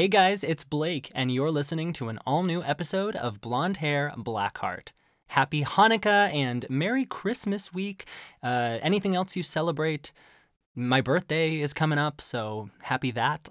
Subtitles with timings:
[0.00, 4.14] Hey guys, it's Blake, and you're listening to an all new episode of Blonde Hair,
[4.16, 4.94] Black Heart.
[5.26, 8.06] Happy Hanukkah and Merry Christmas week.
[8.42, 10.10] Uh, anything else you celebrate?
[10.76, 13.48] My birthday is coming up, so happy that.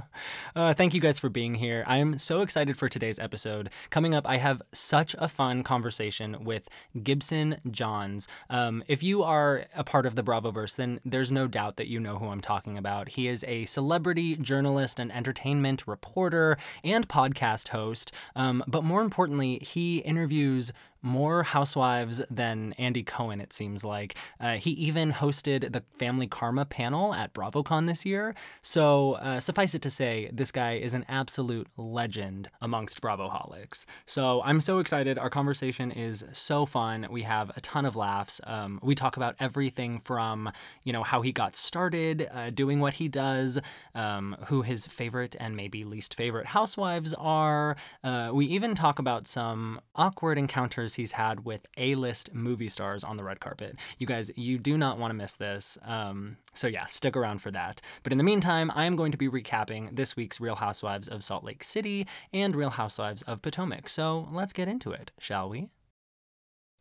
[0.56, 1.82] uh, thank you guys for being here.
[1.88, 3.68] I'm so excited for today's episode.
[3.90, 6.68] Coming up, I have such a fun conversation with
[7.02, 8.28] Gibson Johns.
[8.48, 11.98] Um, if you are a part of the Bravoverse, then there's no doubt that you
[11.98, 13.10] know who I'm talking about.
[13.10, 18.12] He is a celebrity journalist and entertainment reporter and podcast host.
[18.36, 20.72] Um, but more importantly, he interviews
[21.02, 24.16] more housewives than Andy Cohen, it seems like.
[24.40, 28.34] Uh, he even hosted the Family Karma panel at BravoCon this year.
[28.62, 33.84] So, uh, suffice it to say, this guy is an absolute legend amongst Bravoholics.
[34.06, 35.18] So, I'm so excited.
[35.18, 37.06] Our conversation is so fun.
[37.10, 38.40] We have a ton of laughs.
[38.44, 40.50] Um, we talk about everything from,
[40.84, 43.58] you know, how he got started uh, doing what he does,
[43.94, 47.76] um, who his favorite and maybe least favorite housewives are.
[48.04, 53.16] Uh, we even talk about some awkward encounters he's had with A-list movie stars on
[53.16, 53.76] the red carpet.
[53.98, 55.78] You guys, you do not want to miss this.
[55.84, 57.80] Um, so yeah, stick around for that.
[58.02, 61.24] But in the meantime, I am going to be recapping this week's Real Housewives of
[61.24, 63.88] Salt Lake City and Real Housewives of Potomac.
[63.88, 65.70] So let's get into it, shall we?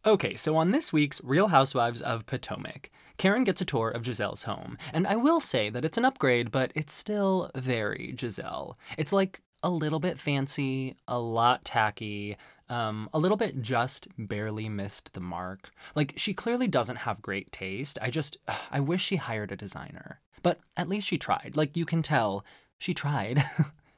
[0.03, 4.43] Okay, so on this week's Real Housewives of Potomac, Karen gets a tour of Gizelle's
[4.43, 8.77] home, and I will say that it's an upgrade, but it's still very Gizelle.
[8.97, 12.37] It's like a little bit fancy, a lot tacky,
[12.69, 15.71] um, a little bit just barely missed the mark.
[15.95, 17.99] Like, she clearly doesn't have great taste.
[18.01, 18.37] I just,
[18.71, 20.19] I wish she hired a designer.
[20.43, 21.53] But at least she tried.
[21.55, 22.45] Like, you can tell
[22.79, 23.43] she tried.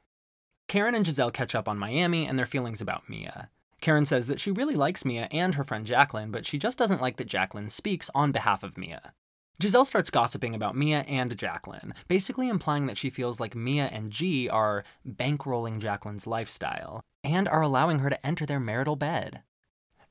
[0.68, 3.48] Karen and Gizelle catch up on Miami and their feelings about Mia.
[3.80, 7.02] Karen says that she really likes Mia and her friend Jacqueline, but she just doesn't
[7.02, 9.12] like that Jacqueline speaks on behalf of Mia.
[9.60, 14.10] Gizelle starts gossiping about Mia and Jacqueline, basically implying that she feels like Mia and
[14.10, 19.42] G are bankrolling Jacqueline's lifestyle and are allowing her to enter their marital bed.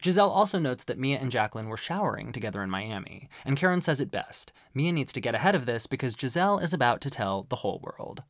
[0.01, 3.99] Gizelle also notes that Mia and Jacqueline were showering together in Miami, and Karen says
[3.99, 7.45] it best Mia needs to get ahead of this because Gizelle is about to tell
[7.49, 8.23] the whole world.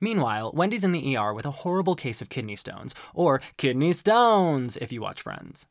[0.00, 4.76] Meanwhile, Wendy's in the ER with a horrible case of kidney stones, or kidney stones
[4.76, 5.66] if you watch Friends.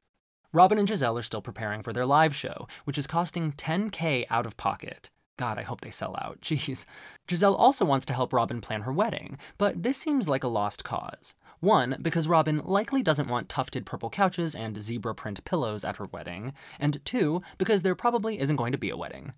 [0.53, 4.45] Robin and Gizelle are still preparing for their live show, which is costing 10k out
[4.45, 5.09] of pocket.
[5.38, 6.39] God, I hope they sell out.
[6.41, 6.85] Jeez.
[7.25, 10.84] Gizelle also wants to help Robin plan her wedding, but this seems like a lost
[10.84, 11.35] cause.
[11.61, 16.06] One, because Robin likely doesn't want tufted purple couches and zebra print pillows at her
[16.06, 16.51] wedding,
[16.81, 19.31] and two, because there probably isn't going to be a wedding.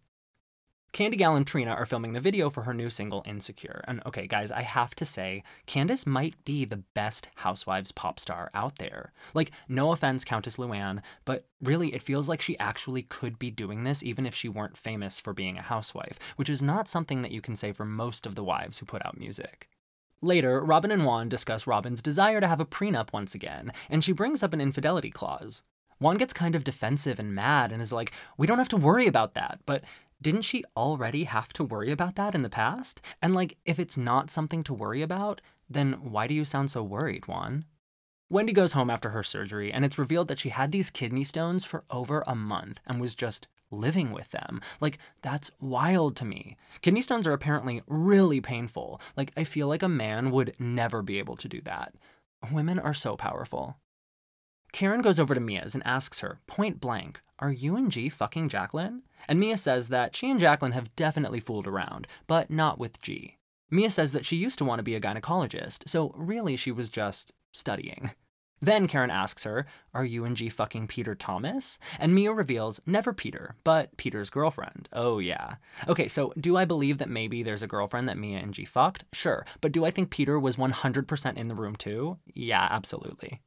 [0.94, 3.84] Candy Gal and Trina are filming the video for her new single Insecure.
[3.88, 8.52] And okay, guys, I have to say, Candiace might be the best Housewives pop star
[8.54, 9.12] out there.
[9.34, 13.84] Like, no offense, Countess Luann, but really, it feels like she actually could be doing
[13.84, 17.32] this even if she weren't famous for being a housewife, which is not something that
[17.32, 19.68] you can say for most of the wives who put out music.
[20.22, 24.12] Later, Robin and Juan discuss Robin's desire to have a prenup once again, and she
[24.12, 25.64] brings up an infidelity clause.
[26.00, 29.08] Juan gets kind of defensive and mad and is like, We don't have to worry
[29.08, 29.59] about that.
[29.66, 29.86] But
[30.23, 33.01] didn't she already have to worry about that in the past?
[33.22, 36.81] And like, if it's not something to worry about, then why do you sound so
[36.81, 37.66] worried, Juan?
[38.29, 41.66] Wendy goes home after her surgery, and it's revealed that she had these kidney stones
[41.66, 44.61] for over a month and was just living with them.
[44.79, 46.57] Like, that's wild to me.
[46.81, 49.01] Kidney stones are apparently really painful.
[49.17, 51.94] Like, I feel like a man would never be able to do that.
[52.51, 53.78] Women are so powerful.
[54.73, 58.50] Karen goes over to Mia's and asks her, point blank, Are you and G fucking
[58.50, 59.03] Jacqueline?
[59.28, 63.38] And Mia says that she and Jacqueline have definitely fooled around, but not with G.
[63.69, 66.89] Mia says that she used to want to be a gynecologist, so really she was
[66.89, 68.11] just studying.
[68.61, 71.78] Then Karen asks her, Are you and G fucking Peter Thomas?
[72.00, 74.88] And Mia reveals, Never Peter, but Peter's girlfriend.
[74.94, 75.55] Oh, yeah.
[75.88, 79.03] Okay, so do I believe that maybe there's a girlfriend that Mia and G fucked?
[79.11, 79.46] Sure.
[79.59, 82.17] But do I think Peter was 100% in the room too?
[82.34, 83.41] Yeah, absolutely.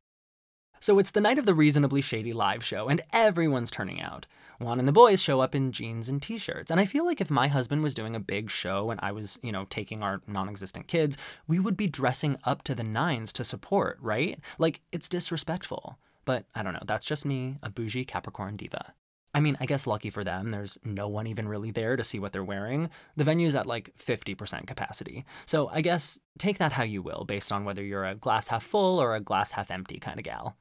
[0.80, 4.26] So it's the night of the Reasonably Shady live show, and everyone's turning out.
[4.58, 6.70] Juan and the boys show up in jeans and t shirts.
[6.70, 9.38] And I feel like if my husband was doing a big show and I was,
[9.42, 13.32] you know, taking our non existent kids, we would be dressing up to the nines
[13.34, 14.38] to support, right?
[14.58, 15.98] Like, it's disrespectful.
[16.24, 18.94] But I don't know, that's just me, a bougie Capricorn diva.
[19.34, 22.18] I mean, I guess lucky for them, there's no one even really there to see
[22.18, 22.88] what they're wearing.
[23.16, 25.26] The venue's at like 50% capacity.
[25.44, 28.64] So I guess take that how you will, based on whether you're a glass half
[28.64, 30.56] full or a glass half empty kind of gal.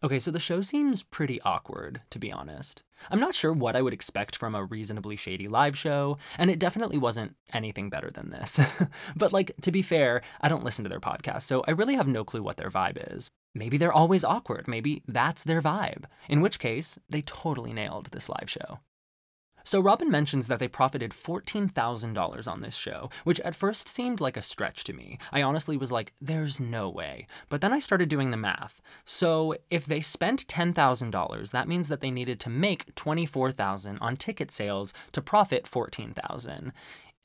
[0.00, 2.84] Okay, so the show seems pretty awkward, to be honest.
[3.10, 6.60] I'm not sure what I would expect from a reasonably shady live show, and it
[6.60, 8.60] definitely wasn't anything better than this.
[9.16, 12.06] but, like, to be fair, I don't listen to their podcast, so I really have
[12.06, 13.32] no clue what their vibe is.
[13.56, 18.28] Maybe they're always awkward, maybe that's their vibe, in which case, they totally nailed this
[18.28, 18.78] live show.
[19.68, 24.38] So Robin mentions that they profited $14,000 on this show, which at first seemed like
[24.38, 25.18] a stretch to me.
[25.30, 27.26] I honestly was like, there's no way.
[27.50, 28.80] But then I started doing the math.
[29.04, 34.50] So if they spent $10,000, that means that they needed to make $24,000 on ticket
[34.50, 36.72] sales to profit $14,000.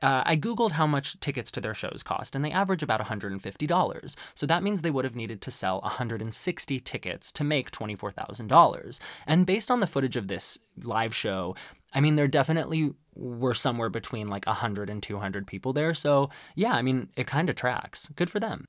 [0.01, 4.15] Uh, I Googled how much tickets to their shows cost, and they average about $150.
[4.33, 8.99] So that means they would have needed to sell 160 tickets to make $24,000.
[9.25, 11.55] And based on the footage of this live show,
[11.93, 15.93] I mean, there definitely were somewhere between like 100 and 200 people there.
[15.93, 18.09] So yeah, I mean, it kind of tracks.
[18.15, 18.65] Good for them.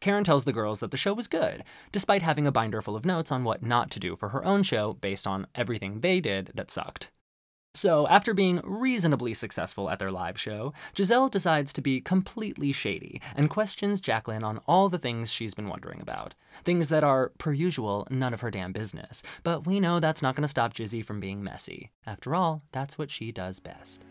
[0.00, 3.06] Karen tells the girls that the show was good, despite having a binder full of
[3.06, 6.52] notes on what not to do for her own show based on everything they did
[6.54, 7.10] that sucked.
[7.76, 13.20] So, after being reasonably successful at their live show, Gizelle decides to be completely shady
[13.36, 16.34] and questions Jacqueline on all the things she's been wondering about.
[16.64, 19.22] Things that are, per usual, none of her damn business.
[19.42, 21.90] But we know that's not going to stop Jizzy from being messy.
[22.06, 24.06] After all, that's what she does best.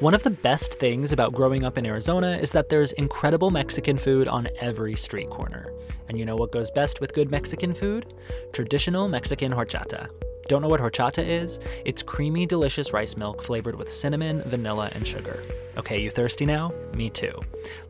[0.00, 3.96] One of the best things about growing up in Arizona is that there's incredible Mexican
[3.96, 5.72] food on every street corner.
[6.10, 8.12] And you know what goes best with good Mexican food?
[8.52, 10.10] Traditional Mexican horchata.
[10.48, 11.58] Don't know what horchata is?
[11.84, 15.42] It's creamy, delicious rice milk flavored with cinnamon, vanilla, and sugar.
[15.76, 16.72] Okay, you thirsty now?
[16.94, 17.32] Me too.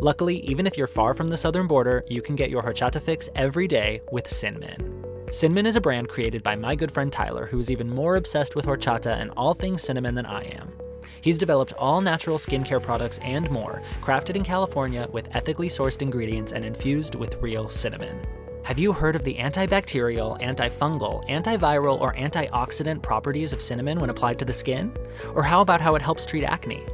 [0.01, 3.29] Luckily, even if you're far from the southern border, you can get your horchata fix
[3.35, 5.05] every day with Sinmin.
[5.29, 8.57] Sinmin is a brand created by my good friend Tyler, who is even more obsessed
[8.57, 10.73] with horchata and all things cinnamon than I am.
[11.21, 16.53] He's developed all natural skincare products and more, crafted in California with ethically sourced ingredients
[16.53, 18.25] and infused with real cinnamon.
[18.67, 24.41] Have you heard of the antibacterial, antifungal, antiviral, or antioxidant properties of cinnamon when applied
[24.41, 24.93] to the skin?
[25.37, 26.85] Or how about how it helps treat acne?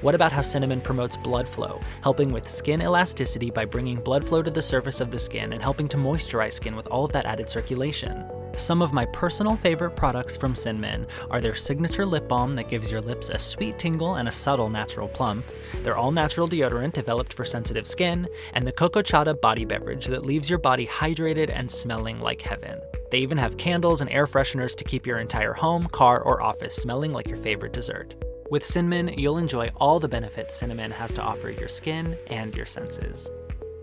[0.00, 4.42] What about how cinnamon promotes blood flow, helping with skin elasticity by bringing blood flow
[4.42, 7.26] to the surface of the skin and helping to moisturize skin with all of that
[7.26, 8.24] added circulation?
[8.56, 12.90] Some of my personal favorite products from Sinmin are their signature lip balm that gives
[12.90, 15.44] your lips a sweet tingle and a subtle natural plump,
[15.82, 20.24] their all natural deodorant developed for sensitive skin, and the Coco Chata body beverage that
[20.24, 22.80] leaves your body hydrated and smelling like heaven.
[23.10, 26.74] They even have candles and air fresheners to keep your entire home, car, or office
[26.74, 28.14] smelling like your favorite dessert.
[28.50, 32.66] With Sinmin, you'll enjoy all the benefits cinnamon has to offer your skin and your
[32.66, 33.30] senses.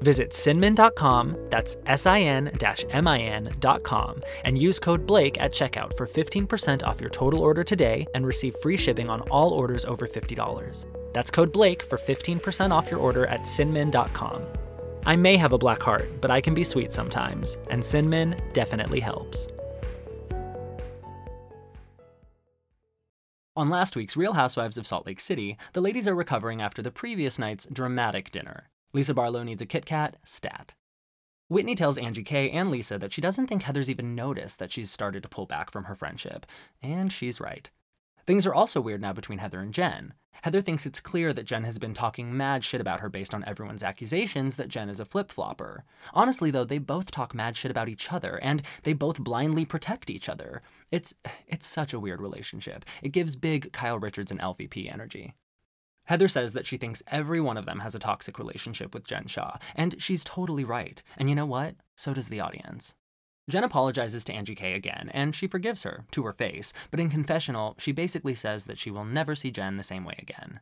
[0.01, 2.51] Visit sinmin.com, that's S-I-N-M-I-N.com,
[4.43, 8.55] and use code BLAKE at checkout for 15% off your total order today and receive
[8.57, 10.85] free shipping on all orders over $50.
[11.13, 14.43] That's code BLAKE for 15% off your order at sinmin.com.
[15.05, 18.99] I may have a black heart, but I can be sweet sometimes, and Sinmin definitely
[18.99, 19.47] helps.
[23.57, 26.91] On last week's Real Housewives of Salt Lake City, the ladies are recovering after the
[26.91, 28.69] previous night's dramatic dinner.
[28.93, 30.75] Lisa Barlow needs a Kit Kat, stat.
[31.47, 34.91] Whitney tells Angie K and Lisa that she doesn't think Heather's even noticed that she's
[34.91, 36.45] started to pull back from her friendship.
[36.83, 37.67] And she's right.
[38.27, 40.13] Things are also weird now between Heather and Jen.
[40.43, 43.43] Heather thinks it's clear that Jen has been talking mad shit about her based on
[43.45, 45.83] everyone's accusations that Jen is a flip flopper.
[46.13, 50.11] Honestly, though, they both talk mad shit about each other, and they both blindly protect
[50.11, 50.61] each other.
[50.91, 51.13] It's
[51.47, 52.85] it's such a weird relationship.
[53.01, 55.35] It gives big Kyle Richards and LVP energy.
[56.05, 59.27] Heather says that she thinks every one of them has a toxic relationship with Jen
[59.27, 61.03] Shah, and she's totally right.
[61.17, 61.75] And you know what?
[61.97, 62.95] So does the audience.
[63.49, 67.09] Jen apologizes to Angie K again, and she forgives her, to her face, but in
[67.09, 70.61] confessional, she basically says that she will never see Jen the same way again.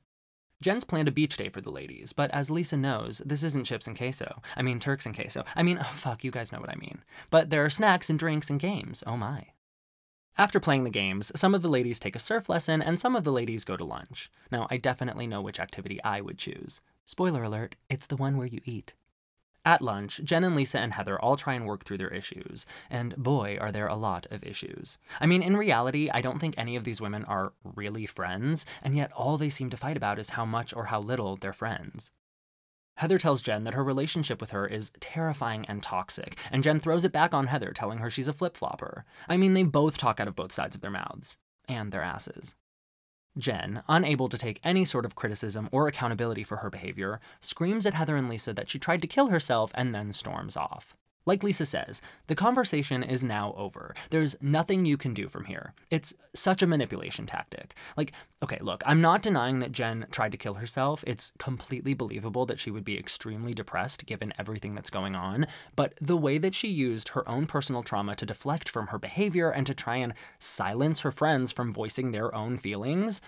[0.62, 3.88] Jen's planned a beach day for the ladies, but as Lisa knows, this isn't chips
[3.88, 4.42] and queso.
[4.56, 5.44] I mean, Turks and queso.
[5.56, 7.04] I mean, oh, fuck, you guys know what I mean.
[7.30, 9.04] But there are snacks and drinks and games.
[9.06, 9.48] Oh my.
[10.38, 13.24] After playing the games, some of the ladies take a surf lesson and some of
[13.24, 14.30] the ladies go to lunch.
[14.52, 16.82] Now, I definitely know which activity I would choose.
[17.06, 18.96] Spoiler alert, it's the one where you eat.
[19.64, 23.16] At lunch, Jen and Lisa and Heather all try and work through their issues, and
[23.16, 24.98] boy, are there a lot of issues.
[25.22, 28.96] I mean, in reality, I don't think any of these women are really friends, and
[28.98, 32.12] yet all they seem to fight about is how much or how little they're friends.
[32.98, 37.04] Heather tells Jen that her relationship with her is terrifying and toxic, and Jen throws
[37.04, 39.06] it back on Heather, telling her she's a flip flopper.
[39.28, 41.38] I mean, they both talk out of both sides of their mouths
[41.68, 42.56] and their asses.
[43.38, 47.94] Jen, unable to take any sort of criticism or accountability for her behavior, screams at
[47.94, 50.96] Heather and Lisa that she tried to kill herself and then storms off.
[51.26, 53.96] Like Lisa says, the conversation is now over.
[54.12, 55.74] There's nothing you can do from here.
[55.90, 57.74] It's such a manipulation tactic.
[57.98, 58.12] Like,
[58.44, 61.04] okay, look, I'm not denying that Jen tried to kill herself.
[61.08, 65.48] It's completely believable that she would be extremely depressed given everything that's going on.
[65.76, 69.50] But the way that she used her own personal trauma to deflect from her behavior
[69.50, 73.20] and to try and silence her friends from voicing their own feelings,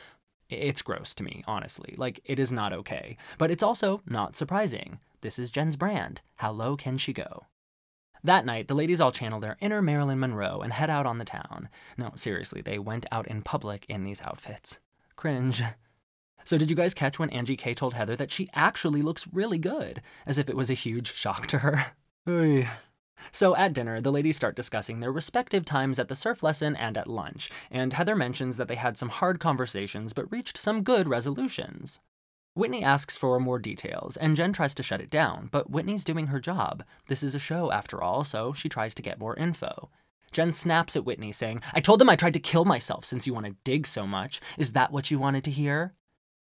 [0.50, 1.96] it's gross to me, honestly.
[1.98, 3.18] Like, it is not okay.
[3.40, 5.00] But it's also not surprising.
[5.22, 6.22] This is Jen's brand.
[6.36, 7.48] How low can she go?
[8.24, 11.26] That night, the ladies all channel their inner Marilyn Monroe and head out on the
[11.26, 11.70] town.
[11.98, 14.80] No, seriously, they went out in public in these outfits.
[15.16, 15.64] Cringe.
[16.44, 19.58] So, did you guys catch when Angie K told Heather that she actually looks really
[19.58, 21.88] good, as if it was a huge shock to her?
[23.32, 26.98] So at dinner, the ladies start discussing their respective times at the surf lesson and
[26.98, 31.08] at lunch, and Heather mentions that they had some hard conversations but reached some good
[31.08, 32.00] resolutions.
[32.58, 36.28] Whitney asks for more details, and Jen tries to shut it down, but Whitney's doing
[36.28, 36.84] her job.
[37.08, 39.92] This is a show, after all, so she tries to get more info.
[40.32, 43.34] Jen snaps at Whitney, saying, I told them I tried to kill myself since you
[43.34, 44.42] want to dig so much.
[44.58, 45.94] Is that what you wanted to hear?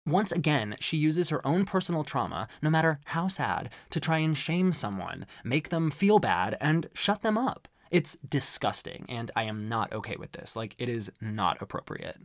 [0.07, 4.35] Once again, she uses her own personal trauma, no matter how sad, to try and
[4.35, 7.67] shame someone, make them feel bad, and shut them up.
[7.91, 10.55] It's disgusting, and I am not okay with this.
[10.55, 12.17] Like, it is not appropriate.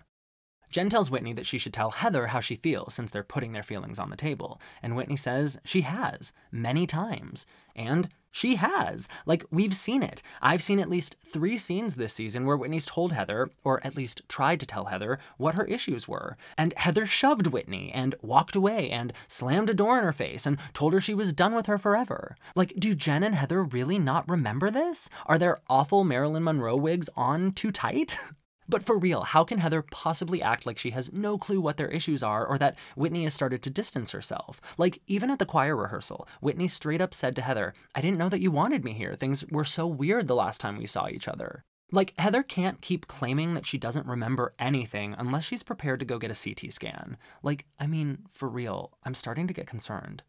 [0.72, 3.62] Jen tells Whitney that she should tell Heather how she feels since they're putting their
[3.62, 7.46] feelings on the table, and Whitney says she has, many times.
[7.76, 9.08] And she has.
[9.26, 10.22] Like, we've seen it.
[10.40, 14.22] I've seen at least three scenes this season where Whitney's told Heather, or at least
[14.26, 16.38] tried to tell Heather, what her issues were.
[16.56, 20.56] And Heather shoved Whitney and walked away and slammed a door in her face and
[20.72, 22.34] told her she was done with her forever.
[22.56, 25.10] Like, do Jen and Heather really not remember this?
[25.26, 28.16] Are their awful Marilyn Monroe wigs on too tight?
[28.68, 31.88] But for real, how can Heather possibly act like she has no clue what their
[31.88, 34.60] issues are or that Whitney has started to distance herself?
[34.78, 38.28] Like, even at the choir rehearsal, Whitney straight up said to Heather, I didn't know
[38.28, 39.14] that you wanted me here.
[39.14, 41.64] Things were so weird the last time we saw each other.
[41.90, 46.18] Like, Heather can't keep claiming that she doesn't remember anything unless she's prepared to go
[46.18, 47.18] get a CT scan.
[47.42, 50.22] Like, I mean, for real, I'm starting to get concerned.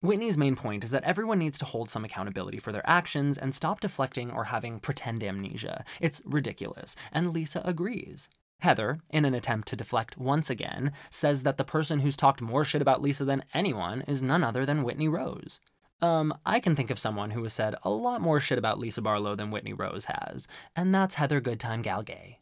[0.00, 3.52] Whitney's main point is that everyone needs to hold some accountability for their actions and
[3.52, 5.84] stop deflecting or having pretend amnesia.
[6.00, 8.28] It's ridiculous, and Lisa agrees.
[8.60, 12.64] Heather, in an attempt to deflect once again, says that the person who's talked more
[12.64, 15.58] shit about Lisa than anyone is none other than Whitney Rose.
[16.00, 19.02] Um, I can think of someone who has said a lot more shit about Lisa
[19.02, 22.36] Barlow than Whitney Rose has, and that's Heather Goodtime Galgay.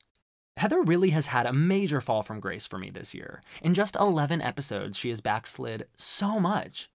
[0.59, 3.43] Heather really has had a major fall from grace for me this year.
[3.63, 6.91] In just 11 episodes, she has backslid so much.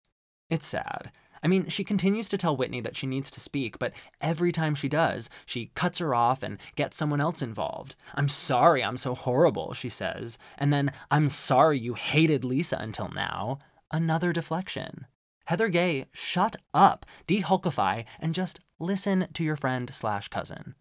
[0.52, 1.12] It's sad.
[1.42, 4.76] I mean, she continues to tell Whitney that she needs to speak, but every time
[4.76, 7.96] she does, she cuts her off and gets someone else involved.
[8.14, 10.38] I'm sorry I'm so horrible, she says.
[10.60, 13.58] And then, I'm sorry you hated Lisa until now.
[13.92, 15.08] Another deflection.
[15.46, 20.76] Heather Gay, shut up, dehulkify, and just listen to your friend slash cousin.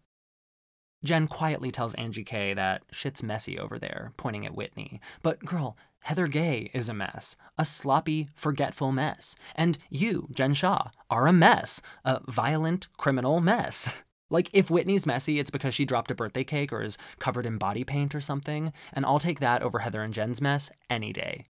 [1.03, 5.01] Jen quietly tells Angie K that shit's messy over there, pointing at Whitney.
[5.23, 9.35] But girl, Heather Gay is a mess, a sloppy, forgetful mess.
[9.55, 14.03] And you, Jen Shah, are a mess, a violent, criminal mess.
[14.31, 17.57] Like, if Whitney's messy, it's because she dropped a birthday cake or is covered in
[17.57, 21.43] body paint or something, and I'll take that over Heather and Jen's mess any day.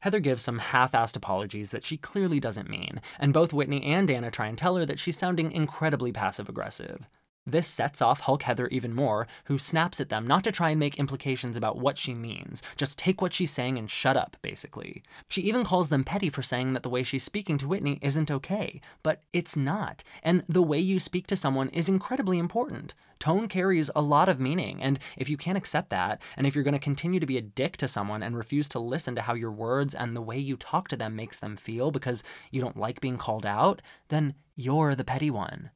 [0.00, 4.10] Heather gives some half assed apologies that she clearly doesn't mean, and both Whitney and
[4.10, 7.08] Anna try and tell her that she's sounding incredibly passive aggressive.
[7.46, 10.80] This sets off Hulk Heather even more, who snaps at them not to try and
[10.80, 12.62] make implications about what she means.
[12.76, 15.02] Just take what she's saying and shut up, basically.
[15.28, 18.30] She even calls them petty for saying that the way she's speaking to Whitney isn't
[18.30, 18.80] okay.
[19.02, 20.02] But it's not.
[20.22, 22.94] And the way you speak to someone is incredibly important.
[23.18, 26.64] Tone carries a lot of meaning, and if you can't accept that, and if you're
[26.64, 29.34] going to continue to be a dick to someone and refuse to listen to how
[29.34, 32.76] your words and the way you talk to them makes them feel because you don't
[32.76, 35.70] like being called out, then you're the petty one.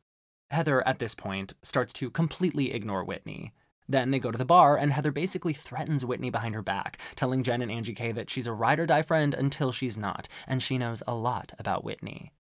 [0.50, 3.52] Heather, at this point, starts to completely ignore Whitney.
[3.88, 7.42] Then they go to the bar, and Heather basically threatens Whitney behind her back, telling
[7.42, 10.62] Jen and Angie K that she's a ride or die friend until she's not, and
[10.62, 12.32] she knows a lot about Whitney.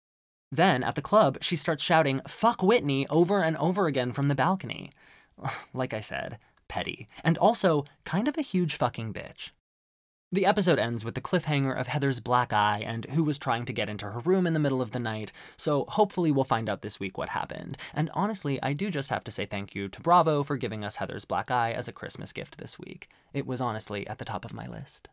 [0.51, 4.35] Then, at the club, she starts shouting, Fuck Whitney, over and over again from the
[4.35, 4.91] balcony.
[5.73, 6.37] like I said,
[6.67, 7.07] petty.
[7.23, 9.51] And also, kind of a huge fucking bitch.
[10.29, 13.72] The episode ends with the cliffhanger of Heather's black eye and who was trying to
[13.72, 16.81] get into her room in the middle of the night, so hopefully we'll find out
[16.81, 17.77] this week what happened.
[17.93, 20.98] And honestly, I do just have to say thank you to Bravo for giving us
[20.98, 23.07] Heather's black eye as a Christmas gift this week.
[23.34, 25.07] It was honestly at the top of my list.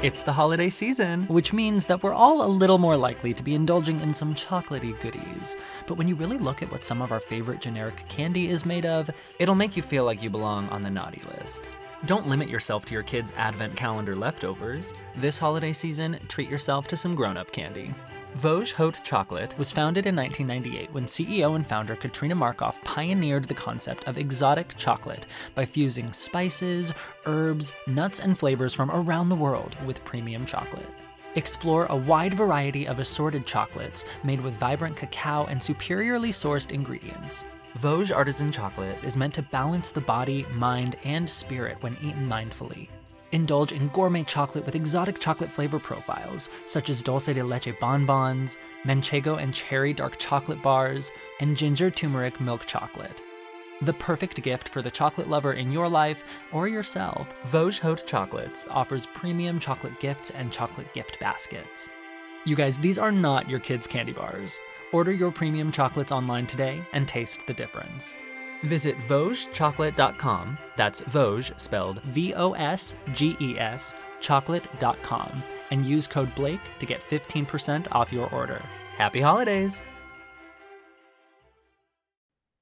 [0.00, 3.56] It's the holiday season, which means that we're all a little more likely to be
[3.56, 5.56] indulging in some chocolatey goodies.
[5.88, 8.86] But when you really look at what some of our favorite generic candy is made
[8.86, 11.68] of, it'll make you feel like you belong on the naughty list.
[12.06, 14.94] Don't limit yourself to your kids' advent calendar leftovers.
[15.16, 17.92] This holiday season, treat yourself to some grown up candy.
[18.38, 23.54] Vosges Haute Chocolate was founded in 1998 when CEO and founder Katrina Markoff pioneered the
[23.54, 25.26] concept of exotic chocolate
[25.56, 26.92] by fusing spices,
[27.26, 30.88] herbs, nuts, and flavors from around the world with premium chocolate.
[31.34, 37.44] Explore a wide variety of assorted chocolates made with vibrant cacao and superiorly sourced ingredients.
[37.78, 42.88] Vosges Artisan Chocolate is meant to balance the body, mind, and spirit when eaten mindfully.
[43.32, 48.56] Indulge in gourmet chocolate with exotic chocolate flavor profiles, such as dulce de leche bonbons,
[48.84, 53.22] manchego and cherry dark chocolate bars, and ginger turmeric milk chocolate.
[53.82, 58.66] The perfect gift for the chocolate lover in your life or yourself, Vosges Haute Chocolates
[58.70, 61.90] offers premium chocolate gifts and chocolate gift baskets.
[62.44, 64.58] You guys, these are not your kids' candy bars.
[64.92, 68.14] Order your premium chocolates online today and taste the difference.
[68.64, 76.34] Visit VosgesChocolate.com, that's Vosges spelled V O S G E S, chocolate.com, and use code
[76.34, 78.60] Blake to get 15% off your order.
[78.96, 79.82] Happy holidays!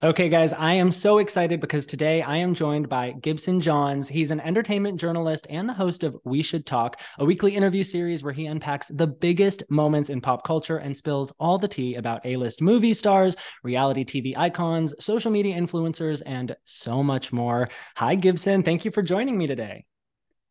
[0.02, 4.10] Okay, guys, I am so excited because today I am joined by Gibson Johns.
[4.10, 8.22] He's an entertainment journalist and the host of We Should Talk, a weekly interview series
[8.22, 12.26] where he unpacks the biggest moments in pop culture and spills all the tea about
[12.26, 17.70] A list movie stars, reality TV icons, social media influencers, and so much more.
[17.96, 18.62] Hi, Gibson.
[18.62, 19.86] Thank you for joining me today.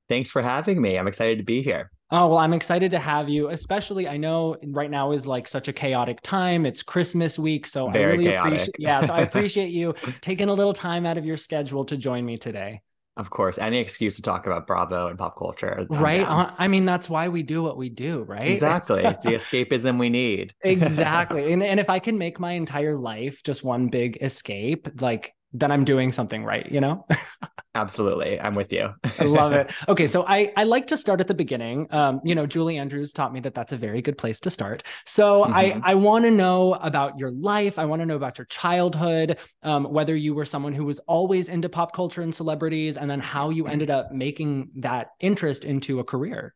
[0.09, 0.97] Thanks for having me.
[0.97, 1.91] I'm excited to be here.
[2.12, 5.67] Oh, well, I'm excited to have you, especially I know right now is like such
[5.67, 6.65] a chaotic time.
[6.65, 7.65] It's Christmas week.
[7.65, 8.53] So Very I really chaotic.
[8.53, 11.97] appreciate yeah, so I appreciate you taking a little time out of your schedule to
[11.97, 12.81] join me today.
[13.17, 15.88] Of course, any excuse to talk about Bravo and pop culture.
[15.89, 16.25] I'm right?
[16.25, 16.53] down.
[16.57, 18.45] I mean, that's why we do what we do, right?
[18.51, 19.03] Exactly.
[19.05, 20.53] it's the escapism we need.
[20.62, 21.53] exactly.
[21.53, 25.71] And and if I can make my entire life just one big escape, like then
[25.71, 27.05] I'm doing something right, you know?
[27.75, 28.39] Absolutely.
[28.39, 28.93] I'm with you.
[29.17, 29.71] I love it.
[29.88, 31.88] Okay, so I I like to start at the beginning.
[31.91, 34.83] Um, you know, Julie Andrews taught me that that's a very good place to start.
[35.05, 35.53] So Mhm.
[35.53, 37.79] I I want to know about your life.
[37.79, 39.38] I want to know about your childhood.
[39.63, 43.19] Um, whether you were someone who was always into pop culture and celebrities, and then
[43.21, 46.53] how you ended up making that interest into a career.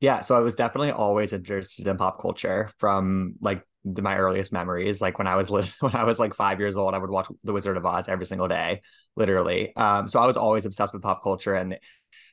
[0.00, 5.00] Yeah, so I was definitely always interested in pop culture from like my earliest memories.
[5.00, 5.48] Like when I was
[5.80, 8.26] when I was like five years old, I would watch The Wizard of Oz every
[8.26, 8.82] single day,
[9.16, 9.74] literally.
[9.76, 11.78] Um, so I was always obsessed with pop culture, and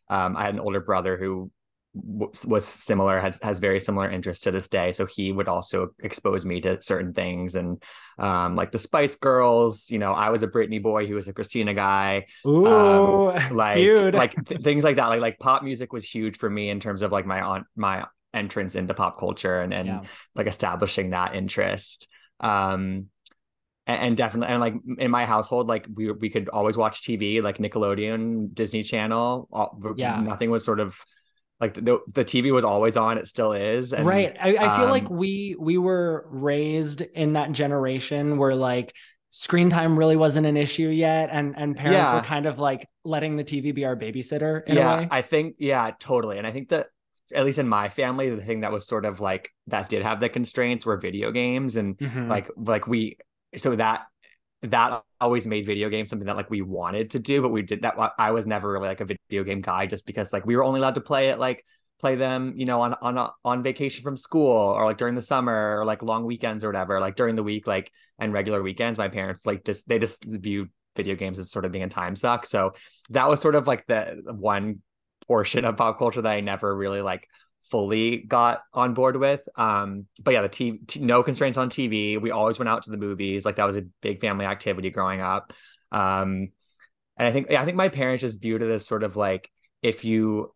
[0.10, 1.52] um, I had an older brother who
[1.96, 4.92] w- was similar, has has very similar interests to this day.
[4.92, 7.82] So he would also expose me to certain things, and
[8.18, 9.90] um, like the Spice Girls.
[9.90, 14.14] You know, I was a Britney boy, he was a Christina guy Ooh, like feud.
[14.14, 17.02] like th- things like that like like pop music was huge for me in terms
[17.02, 20.02] of like my aunt my entrance into pop culture and and Yeah.
[20.36, 22.08] like establishing that interest
[22.40, 23.08] um
[23.88, 27.42] and, and definitely and like in my household like we we could always watch tv
[27.44, 30.22] like nickelodeon disney channel all, Yeah.
[30.22, 30.96] nothing was sort of
[31.60, 34.36] like the, the tv was always on it still is and, right.
[34.40, 38.96] I, I feel like um, we we were raised in that generation where like
[39.30, 43.38] screen time really wasn't an issue yet, and and parents were kind of like letting
[43.38, 45.08] the TV be our babysitter in a yeah way.
[45.12, 46.88] i think yeah totally and i think that
[47.34, 50.20] at least in my family the thing that was sort of like that did have
[50.20, 51.76] the constraints were video games.
[51.76, 52.30] And Mhm.
[52.30, 53.18] like like we
[53.58, 54.02] so that
[54.64, 57.82] that always made video games something that like we wanted to do but we did
[57.82, 60.64] that i was never really like a video game guy just because like we were
[60.64, 61.66] only allowed to play it like
[62.00, 65.80] play them you know on on on vacation from school or like during the summer
[65.80, 67.00] or like long weekends or whatever.
[67.00, 70.70] Like during the week like and regular weekends my parents like just they just viewed
[70.96, 72.46] video games as sort of being a time suck.
[72.46, 72.74] So
[73.12, 74.82] that was sort of like the one
[75.32, 77.26] portion of pop culture that i never really like
[77.70, 79.48] fully got on board with.
[79.56, 82.20] Um, but yeah, the TV, t- no constraints on TV.
[82.20, 83.46] We always went out to the movies.
[83.46, 85.54] Like that was a big family activity growing up.
[85.92, 86.50] Um,
[87.18, 89.50] and I think, I think my parents just viewed it as sort of like
[89.82, 90.54] if you,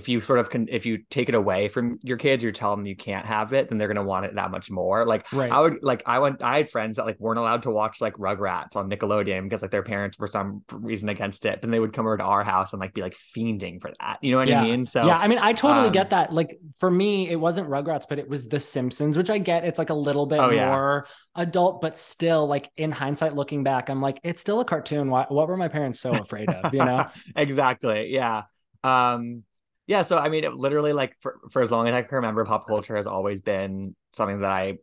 [0.00, 2.74] if you sort of can, if you take it away from your kids, you tell
[2.74, 5.04] them you can't have it, then they're gonna want it that much more.
[5.06, 5.52] Like Right.
[5.52, 8.14] I would, like I went, I had friends that like weren't allowed to watch like
[8.14, 11.60] Rugrats on Nickelodeon because like their parents for some reason against it.
[11.60, 14.18] But they would come over to our house and like be like fiending for that.
[14.22, 14.62] You know what Yeah.
[14.62, 14.84] I mean?
[14.84, 16.32] So yeah, I mean, I totally um, get that.
[16.32, 19.64] Like for me, it wasn't Rugrats, but it was The Simpsons, which I get.
[19.64, 20.68] It's like a little bit Oh, yeah.
[20.70, 25.10] more adult, but still, like in hindsight, looking back, I'm like, it's still a cartoon.
[25.10, 26.72] What, what were my parents so afraid of?
[26.72, 27.06] You know?
[27.36, 28.08] exactly.
[28.12, 28.44] Yeah.
[28.82, 29.44] Um,
[29.90, 30.02] yeah.
[30.02, 32.64] So I mean, it literally like for, for as long as I can remember, pop
[32.64, 34.78] culture has always been something that I,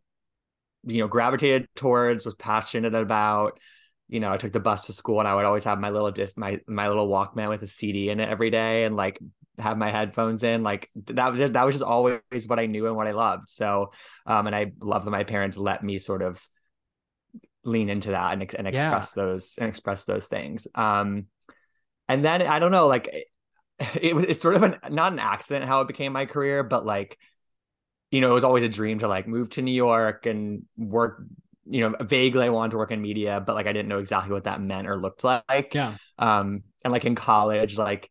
[0.85, 3.57] you know, gravitated towards, was passionate about.
[4.09, 6.11] You know, I took the bus to school and I would always have my little
[6.11, 9.17] disc, my my little Walkman with a CD in it every day, and like
[9.59, 10.61] have my headphones in.
[10.61, 13.49] Like that was that was just always what I knew and what I loved.
[13.49, 13.93] So,
[14.25, 16.45] um, and I love that my parents let me sort of
[17.63, 18.73] lean into that and, and Yeah.
[18.73, 20.67] express those and express those things.
[20.75, 21.27] Um,
[22.09, 23.29] and then I don't know, like
[24.01, 26.85] it, was it's sort of an not an accident how it became my career, but
[26.85, 27.17] like
[28.11, 31.23] you know, it was always a dream to like move to New York and work.
[31.69, 34.33] You know, vaguely I wanted to work in media, but like I didn't know exactly
[34.33, 35.73] what that meant or looked like.
[35.73, 35.95] Yeah.
[36.17, 38.09] Um, and like in college, like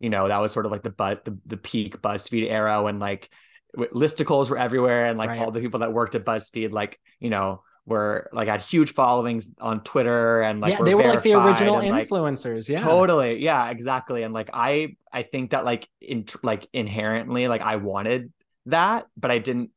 [0.00, 2.98] you know, that was sort of like the but the, the peak BuzzFeed era when
[2.98, 3.30] like
[3.76, 5.38] listicles were everywhere and like Right.
[5.38, 9.46] all the people that worked at BuzzFeed, like you know, were like had huge followings
[9.60, 12.68] on Twitter and like yeah, they were like the original and, like, influencers.
[12.68, 17.60] yeah, totally yeah exactly and like i i think that like in like inherently like
[17.60, 18.32] i wanted
[18.66, 19.70] that but i didn't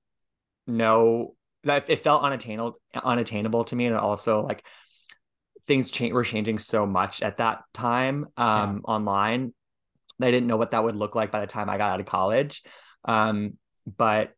[0.65, 4.63] know that it felt unattainable unattainable to me and also like
[5.65, 8.93] things cha- were changing so much at that time um yeah.
[8.93, 9.53] online
[10.21, 12.05] i didn't know what that would look like by the time i got out of
[12.05, 12.63] college
[13.03, 13.57] um
[13.97, 14.31] but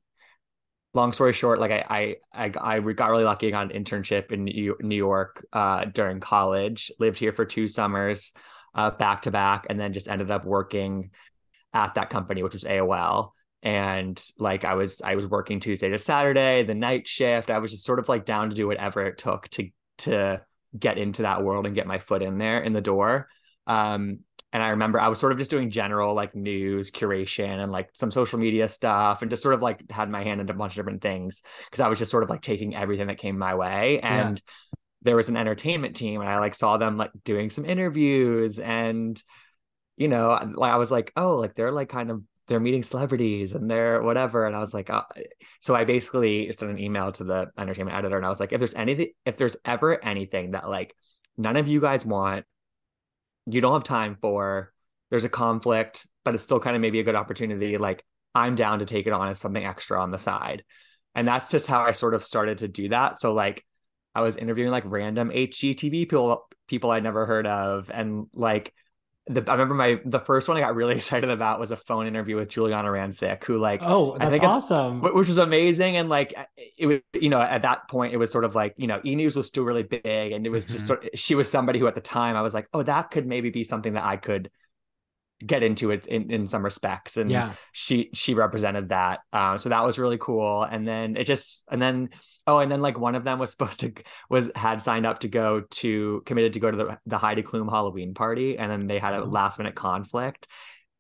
[0.94, 3.48] long story short, like I I I, I got really lucky.
[3.48, 6.92] I got an internship in New York uh, during college.
[7.00, 8.34] Lived here for two summers,
[8.76, 11.12] uh, back to back, and then just ended up working
[11.74, 13.32] at that company, which was AOL.
[13.62, 17.50] And like I was I was working Tuesday to Saturday, the night shift.
[17.50, 20.42] I was just sort of like down to do whatever it took to to
[20.78, 23.28] get into that world and get my foot in there in the door.
[23.68, 24.20] Um,
[24.52, 27.90] and I remember I was sort of just doing general like news curation and like
[27.94, 30.74] some social media stuff and just sort of like had my hand in a bunch
[30.74, 33.54] of different things because I was just sort of like taking everything that came my
[33.54, 34.00] way.
[34.00, 34.78] And yeah.
[35.04, 39.22] there was an entertainment team and I like saw them like doing some interviews and
[39.98, 43.54] you know, like I was like, oh, like they're like kind of they're meeting celebrities
[43.54, 44.48] and they're whatever.
[44.48, 45.04] And I was like, oh.
[45.62, 48.52] so I basically just sent an email to the entertainment editor and I was like,
[48.52, 50.96] if there's anything, if there's ever anything that like
[51.38, 52.46] none of you guys want
[53.52, 54.72] you don't have time for
[55.10, 58.04] there's a conflict but it's still kind of maybe a good opportunity like
[58.36, 60.64] i'm down to take it on as something extra on the side.
[61.16, 63.20] And that's just how i sort of started to do that.
[63.20, 63.66] So like
[64.16, 67.92] i was interviewing like random hgtv people people i'd never heard of.
[67.94, 68.74] And like
[69.30, 72.08] the, I remember my the first one I got really excited about was a phone
[72.08, 76.34] interview with Giuliana Rancic, who like oh that's awesome, it, which was amazing, and like
[76.78, 79.16] it was you know at that point it was sort of like you know E
[79.16, 80.74] News was still really big, and it was mm-hmm.
[80.74, 83.12] just sort of, she was somebody who at the time I was like oh that
[83.12, 84.50] could maybe be something that I could
[85.46, 87.54] get into it in, in some respects and yeah.
[87.72, 91.82] she she represented that um so that was really cool and then it just and
[91.82, 92.10] then
[92.46, 93.94] oh and then like one of them was supposed to
[94.30, 97.70] was had signed up to go to committed to go to the, the Heidi Klum
[97.70, 99.26] Halloween party and then they had a oh.
[99.26, 100.48] last minute conflict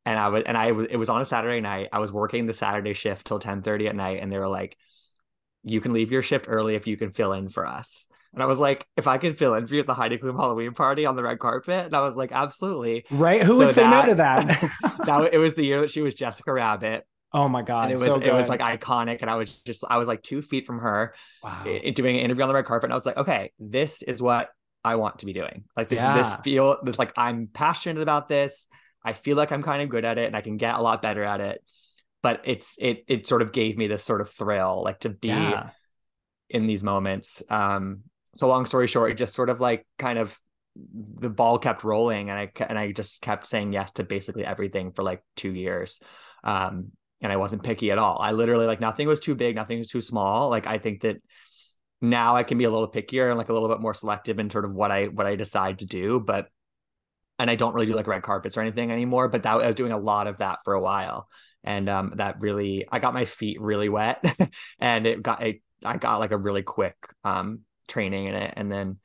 [0.06, 2.45] and I was and I was it was on a Saturday night I was working
[2.45, 4.78] the Saturday shift till 10 30 at night and they were like
[5.63, 8.45] you can leave your shift early if you can fill in for us and I
[8.45, 11.05] was like, if I could fill in for you at the Heidi Klum Halloween party
[11.05, 13.05] on the red carpet, and I was like, absolutely.
[13.09, 13.43] Right?
[13.43, 14.47] Who so would say that, no to that?
[15.05, 17.05] that it was the year that she was Jessica Rabbit.
[17.31, 17.83] Oh my god!
[17.83, 20.23] And it was so it was like iconic, and I was just I was like
[20.23, 21.13] two feet from her,
[21.43, 21.63] wow.
[21.63, 24.49] doing an interview on the red carpet, and I was like, okay, this is what
[24.83, 25.65] I want to be doing.
[25.77, 26.17] Like this, yeah.
[26.17, 28.67] this feel this like I'm passionate about this.
[29.03, 31.01] I feel like I'm kind of good at it, and I can get a lot
[31.01, 31.63] better at it.
[32.23, 35.27] But it's it it sort of gave me this sort of thrill, like to be
[35.27, 35.69] yeah.
[36.49, 37.43] in these moments.
[37.49, 38.03] Um,
[38.35, 40.37] so long story short, it just sort of like kind of
[40.75, 44.91] the ball kept rolling, and I and I just kept saying yes to basically everything
[44.91, 45.99] for like two years.
[46.43, 48.19] Um, and I wasn't picky at all.
[48.21, 50.49] I literally like nothing was too big, nothing was too small.
[50.49, 51.17] Like I think that
[52.01, 54.49] now I can be a little pickier and like a little bit more selective in
[54.49, 56.19] sort of what I what I decide to do.
[56.19, 56.47] But
[57.37, 59.27] and I don't really do like red carpets or anything anymore.
[59.27, 61.27] But that I was doing a lot of that for a while,
[61.63, 64.23] and um, that really I got my feet really wet,
[64.79, 68.54] and it got a I got like a really quick um training in it.
[68.56, 68.97] And then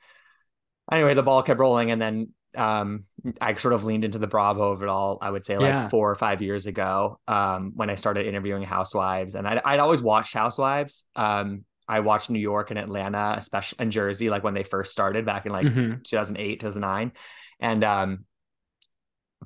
[0.91, 1.91] anyway, the ball kept rolling.
[1.91, 3.05] And then um,
[3.41, 5.89] I sort of leaned into the Bravo of it all, I would say like yeah.
[5.89, 9.35] four or five years ago um, when I started interviewing housewives.
[9.35, 11.05] And I'd, I'd always watched housewives.
[11.17, 15.27] Um, I watched New York and Atlanta, especially in Jersey, like when they first started
[15.27, 16.03] back in like mm-hmm.
[16.03, 17.13] 2008, 2009.
[17.61, 18.25] And, um,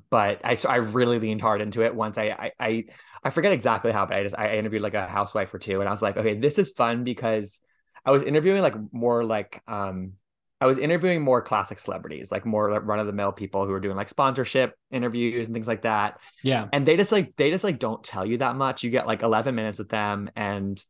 [0.09, 2.85] but I, I really leaned hard into it once I, I, I,
[3.23, 5.89] I forget exactly how, but I just, I interviewed like a housewife or two and
[5.89, 7.59] I was like, okay, this is fun because
[8.05, 10.13] I was interviewing like more like um
[10.61, 13.71] I was interviewing more classic celebrities, like more like run of the mill people who
[13.71, 16.19] are doing like sponsorship interviews and things like that.
[16.43, 16.67] Yeah.
[16.73, 18.83] And they just like they just like don't tell you that much.
[18.83, 20.83] You get like 11 minutes with them and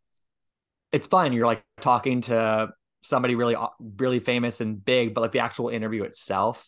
[0.91, 1.33] it's fun.
[1.33, 2.69] You're like talking to
[3.03, 3.55] somebody really
[3.97, 6.67] really famous and big, but like the actual interview itself,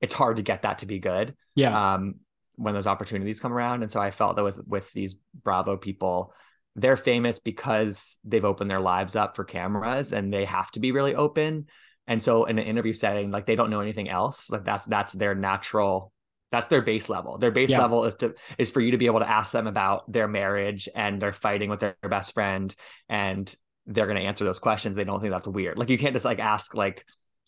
[0.00, 1.36] it's hard to get that to be good.
[1.54, 1.94] Yeah.
[1.94, 2.16] Um
[2.56, 5.14] when those opportunities come around and so I felt that with with these
[5.44, 6.34] Bravo people
[6.76, 10.92] they're famous because they've opened their lives up for cameras and they have to be
[10.92, 11.66] really open.
[12.06, 14.50] And so in an interview setting, like they don't know anything else.
[14.50, 16.12] Like that's that's their natural
[16.50, 17.38] that's their base level.
[17.38, 17.80] Their base yeah.
[17.80, 20.88] level is to is for you to be able to ask them about their marriage
[20.94, 22.74] and they're fighting with their, their best friend
[23.08, 23.54] and
[23.86, 24.94] they're going to answer those questions.
[24.94, 25.78] They don't think that's weird.
[25.78, 27.04] Like you can't just like ask like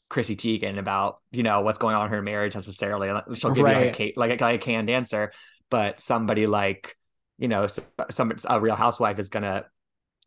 [0.08, 3.08] Chrissy Teigen about you know what's going on in her marriage necessarily.
[3.34, 3.78] She'll give right.
[3.78, 5.32] you like a, like a, like a canned answer,
[5.70, 6.96] but somebody like
[7.38, 7.66] you know,
[8.10, 9.64] some a real housewife is gonna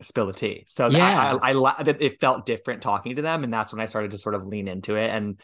[0.02, 0.64] spill the tea.
[0.68, 3.86] So yeah, I, I, I it felt different talking to them, and that's when I
[3.86, 5.40] started to sort of lean into it, and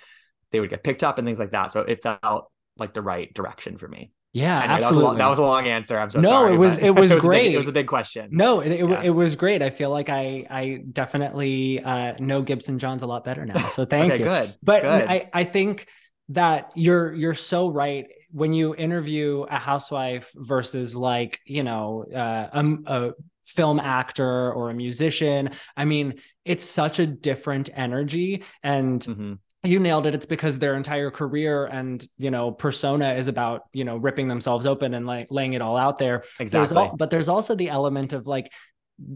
[0.51, 1.71] they would get picked up and things like that.
[1.71, 4.11] So it felt like the right direction for me.
[4.35, 5.07] Yeah, Anyway, that was, a absolutely.
[5.09, 5.99] long, that was a long answer.
[5.99, 6.53] I'm so No, sorry.
[6.55, 7.53] it was- it was a big- great.
[7.53, 8.29] it was a big question.
[8.31, 9.01] No, it, it, Yeah.
[9.03, 9.61] it was great.
[9.61, 13.67] I feel like I I definitely uh, know Gibson Johns a lot better now.
[13.67, 14.27] So thank okay, you.
[14.29, 14.55] good.
[14.63, 15.03] But good.
[15.07, 15.85] I, I think
[16.29, 22.49] that you're you're so right when you interview a housewife versus like you know uh,
[22.51, 23.11] a, a
[23.45, 25.49] film actor or a musician.
[25.77, 26.15] I mean,
[26.45, 29.39] it's such a different energy, and Mhm.
[29.63, 30.15] you nailed it.
[30.15, 34.65] It's because their entire career and you know persona is about you know ripping themselves
[34.65, 36.23] open and like laying it all out there.
[36.39, 36.77] There's exactly.
[36.77, 38.51] al- but there's also the element of like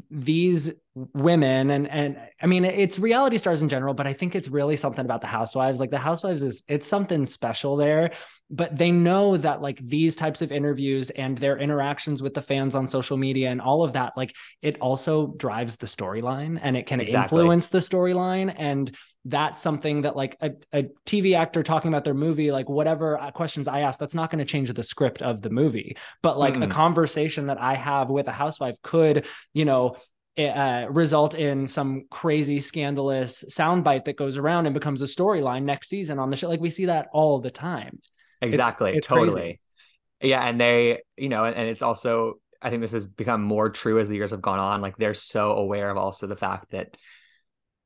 [0.09, 0.71] these
[1.13, 4.75] women and and I mean it's reality stars in general, but I think it's really
[4.75, 5.79] something about the housewives.
[5.79, 8.11] Like the housewives is it's something special there,
[8.49, 12.75] but they know that like these types of interviews and their interactions with the fans
[12.75, 16.87] on social media and all of that, like it also drives the storyline and it
[16.87, 17.37] can Exactly.
[17.39, 18.53] influence the storyline.
[18.57, 18.91] And
[19.27, 23.29] that's something that like a, a TV actor talking about their movie, like whatever uh,
[23.31, 25.97] questions I ask, that's not going to change the script of the movie.
[26.21, 26.71] But like a Mm-mm.
[26.71, 29.97] conversation that I have with a housewife could, you know,
[30.37, 35.89] uh, result in some crazy scandalous soundbite that goes around and becomes a storyline next
[35.89, 36.47] season on the show.
[36.47, 37.99] Like we see that all the time.
[38.41, 38.93] Exactly.
[38.95, 39.33] it's totally.
[39.33, 39.59] crazy.
[40.21, 40.47] Yeah.
[40.47, 43.99] And they, you know, and, and it's also, I think this has become more true
[43.99, 44.79] as the years have gone on.
[44.79, 46.95] Like they're so aware of also the fact that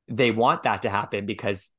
[0.08, 1.70] they want that to happen because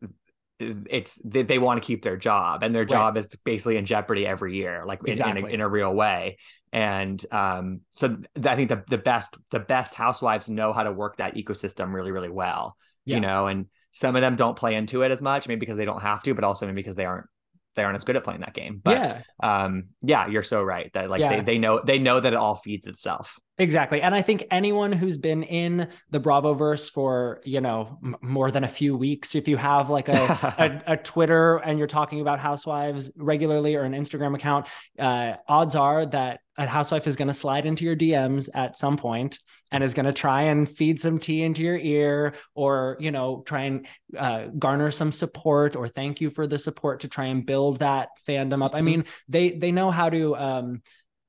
[0.60, 2.90] it's they, they want to keep their job and their Right.
[2.90, 6.38] job is basically in jeopardy every year like in, in, a, in a real way
[6.72, 11.18] and um so i think the, the best the best housewives know how to work
[11.18, 13.16] that ecosystem really really well Yeah.
[13.16, 15.86] you know and some of them don't play into it as much maybe because they
[15.86, 17.28] don't have to but also maybe because they aren't
[17.76, 19.22] they aren't as good at playing that game but yeah,
[19.66, 21.38] um yeah you're so right that like Yeah.
[21.38, 24.02] they, they know they know that it all feeds itself exactly.
[24.02, 28.52] And I think anyone who's been in the Bravo verse for, you know, m- more
[28.52, 32.22] than a few weeks, if you have like a, a, a Twitter and you're talking
[32.22, 34.68] about housewives regularly or an Instagram account,
[35.00, 38.96] uh, odds are that a housewife is going to slide into your DMs at some
[38.96, 39.40] point
[39.72, 43.42] and is going to try and feed some tea into your ear or, you know,
[43.46, 47.46] try and uh, garner some support or thank you for the support to try and
[47.48, 48.76] build that fandom up.
[48.76, 48.86] I Mhm.
[48.86, 50.82] mean, they they know how to um,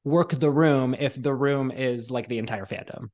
[0.05, 3.09] work the room if the room is like the entire fandom.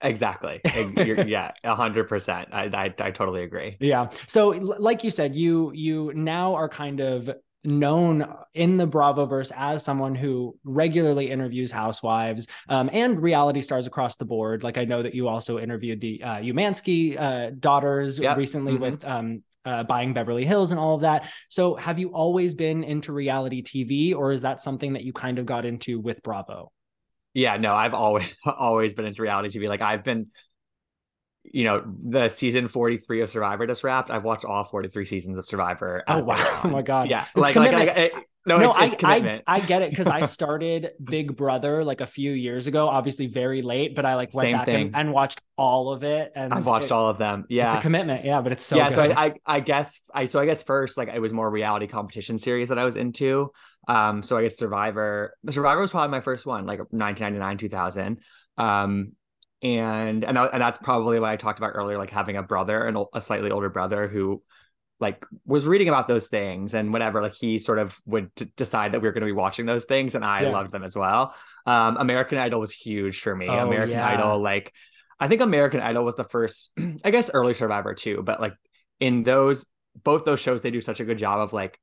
[0.00, 4.08] exactly Ex- you're- yeah 100% I, I i totally agree Yeah.
[4.26, 7.30] So like you said, you you now are kind of
[7.64, 14.16] known in the Bravoverse as someone who regularly interviews housewives um, and reality stars across
[14.16, 14.64] the board.
[14.64, 18.36] Like I know that you also interviewed the uh, Umansky uh, daughters Yep.
[18.36, 18.80] recently Mhm.
[18.80, 21.30] with um, uh, buying Beverly Hills and all of that.
[21.48, 25.38] So have you always been into reality TV, or is that something that you kind
[25.38, 26.72] of got into with Bravo?
[27.34, 29.68] Yeah, no, I've always always been into reality TV.
[29.68, 30.28] Like I've been,
[31.44, 34.10] you know, the season 43 of Survivor just wrapped.
[34.10, 36.02] I've watched all 43 seasons of Survivor.
[36.06, 36.60] Oh wow!
[36.64, 37.08] Oh my god!
[37.08, 37.22] Yeah.
[37.22, 37.88] It's like, like, commitment.
[37.88, 38.12] like, it-
[38.46, 39.42] no, no, it's, I, it's commitment.
[39.46, 43.26] I I get it because I started Big Brother like a few years ago, obviously
[43.26, 44.90] very late, but I like went Same back thing.
[44.94, 46.32] and, watched all of it.
[46.34, 47.44] And I've watched it- all of them.
[47.48, 47.66] Yeah.
[47.66, 48.94] It's a commitment, yeah, but it's so yeah, good.
[48.94, 51.86] so I, I I guess I so I guess first like it was more reality
[51.86, 53.52] competition series that I was into.
[53.88, 58.18] Um, so I guess Survivor, Survivor was probably my first one, like 1999, 2000.
[58.58, 59.12] Um,
[59.62, 62.86] and and that, and that's probably what I talked about earlier, like having a brother,
[62.86, 64.42] and a slightly older brother who
[65.02, 68.92] like was reading about those things and whatever like he sort of would t- decide
[68.92, 70.52] that we were going to be watching those things and i Yeah.
[70.56, 71.34] loved them as well
[71.66, 74.08] um american idol was huge for me Oh, american yeah.
[74.08, 74.72] idol like
[75.20, 76.72] i think american idol was the first
[77.04, 78.54] i guess early survivor too but like
[79.00, 79.66] in those
[80.02, 81.78] both those shows they do such a good job of like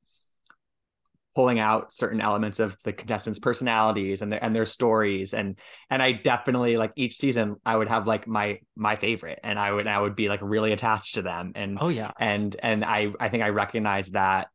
[1.35, 5.33] pulling out certain elements of the contestants personalities and their and their stories.
[5.33, 5.57] And
[5.89, 9.71] and I definitely like each season I would have like my my favorite and I
[9.71, 11.53] would I would be like really attached to them.
[11.55, 14.47] And oh yeah, and and I I think I recognize that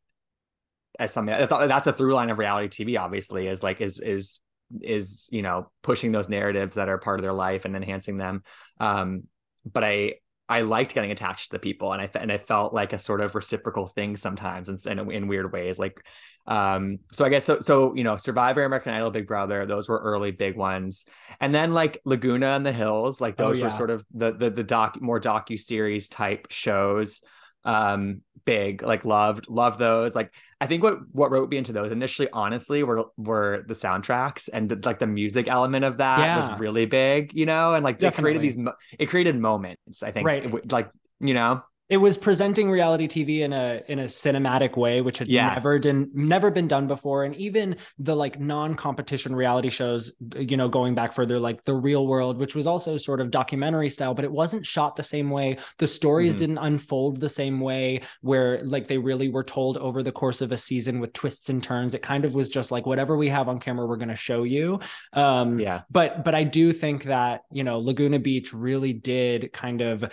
[0.99, 4.41] as something that's that's a through line of reality TV obviously is like is is
[4.81, 8.43] is you know pushing those narratives that are part of their life and enhancing them.
[8.81, 9.25] Um
[9.65, 10.15] but I
[10.49, 13.21] I liked getting attached to the people and I and I felt like a sort
[13.21, 16.05] of reciprocal thing sometimes in, in in weird ways like
[16.47, 19.99] um so I guess so so you know Survivor American Idol Big Brother those were
[19.99, 21.07] early big ones
[21.41, 23.65] and then like Laguna and the Hills like Oh, those yeah.
[23.65, 27.23] were sort of the the the doc more docu series type shows
[27.65, 31.91] um big like loved loved those like i think what what wrote me into those
[31.93, 36.37] initially honestly were were the soundtracks and like the music element of that Yeah.
[36.37, 38.59] was really big you know and like it created these
[38.99, 40.45] it created moments i think Right.
[40.45, 45.03] It like you know it was presenting reality TV in a in a cinematic way,
[45.03, 45.57] which had Yes.
[45.63, 47.25] never been never been done before.
[47.25, 52.07] And even the like non-competition reality shows, you know, going back further, like the real
[52.07, 55.59] world, which was also sort of documentary style, but it wasn't shot the same way.
[55.79, 56.39] The stories Mhm.
[56.39, 60.53] didn't unfold the same way, where like they really were told over the course of
[60.53, 61.95] a season with twists and turns.
[61.95, 64.81] It kind of was just like whatever we have on camera, we're gonna show you.
[65.13, 65.83] Um Yeah.
[65.91, 70.11] but but I do think that you know Laguna Beach really did kind of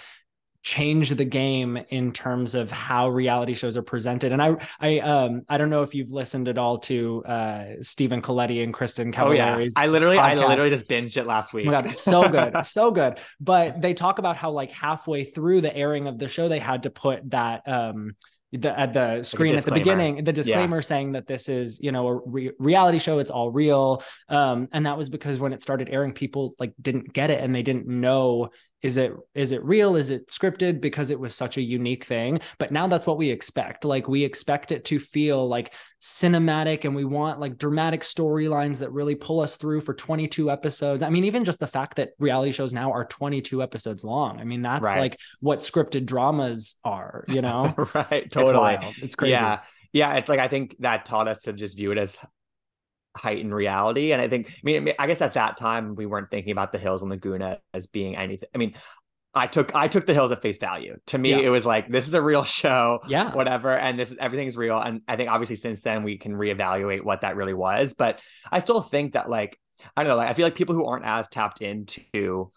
[0.63, 5.41] change the game in terms of how reality shows are presented and i i um
[5.49, 9.31] i don't know if you've listened at all to uh stephen colletti and kristin Oh
[9.31, 9.55] yeah.
[9.75, 11.65] I literally, I literally just binged it last week.
[11.67, 13.19] Oh my god, it's so good, so good.
[13.39, 16.83] But they talk about how like halfway through the airing of the show, they had
[16.83, 18.15] to put that um
[18.51, 22.07] the at the screen at the beginning, the disclaimer saying that this is you know
[22.07, 24.03] a re- reality show, it's all real.
[24.27, 27.55] Um, and that was because when it started airing, people like didn't get it and
[27.55, 28.49] they didn't know
[28.81, 32.39] is it is it real is it scripted because it was such a unique thing
[32.57, 36.95] but now that's what we expect like we expect it to feel like cinematic and
[36.95, 41.25] we want like dramatic storylines that really pull us through for 22 episodes i mean
[41.25, 44.83] even just the fact that reality shows now are 22 episodes long i mean that's
[44.83, 44.99] Right.
[44.99, 48.31] like what scripted dramas are you know right.
[48.31, 48.57] Totally.
[48.57, 49.59] wild it's crazy Yeah.
[49.93, 50.13] Yeah.
[50.15, 52.17] It's like, I think that taught us to just view it as
[53.15, 54.11] heightened reality.
[54.13, 56.77] And I think, I mean, I guess at that time we weren't thinking about the
[56.79, 58.49] Hills and Laguna as being anything.
[58.55, 58.75] I mean,
[59.33, 60.97] I took I took the Hills at face value.
[61.07, 61.39] To me, Yeah.
[61.39, 64.77] it was like this is a real show, yeah whatever, and this is everything's real.
[64.77, 67.93] And I think obviously since then we can reevaluate what that really was.
[67.93, 68.21] But
[68.51, 69.57] I still think that like
[69.95, 72.51] I don't know, like I feel like people who aren't as tapped into,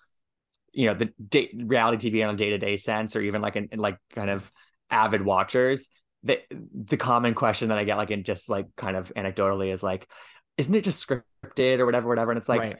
[0.72, 3.68] you know, the reality TV on a day to day sense, or even like in,
[3.70, 4.50] in like kind of
[4.90, 5.88] avid watchers,
[6.24, 6.40] the
[6.74, 10.08] the common question that I get like in just like kind of anecdotally is like,
[10.56, 12.30] isn't it just scripted or whatever, whatever?
[12.30, 12.76] And it's like right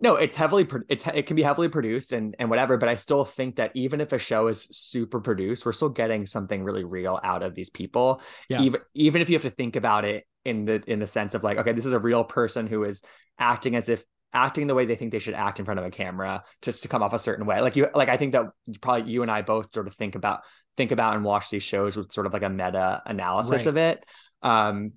[0.00, 2.94] no, it's heavily pro- it's it can be heavily produced and and whatever, but I
[2.94, 6.84] still think that even if a show is super produced, we're still getting something really
[6.84, 8.22] real out of these people.
[8.48, 8.62] Yeah.
[8.62, 11.42] Even even if you have to think about it in the in the sense of
[11.42, 13.02] like, okay, this is a real person who is
[13.40, 15.90] acting as if acting the way they think they should act in front of a
[15.90, 17.60] camera just to come off a certain way.
[17.60, 18.46] Like you like I think that
[18.80, 20.42] probably you and I both sort of think about
[20.76, 23.66] think about and watch these shows with sort of like a meta analysis Right.
[23.66, 24.04] of it.
[24.42, 24.92] Um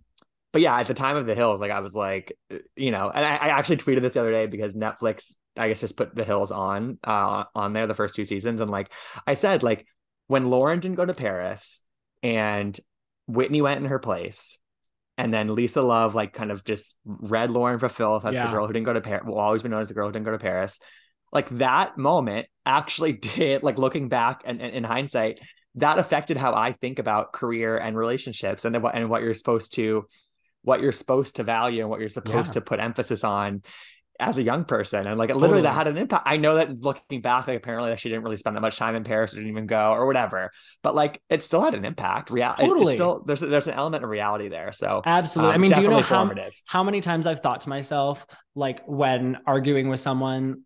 [0.51, 2.37] but yeah, at the time of the hills, like I was like,
[2.75, 5.81] you know, and I, I actually tweeted this the other day because Netflix, I guess,
[5.81, 8.61] just put the hills on uh on there the first two seasons.
[8.61, 8.91] And like
[9.25, 9.85] I said, like
[10.27, 11.81] when Lauren didn't go to Paris
[12.23, 12.77] and
[13.27, 14.57] Whitney went in her place,
[15.17, 18.47] and then Lisa Love like kind of just read Lauren for Philip as Yeah.
[18.47, 20.11] the girl who didn't go to Paris, will always be known as the girl who
[20.13, 20.79] didn't go to Paris.
[21.31, 25.39] Like that moment actually did, like looking back and, and in hindsight,
[25.75, 29.73] that affected how I think about career and relationships and what and what you're supposed
[29.75, 30.05] to
[30.63, 32.53] what you're supposed to value and what you're supposed Yeah.
[32.53, 33.63] to put emphasis on
[34.19, 35.07] as a young person.
[35.07, 36.27] And like literally that had an impact.
[36.27, 38.95] I know that looking back, like apparently that she didn't really spend that much time
[38.95, 40.51] in Paris or didn't even go or whatever.
[40.83, 42.29] But like it still had an impact.
[42.29, 42.93] Real Totally.
[42.95, 44.71] still there's there's an element of reality there.
[44.73, 46.31] So absolutely um, i mean do you know how
[46.67, 50.61] how many times I've thought to myself, like when arguing with someone,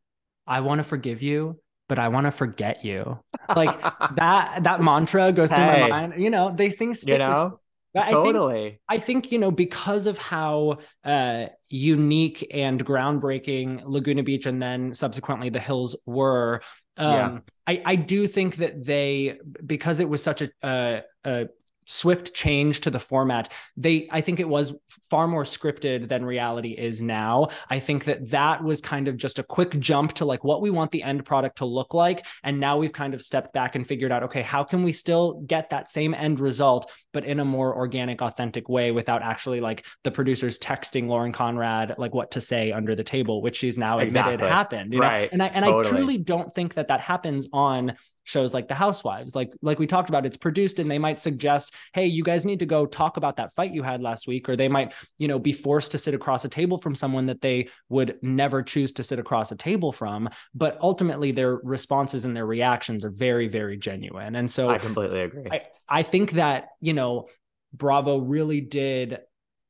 [0.45, 3.19] I want to forgive you, but I want to forget you.
[3.55, 3.79] Like
[4.17, 5.81] that that mantra goes through Hey.
[5.83, 6.21] my mind.
[6.21, 7.59] You know, these things stick you know,
[7.95, 8.79] But I think totally.
[8.87, 14.93] I think you know because of how uh, unique and groundbreaking Laguna Beach and then
[14.93, 16.61] subsequently the Hills were.
[16.97, 17.39] Um, Yeah.
[17.67, 21.47] I I do think that they because it was such a, a, a
[21.85, 24.73] swift change to the format they i think it was
[25.09, 29.39] far more scripted than reality is now i think that that was kind of just
[29.39, 32.59] a quick jump to like what we want the end product to look like and
[32.59, 35.69] now we've kind of stepped back and figured out okay how can we still get
[35.69, 40.11] that same end result but in a more organic authentic way without actually like the
[40.11, 44.33] producers texting lauren conrad like what to say under the table which she's now admitted
[44.35, 44.47] Exactly.
[44.49, 45.05] happened you know?
[45.05, 45.29] Right.
[45.31, 45.85] and i and Totally.
[45.85, 47.95] i truly don't think that that happens on
[48.25, 51.73] shows like the housewives like like we talked about it's produced and they might suggest
[51.93, 54.55] hey you guys need to go talk about that fight you had last week or
[54.55, 57.67] they might you know be forced to sit across a table from someone that they
[57.89, 62.45] would never choose to sit across a table from but ultimately their responses and their
[62.45, 65.47] reactions are very very genuine and so I completely agree.
[65.51, 67.27] I, I think that, you know,
[67.73, 69.19] Bravo really did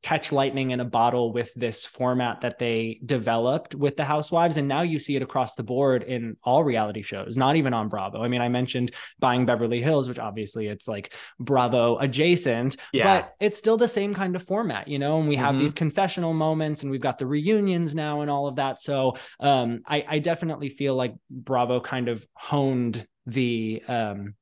[0.05, 4.67] catch lightning in a bottle with this format that they developed with the housewives and
[4.67, 8.21] now you see it across the board in all reality shows not even on bravo
[8.21, 13.03] i mean i mentioned buying beverly hills which obviously it's like bravo adjacent Yeah.
[13.03, 15.59] but it's still the same kind of format you know and we have Mhm.
[15.59, 19.81] these confessional moments and we've got the reunions now and all of that so um
[19.87, 24.35] i i definitely feel like bravo kind of honed the um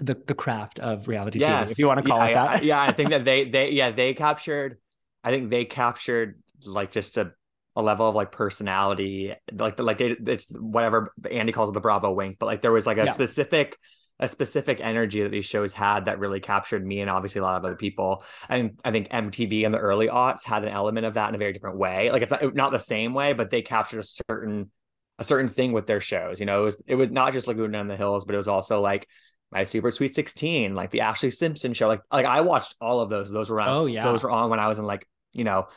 [0.00, 2.62] the the craft of reality TV, if you want to call yeah, it that.
[2.62, 4.78] yeah, I think that they they yeah they captured.
[5.22, 7.32] I think they captured like just a
[7.76, 11.80] a level of like personality, like the like they, it's whatever Andy calls it the
[11.80, 13.12] Bravo wink, but like there was like a Yeah.
[13.12, 13.76] specific
[14.18, 17.56] a specific energy that these shows had that really captured me and obviously a lot
[17.56, 18.22] of other people.
[18.50, 21.38] And I think MTV in the early aughts had an element of that in a
[21.38, 22.10] very different way.
[22.10, 24.70] Like it's not, not the same way, but they captured a certain
[25.18, 26.40] a certain thing with their shows.
[26.40, 28.48] You know, it was it was not just Laguna in the Hills, but it was
[28.48, 29.06] also like
[29.52, 31.88] my Super Sweet 16, like the ashlee Simpson show.
[31.88, 33.30] Like like I watched all of those.
[33.30, 34.04] Those were on, Oh, yeah.
[34.04, 35.68] those were on when I was in like, you know,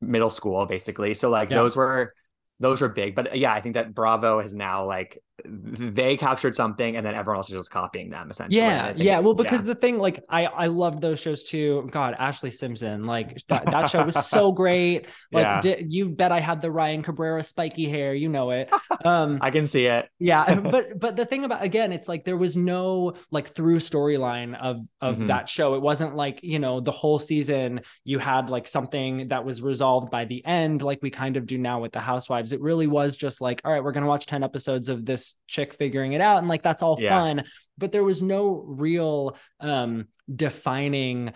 [0.00, 1.14] middle school basically.
[1.14, 1.56] So like Yeah.
[1.56, 2.14] those were
[2.60, 3.14] those were big.
[3.16, 7.38] But yeah, I think that Bravo has now like they captured something and then everyone
[7.38, 8.58] else is just copying them essentially.
[8.58, 9.20] Yeah, yeah.
[9.20, 11.88] Well, because the thing, like, I I loved those shows too.
[11.90, 15.06] God, Ashlee Simpson, like that, that show was so great.
[15.32, 15.60] Like, Yeah.
[15.62, 18.12] di- you bet I had the Ryan Cabrera spiky hair.
[18.14, 18.70] You know it.
[19.02, 20.10] Um, I can see it.
[20.18, 24.54] yeah, but but the thing about again, it's like there was no like through storyline
[24.60, 25.28] of of Mhm.
[25.28, 25.74] that show.
[25.74, 30.10] It wasn't like you know the whole season you had like something that was resolved
[30.10, 32.49] by the end, like we kind of do now with the Housewives.
[32.52, 35.74] It really was just like, all right, we're gonna watch ten episodes of this chick
[35.74, 37.10] figuring it out, and like that's all Yeah.
[37.18, 37.44] fun.
[37.78, 41.32] But there was no real um defining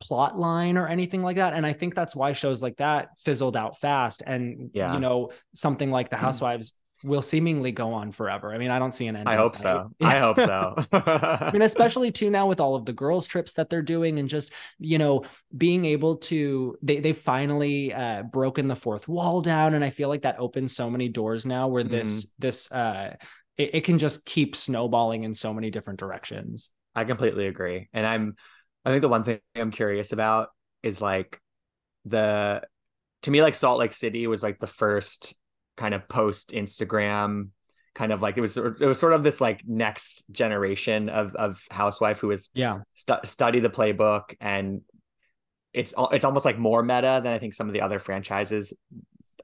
[0.00, 3.56] plot line or anything like that and i think that's why shows like that fizzled
[3.56, 4.94] out fast and Yeah.
[4.94, 6.20] you know something like the Mm.
[6.22, 6.72] housewives
[7.04, 9.62] will seemingly go on forever i mean i don't see an end I hope sight.
[9.62, 9.90] so.
[10.00, 10.74] I hope so.
[10.92, 14.28] I mean, especially too now with all of the girls' trips that they're doing, and
[14.28, 15.24] just you know
[15.56, 20.08] being able to they they finally uh, broken the fourth wall down, and I feel
[20.08, 22.30] like that opens so many doors now where this Mm-hmm.
[22.38, 23.16] this uh
[23.56, 26.70] it, it can just keep snowballing in so many different directions.
[26.94, 27.88] I completely agree.
[27.92, 28.36] And I'm
[28.84, 30.48] I think the one thing I'm curious about
[30.82, 31.40] is like
[32.04, 32.62] the
[33.22, 35.34] to me like Salt Lake City was like the first
[35.76, 37.48] kind of post Instagram
[37.94, 41.60] kind of like it was it was sort of this like next generation of of
[41.70, 44.80] housewife who was Yeah, stu- study the playbook and
[45.74, 48.72] it's it's almost like more meta than I think some of the other franchises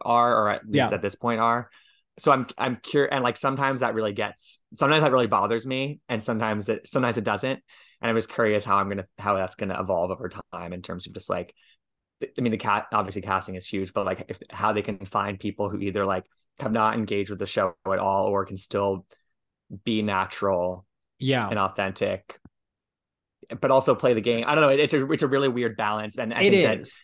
[0.00, 0.94] are or at least Yeah.
[0.94, 1.70] at this point are.
[2.18, 6.00] So I'm I'm curious and like sometimes that really gets sometimes that really bothers me
[6.08, 7.60] and sometimes it sometimes it doesn't
[8.00, 11.06] and I was curious how I'm gonna how that's gonna evolve over time in terms
[11.06, 11.54] of just like
[12.22, 15.38] I mean the cat obviously casting is huge but like if how they can find
[15.38, 16.24] people who either like
[16.58, 19.06] have not engaged with the show at all or can still
[19.84, 20.84] be natural
[21.20, 22.40] yeah, and authentic
[23.60, 24.44] but also play the game.
[24.46, 24.68] I don't know.
[24.68, 27.00] It's a it's a really weird balance, and I it think is.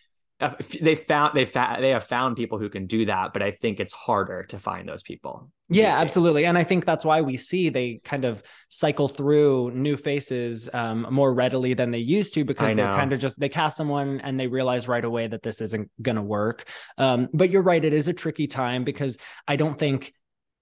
[0.81, 3.79] They found they fa- they have found people who can do that, but I think
[3.79, 5.49] it's harder to find those people.
[5.69, 6.45] Yeah, absolutely.
[6.45, 11.07] And I think that's why we see they kind of cycle through new faces um,
[11.09, 14.39] more readily than they used to because they're kind of just they cast someone and
[14.39, 16.65] they realize right away that this isn't going to work.
[16.97, 19.17] Um, but you're right, it is a tricky time because
[19.47, 20.13] I don't think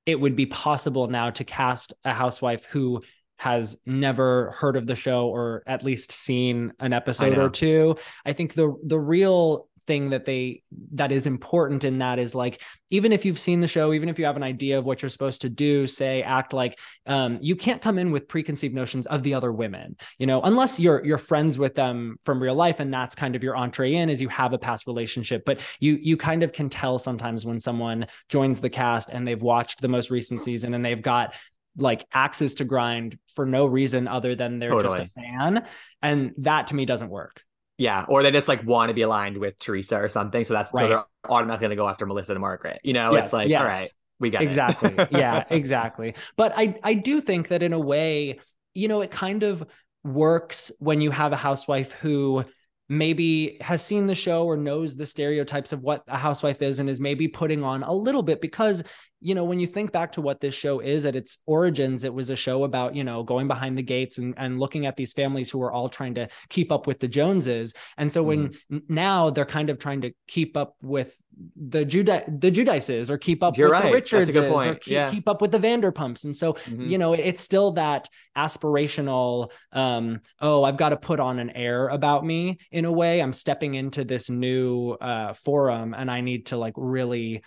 [0.05, 3.01] it would be possible now to cast a housewife who
[3.43, 7.97] has never heard of the show or at least seen an episode or two.
[8.25, 10.63] I think the the real thing that they
[10.93, 14.17] that is important in that is like even if you've seen the show even if
[14.17, 17.53] you have an idea of what you're supposed to do say act like um, you
[17.53, 21.17] can't come in with preconceived notions of the other women you know unless you're you're
[21.17, 24.29] friends with them from real life and that's kind of your entree in is you
[24.29, 28.61] have a past relationship but you you kind of can tell sometimes when someone joins
[28.61, 31.35] the cast and they've watched the most recent season and they've got
[31.77, 35.65] like axes to grind for no reason other than they're just a fan
[36.01, 37.41] and that to me doesn't work
[37.77, 40.71] Yeah, or they just like want to be aligned with Teresa or something, so that's
[40.73, 40.81] Right.
[40.83, 42.79] so they're automatically gonna go after Melissa and Margaret.
[42.83, 43.59] You know, Yes, it's like yes.
[43.61, 44.45] all right, we got it.
[44.45, 48.39] exactly yeah exactly but i i do think that in a way
[48.75, 49.65] you know it kind of
[50.03, 52.45] works when you have a housewife who
[52.89, 56.89] maybe has seen the show or knows the stereotypes of what a housewife is and
[56.89, 58.83] is maybe putting on a little bit because
[59.23, 62.13] you know when you think back to what this show is at its origins it
[62.13, 65.13] was a show about you know going behind the gates and, and looking at these
[65.13, 68.79] families who are all trying to keep up with the joneses and so when Mm-hmm.
[68.89, 71.17] now they're kind of trying to keep up with
[71.55, 73.85] the Judy the Giudices or keep up You're with right.
[73.85, 75.09] the Richardses or keep, Yeah.
[75.09, 76.89] keep up with the Vanderpumps and so Mhm.
[76.89, 78.07] you know it's still that
[78.37, 83.21] aspirational um oh i've got to put on an air about me in a way
[83.21, 87.43] i'm stepping into this new uh forum and i need to like really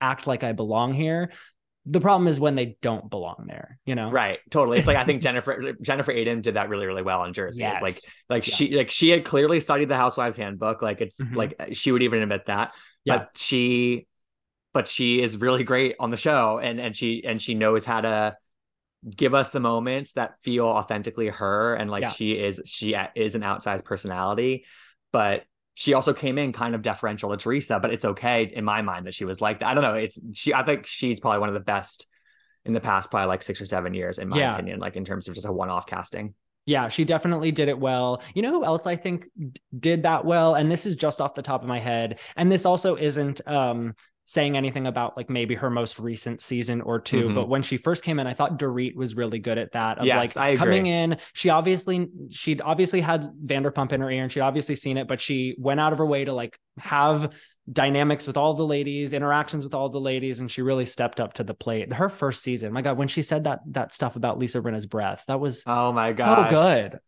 [0.00, 1.30] act like i belong here
[1.86, 4.78] the problem is when they don't belong there you know Right, totally.
[4.78, 7.64] It's like I think Jennifer Jennifer Aydin did that really really well on Jersey.
[7.64, 10.82] It's like yes like she like she had clearly studied the Housewives Handbook.
[10.82, 11.34] Like it's Mhm.
[11.36, 12.74] like she would even admit that.
[13.04, 13.16] Yeah.
[13.16, 14.06] But she,
[14.74, 18.02] but she is really great on the show, and and she and she knows how
[18.02, 18.36] to
[19.16, 22.10] give us the moments that feel authentically her, and like Yeah.
[22.10, 24.66] she is she is an outsized personality,
[25.12, 25.44] but.
[25.74, 29.06] She also came in kind of deferential to Teresa, but it's okay in my mind
[29.06, 29.68] that she was like that.
[29.68, 29.94] I don't know.
[29.94, 30.52] It's she.
[30.52, 32.06] I think she's probably one of the best
[32.64, 34.52] in the past, probably like six or seven years, in my Yeah.
[34.54, 34.80] opinion.
[34.80, 36.34] Like in terms of just a one-off casting.
[36.66, 38.22] Yeah, she definitely did it well.
[38.34, 39.26] You know who else I think
[39.78, 40.54] did that well?
[40.54, 42.20] And this is just off the top of my head.
[42.36, 43.94] And this also isn't um
[44.30, 47.34] saying anything about like maybe her most recent season or 2 mm-hmm.
[47.34, 49.98] but when she first came in, I thought Dorit was really good at that.
[49.98, 54.30] Of yes, like coming in, she obviously she'd obviously had Vanderpump in her ear and
[54.30, 57.34] she'd obviously seen it, but she went out of her way to like have
[57.70, 61.34] dynamics with all the ladies, interactions with all the ladies, and she really stepped up
[61.34, 61.92] to the plate.
[61.92, 65.24] Her first season, my God, when she said that that stuff about Lisa Rinna's breath,
[65.26, 67.00] that was oh my god, so good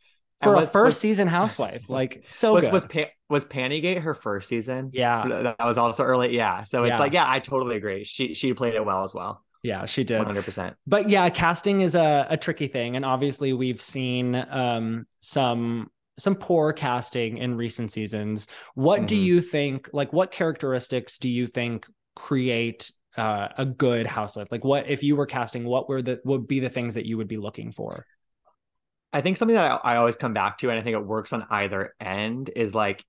[0.43, 1.89] for was, a first was, season housewife.
[1.89, 2.73] Like so was good.
[2.73, 4.91] was pa- was Pantygate her first season?
[4.93, 6.37] Yeah, that was also early.
[6.37, 6.99] Yeah, so it's yeah.
[6.99, 8.05] like yeah, I totally agree.
[8.05, 9.43] She she played it well as well.
[9.63, 10.21] Yeah, she did.
[10.21, 10.75] 100%.
[10.87, 12.97] But yeah, casting is a, a tricky thing.
[12.97, 18.49] And obviously, we've seen um, some some poor casting in recent seasons.
[18.75, 19.07] What mm-hmm.
[19.07, 19.89] do you think?
[19.93, 21.87] Like, what characteristics do you think
[22.17, 24.49] create uh, a good housewife?
[24.51, 25.65] Like, what if you were casting?
[25.65, 28.05] What were the would be the things that you would be looking for?
[29.13, 31.33] I think something that I, I always come back to, and I think it works
[31.33, 33.05] on either end, is like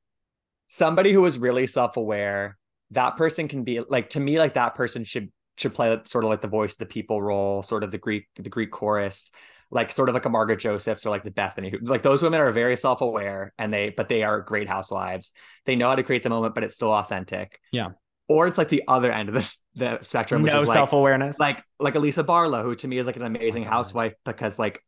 [0.67, 2.57] somebody who is really self aware.
[2.91, 6.29] That person can be like to me, like that person should should play sort of
[6.29, 9.31] like the voice of the people role, sort of the Greek the Greek chorus
[9.73, 12.51] like sort of like a Margaret Josephs or like the Bethenny, like those women are
[12.51, 15.33] very self aware and they, but they are great housewives.
[15.65, 17.59] They know how to create the moment, but it's still authentic.
[17.71, 17.89] Yeah.
[18.27, 20.93] Or it's like the other end of this the spectrum, which no is like, self
[20.93, 24.57] awareness, like like Elisa Barlow, who to me is like an amazing oh housewife because
[24.57, 24.81] like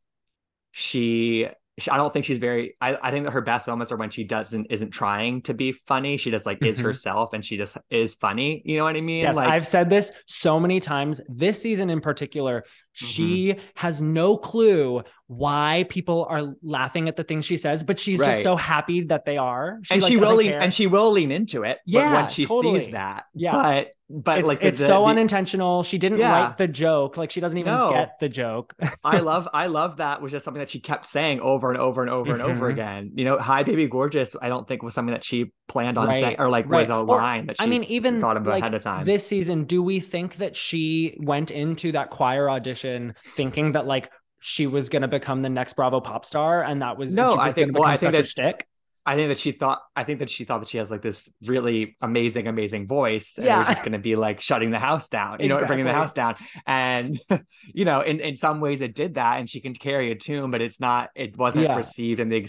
[0.78, 1.47] she
[1.89, 2.76] I don't think she's very.
[2.80, 5.73] I, I think that her best moments are when she doesn't isn't trying to be
[5.73, 6.15] funny.
[6.15, 6.86] She just like is mm-hmm.
[6.86, 8.61] herself and she just is funny.
[8.63, 9.23] You know what I mean?
[9.23, 11.19] Yes, like, I've said this so many times.
[11.28, 13.05] This season in particular, mm-hmm.
[13.05, 18.19] she has no clue why people are laughing at the things she says, but she's
[18.19, 18.32] right.
[18.32, 19.80] just so happy that they are.
[19.84, 21.80] She, and like, she will lean, and she will lean into it.
[21.86, 22.80] Yeah, when she totally.
[22.80, 23.26] sees that.
[23.34, 25.82] Yeah, but but it's, like it's the, so the, unintentional.
[25.82, 26.32] She didn't yeah.
[26.32, 27.18] write the joke.
[27.18, 27.89] Like she doesn't even no.
[27.89, 28.76] get the joke.
[29.03, 32.01] I love I love that was just something that she kept saying over and over
[32.01, 32.41] and over mm-hmm.
[32.41, 32.80] and over mm-hmm.
[32.80, 33.12] again.
[33.16, 36.20] You know, "Hi, baby, gorgeous." I don't think was something that she planned on right.
[36.20, 36.80] saying or like right.
[36.80, 37.64] was a line or, that she.
[37.64, 39.06] I mean, even thought of like, ahead of time.
[39.06, 44.12] This season, do we think that she went into that choir audition thinking that like
[44.39, 47.36] she was going to become the next Bravo pop star, and that was no.
[47.36, 48.68] I think well, I think that shtick.
[49.06, 51.32] I think that she thought I think that she thought that she has like this
[51.45, 53.34] really amazing, amazing voice.
[53.38, 53.60] And yeah.
[53.60, 55.62] was just gonna be like shutting the house down, you exactly.
[55.62, 56.36] know, bringing the house down.
[56.66, 57.20] And
[57.74, 60.49] you know, in, in some ways it did that and she can carry a tune,
[60.49, 61.76] but it's not, it wasn't yeah.
[61.76, 62.47] received in the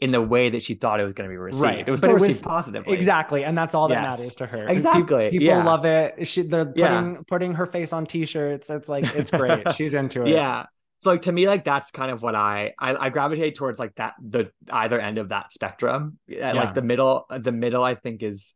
[0.00, 1.62] in the way that she thought it was going to be received.
[1.62, 1.86] Right.
[1.86, 2.94] It was still received positively.
[2.94, 3.44] Exactly.
[3.44, 4.18] And that's all that yes.
[4.18, 4.66] matters to her.
[4.66, 5.30] Exactly.
[5.30, 5.62] People, people yeah.
[5.62, 6.26] love it.
[6.26, 8.70] She, they're putting, putting her face on t-shirts.
[8.70, 9.70] It's like, it's great.
[9.76, 10.28] She's into it.
[10.28, 10.64] Yeah
[11.00, 13.94] so like to me like that's kind of what I, I I, gravitate towards like
[13.96, 16.52] that the either end of that spectrum yeah.
[16.52, 18.54] like the middle the middle I think is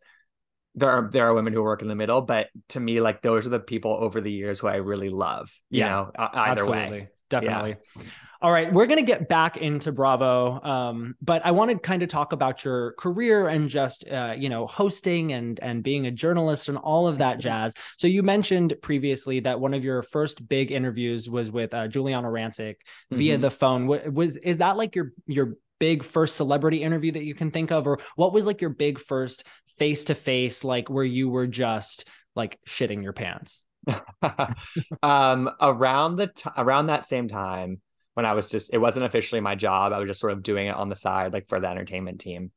[0.74, 3.46] there are there are women who work in the middle but to me like those
[3.46, 6.90] are the people over the years who I really love you yeah, know either absolutely.
[6.90, 8.02] way definitely yeah.
[8.44, 12.02] All right, we're going to get back into Bravo, um, but I want to kind
[12.02, 16.10] of talk about your career and just uh, you know hosting and and being a
[16.10, 17.72] journalist and all of that jazz.
[17.96, 22.30] So you mentioned previously that one of your first big interviews was with uh, Giuliana
[22.30, 23.16] Rancic mm-hmm.
[23.16, 23.86] via the phone.
[23.86, 27.86] Was is that like your your big first celebrity interview that you can think of,
[27.86, 29.44] or what was like your big first
[29.78, 33.64] face to face like where you were just like shitting your pants?
[35.02, 37.80] um, around the t- around that same time
[38.14, 39.92] when I was just it wasn't officially my job.
[39.92, 42.52] I was just sort of doing it on the side, like for the entertainment team.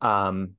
[0.00, 0.52] Um,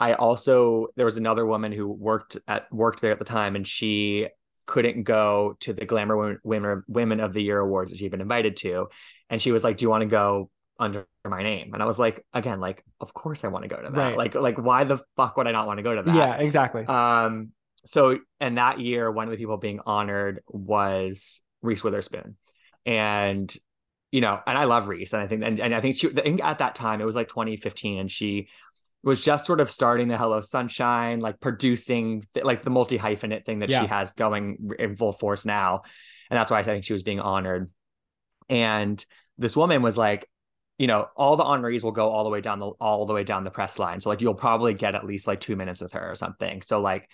[0.00, 3.66] I also there was another woman who worked at worked there at the time, and
[3.66, 4.28] she
[4.66, 8.56] couldn't go to the Glamour Women Women of the Year awards that she'd been invited
[8.58, 8.88] to,
[9.28, 11.98] and she was like, "Do you want to go under my name?" And I was
[11.98, 13.96] like, again, like, of course I want to go to that.
[13.96, 14.16] Right.
[14.16, 16.14] Like, like why the fuck would I not want to go to that?
[16.14, 16.86] Yeah, exactly.
[16.86, 17.50] Um,
[17.84, 22.36] so and that year, one of the people being honored was Reese Witherspoon
[22.88, 23.54] and
[24.10, 26.08] you know, and I love Reese, and I think, and, and I think she,
[26.42, 28.48] at that time, it was like 2015, and she
[29.02, 33.44] was just sort of starting the Hello Sunshine, like producing th- like the multi hyphenate
[33.44, 33.82] thing that yeah.
[33.82, 35.82] she has going in full force now,
[36.30, 37.70] and that's why I think she was being honored.
[38.48, 39.04] And
[39.36, 40.26] this woman was like,
[40.78, 43.24] you know, all the honorees will go all the way down the all the way
[43.24, 45.92] down the press line, so like you'll probably get at least like two minutes with
[45.92, 46.62] her or something.
[46.62, 47.10] So like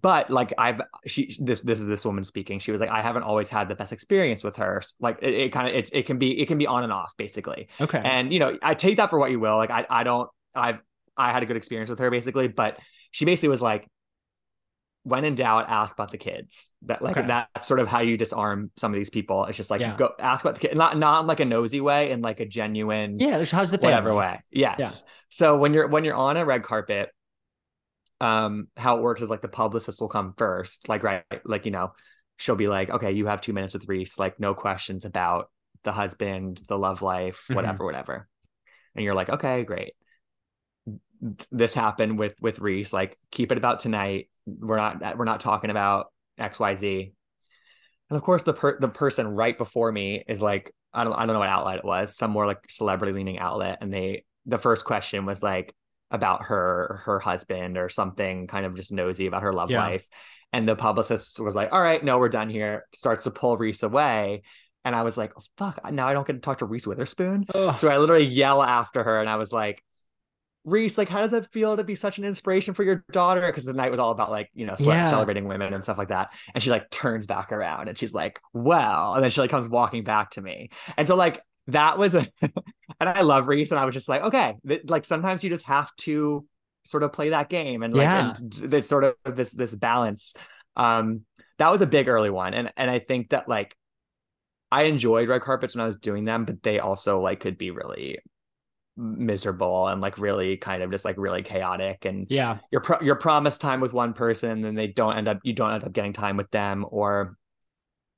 [0.00, 2.58] but like I've she this this is this woman speaking.
[2.58, 4.82] She was like, I haven't always had the best experience with her.
[5.00, 7.14] Like it, it kind of it's it can be it can be on and off
[7.16, 7.68] basically.
[7.80, 8.00] Okay.
[8.04, 9.56] And you know, I take that for what you will.
[9.56, 10.78] Like I I don't I've
[11.16, 12.78] I had a good experience with her basically, but
[13.10, 13.88] she basically was like,
[15.04, 16.72] when in doubt, ask about the kids.
[16.82, 17.26] That like okay.
[17.26, 19.46] that's sort of how you disarm some of these people.
[19.46, 19.96] It's just like yeah.
[19.96, 23.18] go ask about the kid, not not like a nosy way, in like a genuine
[23.18, 23.42] yeah.
[23.44, 23.94] How's the family?
[23.94, 24.42] whatever way?
[24.50, 24.76] Yes.
[24.78, 24.90] Yeah.
[25.30, 27.10] So when you're when you're on a red carpet,
[28.20, 31.70] um how it works is like the publicist will come first like right like you
[31.70, 31.92] know
[32.38, 35.50] she'll be like okay you have two minutes with reese like no questions about
[35.84, 37.84] the husband the love life whatever mm-hmm.
[37.84, 38.28] whatever
[38.94, 39.92] and you're like okay great
[41.50, 42.92] this happened with with Reese.
[42.92, 44.28] Like, keep it about tonight.
[44.46, 46.06] We're not we're not talking about
[46.38, 47.12] X Y Z.
[48.10, 51.26] And of course, the per- the person right before me is like, I don't I
[51.26, 54.58] don't know what outlet it was, some more like celebrity leaning outlet, and they the
[54.58, 55.74] first question was like
[56.10, 59.80] about her her husband or something, kind of just nosy about her love Yeah.
[59.80, 60.06] life.
[60.52, 63.82] And the publicist was like, "All right, no, we're done here." Starts to pull Reese
[63.82, 64.42] away,
[64.84, 67.44] and I was like, oh, "Fuck!" Now I don't get to talk to Reese Witherspoon.
[67.54, 67.78] Ugh.
[67.78, 69.82] So I literally yell after her, and I was like,
[70.64, 73.46] Reese, like, how does it feel to be such an inspiration for your daughter?
[73.46, 75.08] Because the night was all about like, you know, Yeah.
[75.08, 76.32] celebrating women and stuff like that.
[76.54, 79.68] And she like turns back around and she's like, well, and then she like comes
[79.68, 80.70] walking back to me.
[80.96, 82.26] And so like that was a,
[83.00, 85.66] and I love Reese, and I was just like, okay, th- like sometimes you just
[85.66, 86.46] have to
[86.84, 88.32] sort of play that game and like, Yeah.
[88.38, 90.34] and there's sort of this this balance.
[90.76, 91.22] Um,
[91.58, 93.74] that was a big early one, and and I think that like
[94.70, 97.70] I enjoyed red carpets when I was doing them, but they also like could be
[97.70, 98.18] really
[98.96, 102.58] miserable and like really kind of just like really chaotic and Yeah.
[102.70, 105.52] you're pro- you're promised time with one person and then they don't end up you
[105.52, 107.36] don't end up getting time with them or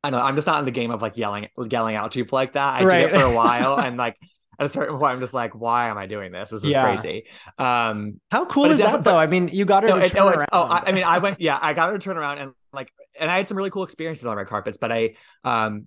[0.04, 2.36] I know I'm just not in the game of like yelling yelling out to people
[2.36, 2.98] like that I Right.
[3.06, 4.16] did it for a while and like
[4.60, 6.82] at a certain point I'm just like why am I doing this this is Yeah.
[6.82, 7.24] crazy
[7.58, 9.16] um How cool is that though?
[9.18, 10.46] I mean, you got her no, to it- turn oh, around.
[10.52, 12.92] oh, I, I mean, I went, yeah, I got her to turn around and like,
[13.18, 15.86] and I had some really cool experiences on red carpets, but I, um,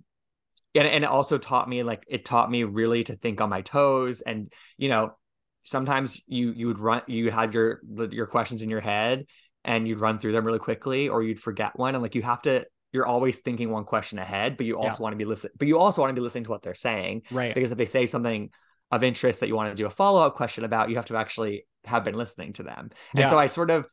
[0.73, 3.61] and, and it also taught me like it taught me really to think on my
[3.61, 5.13] toes and you know
[5.63, 7.81] sometimes you you would run you had your
[8.11, 9.25] your questions in your head
[9.65, 12.41] and you'd run through them really quickly or you'd forget one and like you have
[12.43, 15.03] to you're always thinking one question ahead but you also Yeah.
[15.03, 17.23] want to be listening but you also want to be listening to what they're saying
[17.31, 17.53] right.
[17.55, 18.49] because if they say something
[18.91, 21.65] of interest that you want to do a follow-up question about you have to actually
[21.85, 23.27] have been listening to them and Yeah.
[23.27, 23.87] so i sort of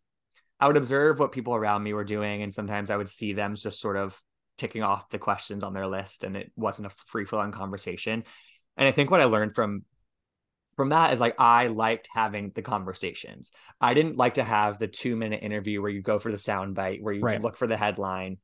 [0.61, 3.55] i would observe what people around me were doing and sometimes i would see them
[3.55, 4.21] just sort of
[4.57, 8.25] ticking off the questions on their list and it wasn't a free-flowing conversation
[8.77, 9.85] and i think what i learned from
[10.77, 14.89] from that is like i liked having the conversations i didn't like to have the
[14.89, 17.41] two minute interview where you go for the soundbite, where you Right.
[17.41, 18.39] look for the headline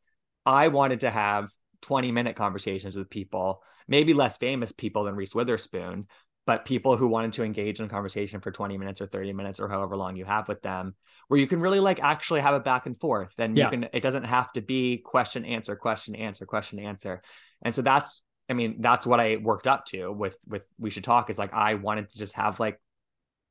[0.47, 1.51] i wanted to have
[1.83, 6.07] 20 minute conversations with people maybe less famous people than reese witherspoon
[6.47, 9.61] but people who wanted to engage in a conversation for 20 minutes or 30 minutes
[9.61, 10.95] or however long you have with them
[11.29, 13.65] where you can really like actually have it back and forth and Yeah.
[13.65, 17.23] you can it doesn't have to be question answer question answer question answer
[17.63, 21.05] and so that's i mean that's what i worked up to with with we should
[21.05, 22.79] talk is like i wanted to just have like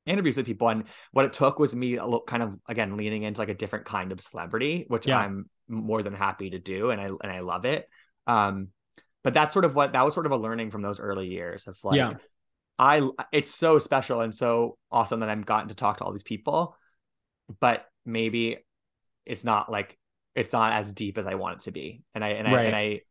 [0.05, 0.83] interviews with people and
[1.13, 3.85] what it took was me a little kind of again leaning into like a different
[3.85, 5.17] kind of celebrity which Yeah.
[5.17, 7.87] i'm more than happy to do and i and i love it
[8.27, 8.67] um
[9.23, 11.67] but that's sort of what that was sort of a learning from those early years
[11.67, 12.13] of like Yeah.
[12.79, 16.23] I it's so special and so awesome that I've gotten to talk to all these
[16.23, 16.75] people,
[17.59, 18.57] but maybe
[19.25, 19.97] it's not like
[20.35, 22.01] it's not as deep as I want it to be.
[22.15, 22.65] And I and I Right.
[22.65, 23.01] and I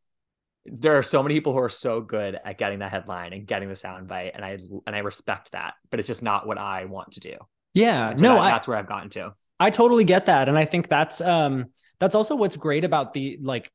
[0.67, 3.69] there are so many people who are so good at getting the headline and getting
[3.69, 7.13] the soundbite, and I and I respect that, but it's just not what I want
[7.13, 7.37] to do.
[7.73, 8.15] Yeah.
[8.19, 9.33] No, I, that's where I've gotten to.
[9.59, 10.49] I totally get that.
[10.49, 11.67] And I think that's um
[11.99, 13.71] that's also what's great about the like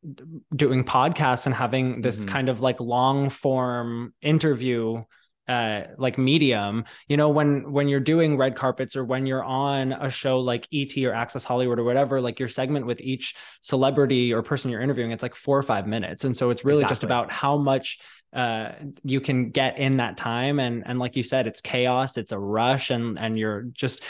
[0.56, 2.28] doing podcasts and having this Mhm.
[2.28, 5.04] kind of like long form interview
[5.48, 9.94] uh like medium you know when when you're doing red carpets or when you're on
[9.94, 14.34] a show like et or access hollywood or whatever like your segment with each celebrity
[14.34, 17.04] or person you're interviewing it's like four or five minutes and so it's really just
[17.04, 18.00] about how much
[18.34, 18.72] uh
[19.04, 22.38] you can get in that time and and like you said it's chaos it's a
[22.38, 24.04] rush and and you're just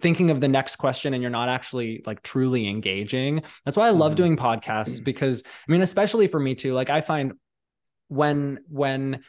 [0.00, 3.42] thinking of the next question and you're not actually like truly engaging.
[3.64, 4.16] That's why I love Mhm.
[4.16, 7.32] doing podcasts because I mean, especially for me too, like I find
[8.08, 9.22] when when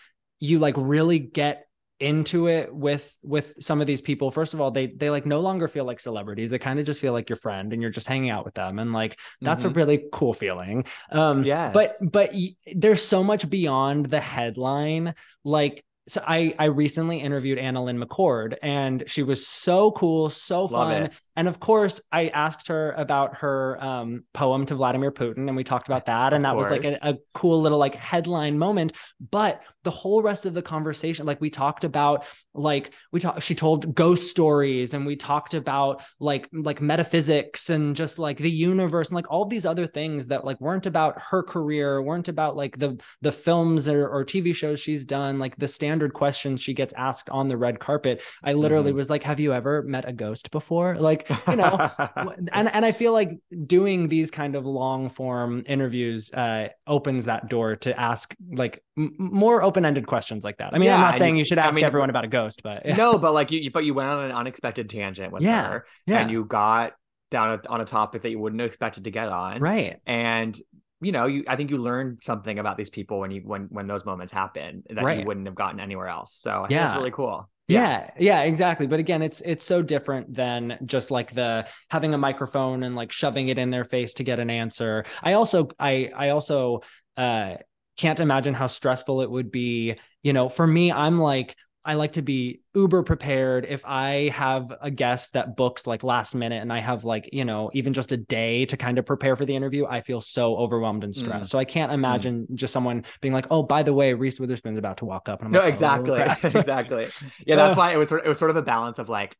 [0.44, 1.66] you like really get
[2.00, 5.40] into it with with some of these people first of all they they like no
[5.40, 8.08] longer feel like celebrities they kind of just feel like your friend and you're just
[8.08, 9.76] hanging out with them and like that's a Mhm.
[9.76, 11.72] really cool feeling um Yes.
[11.74, 15.14] but but y- there's so much beyond the headline
[15.46, 21.12] like so I I recently interviewed AnnaLynne McCord and she was so cool, so fun.
[21.36, 25.64] And of course, I asked her about her um, poem to Vladimir Putin, and we
[25.64, 26.34] talked about that.
[26.34, 28.92] And Of that was like a, a cool little like headline moment.
[29.32, 33.56] But the whole rest of the conversation, like we talked about, like we talked, she
[33.56, 39.10] told ghost stories, and we talked about like like metaphysics and just like the universe
[39.10, 42.78] and like all these other things that like weren't about her career, weren't about like
[42.78, 46.92] the the films or, or TV shows she's done, like the standard questions she gets
[46.96, 48.20] asked on the red carpet.
[48.44, 48.96] I literally Mhm.
[48.96, 51.78] was like, "Have you ever met a ghost before?" Like you know
[52.52, 53.38] and and I feel like
[53.68, 59.14] doing these kind of long form interviews uh, opens that door to ask like m-
[59.20, 60.74] more open ended questions like that.
[60.74, 62.64] I mean, I'm not saying you- you, should I ask mean, everyone about a ghost,
[62.64, 65.86] but no, but like you, but you went on an unexpected tangent with Yeah, her,
[66.08, 66.94] yeah, and you got
[67.30, 70.60] down on a topic that you wouldn't have expected to get on, right, and
[71.04, 73.88] you know you i think you learn something about these people when you when when
[73.88, 75.20] those moments happen that Right.
[75.20, 78.10] you wouldn't have gotten anywhere else so I think that's really cool Yeah.
[78.20, 78.88] yeah, exactly.
[78.88, 83.12] But again, it's it's so different than just like the having a microphone and like
[83.12, 85.06] shoving it in their face to get an answer.
[85.24, 86.82] I also I I also
[87.16, 87.56] uh
[87.96, 89.96] can't imagine how stressful it would be.
[90.24, 93.66] You know, for me, I'm like I like to be uber prepared.
[93.68, 97.44] If I have a guest that books like last minute and I have like, you
[97.44, 100.56] know, even just a day to kind of prepare for the interview, I feel so
[100.56, 101.50] overwhelmed and stressed.
[101.50, 101.52] Mm.
[101.52, 101.96] So I can't mm.
[101.96, 102.56] imagine mm.
[102.56, 105.40] just someone being like, oh, by the way, Reese Witherspoon's about to walk up.
[105.40, 106.22] And I'm no, like, exactly.
[106.22, 107.08] Oh, exactly.
[107.46, 109.36] Yeah, that's why it was, it was sort of a balance of like,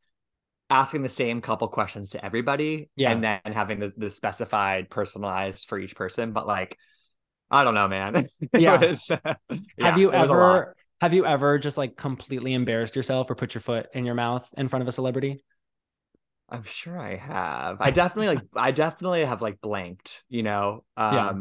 [0.70, 3.12] asking the same couple questions to everybody yeah.
[3.12, 6.78] and then having the, the specified personalized for each person but like
[7.50, 8.24] i don't know man
[8.58, 8.76] yeah.
[8.76, 9.34] Was, yeah
[9.78, 13.86] have you ever have you ever just like completely embarrassed yourself or put your foot
[13.92, 15.42] in your mouth in front of a celebrity?
[16.48, 17.78] I'm sure I have.
[17.80, 20.84] I definitely like I definitely have like blanked, you know.
[20.96, 21.32] Um yeah.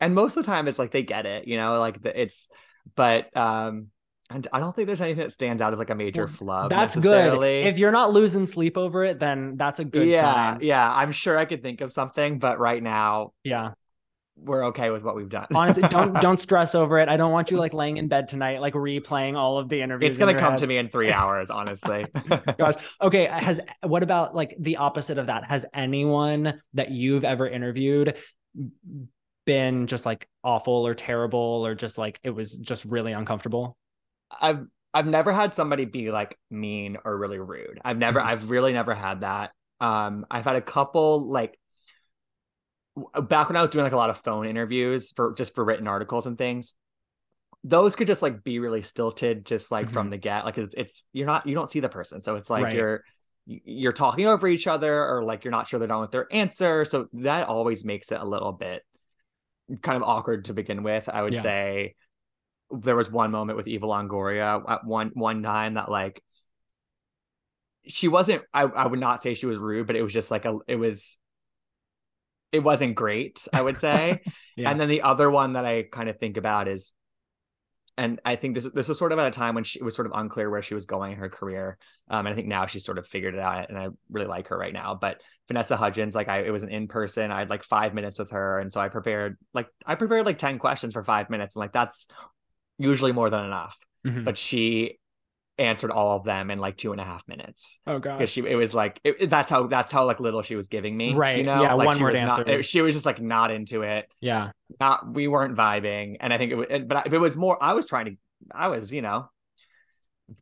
[0.00, 2.48] and most of the time it's like they get it, you know, like the, it's
[2.94, 3.88] but um
[4.30, 6.70] and I don't think there's anything that stands out as like a major well, flub.
[6.70, 7.42] That's good.
[7.66, 10.58] If you're not losing sleep over it, then that's a good yeah, sign.
[10.60, 13.72] Yeah, I'm sure I could think of something, but right now, yeah,
[14.44, 15.46] we're okay with what we've done.
[15.54, 17.08] Honestly, don't don't stress over it.
[17.08, 20.10] I don't want you like laying in bed tonight, like replaying all of the interviews.
[20.10, 20.60] It's gonna come head.
[20.60, 22.06] to me in three hours, honestly.
[22.58, 22.74] Gosh.
[23.00, 23.26] Okay.
[23.26, 25.44] Has what about like the opposite of that?
[25.44, 28.16] Has anyone that you've ever interviewed
[29.44, 33.76] been just like awful or terrible or just like it was just really uncomfortable?
[34.40, 37.80] I've I've never had somebody be like mean or really rude.
[37.84, 38.28] I've never mm-hmm.
[38.28, 39.52] I've really never had that.
[39.80, 41.58] Um I've had a couple like
[43.22, 45.88] back when I was doing like a lot of phone interviews for just for written
[45.88, 46.74] articles and things,
[47.64, 49.94] those could just like be really stilted, just like mm-hmm.
[49.94, 50.44] from the get.
[50.44, 52.74] Like it's, it's you're not you don't see the person, so it's like right.
[52.74, 53.04] you're
[53.46, 56.84] you're talking over each other, or like you're not sure they're done with their answer.
[56.84, 58.82] So that always makes it a little bit
[59.82, 61.08] kind of awkward to begin with.
[61.08, 61.42] I would yeah.
[61.42, 61.94] say
[62.70, 66.22] there was one moment with Eva Longoria at one one time that like
[67.86, 70.44] she wasn't I, I would not say she was rude, but it was just like
[70.44, 71.17] a it was
[72.52, 74.20] it wasn't great, I would say.
[74.56, 74.70] yeah.
[74.70, 76.92] And then the other one that I kind of think about is,
[77.96, 80.06] and I think this this was sort of at a time when she was sort
[80.06, 81.78] of unclear where she was going in her career.
[82.08, 84.48] Um, and I think now she's sort of figured it out, and I really like
[84.48, 84.96] her right now.
[84.98, 87.32] But Vanessa Hudgens, like I, it was an in person.
[87.32, 90.38] I had like five minutes with her, and so I prepared like I prepared like
[90.38, 92.06] ten questions for five minutes, and like that's
[92.78, 93.76] usually more than enough.
[94.06, 94.22] Mm-hmm.
[94.22, 95.00] But she
[95.58, 97.78] answered all of them in like two and a half minutes.
[97.86, 100.56] Oh god, because she it was like it, that's how that's how like little she
[100.56, 101.14] was giving me.
[101.14, 101.38] Right.
[101.38, 101.62] You know.
[101.62, 101.74] Yeah.
[101.74, 102.44] Like, one word answer.
[102.44, 104.08] Not, she was just like not into it.
[104.20, 104.52] Yeah.
[104.80, 106.66] Not we weren't vibing, and I think it was.
[106.86, 107.62] But it was more.
[107.62, 108.16] I was trying to.
[108.52, 109.28] I was you know.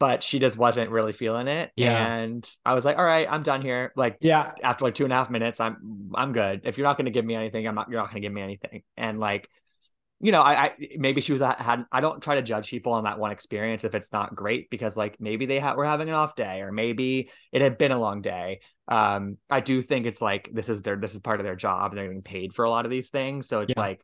[0.01, 1.71] But she just wasn't really feeling it.
[1.77, 2.17] Yeah.
[2.17, 3.93] And I was like, all right, I'm done here.
[3.95, 4.51] Like, yeah.
[4.61, 6.63] After like two and a half minutes, I'm I'm good.
[6.65, 8.83] If you're not gonna give me anything, I'm not you're not gonna give me anything.
[8.97, 9.49] And like
[10.21, 11.85] you know, I, I maybe she was had.
[11.93, 14.97] I don't try to judge people on that one experience if it's not great because
[14.97, 17.99] like maybe they ha- were having an off day or maybe it had been a
[17.99, 18.61] long day.
[18.89, 21.91] Um, I do think it's like this is their this is part of their job
[21.91, 23.47] and they're getting paid for a lot of these things.
[23.47, 23.81] So it's yeah.
[23.81, 24.01] like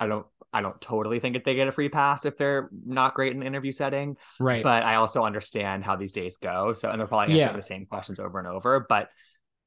[0.00, 3.12] I don't I don't totally think that they get a free pass if they're not
[3.14, 4.16] great in the interview setting.
[4.40, 4.62] Right.
[4.62, 6.72] But I also understand how these days go.
[6.72, 7.60] So and they're probably answering yeah.
[7.60, 8.86] the same questions over and over.
[8.88, 9.10] But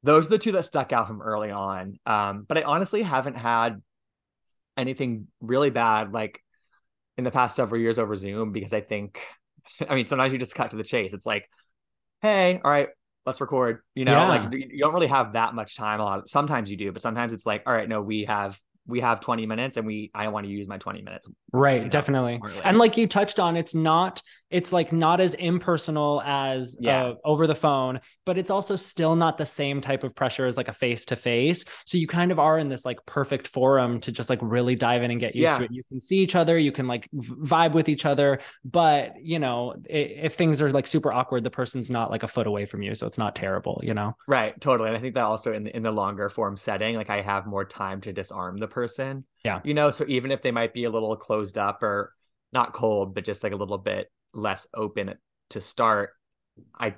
[0.02, 2.00] those are the two that stuck out from early on.
[2.08, 3.82] Um, but I honestly haven't had
[4.78, 6.42] anything really bad like
[7.18, 9.20] in the past several years over Zoom because I think,
[9.90, 11.14] I mean, sometimes you just cut to the chase.
[11.14, 11.50] It's like,
[12.22, 12.90] hey, all right,
[13.26, 13.82] let's record.
[13.94, 14.28] You know, yeah.
[14.28, 16.00] like you don't really have that much time.
[16.00, 16.20] A lot.
[16.20, 19.20] Of, sometimes you do, but sometimes it's like, all right, no, we have we have
[19.20, 21.28] 20 minutes and we I want to use my 20 minutes.
[21.52, 22.42] Right, you know, definitely.
[22.64, 24.22] And like you touched on, it's not
[24.52, 27.06] it's like not as impersonal as yeah.
[27.06, 30.56] Uh, over the phone, but it's also still not the same type of pressure as
[30.56, 31.66] like a face to face.
[31.86, 35.04] So you kind of are in this like perfect forum to just like really dive
[35.04, 35.58] in and get used yeah.
[35.58, 35.72] to it.
[35.72, 39.76] You can see each other, you can like vibe with each other, but you know,
[39.90, 42.94] if things are like super awkward, the person's not like a foot away from you,
[42.96, 44.16] so it's not terrible, you know.
[44.28, 44.90] Right, totally.
[44.90, 47.46] And I think that also in the, in the longer form setting, like I have
[47.46, 49.24] more time to disarm the person.
[49.44, 49.62] Yeah.
[49.64, 52.14] You know, so even if they might be a little closed up or
[52.52, 55.16] not cold, but just like a little bit less open
[55.52, 56.12] to start,
[56.78, 56.96] I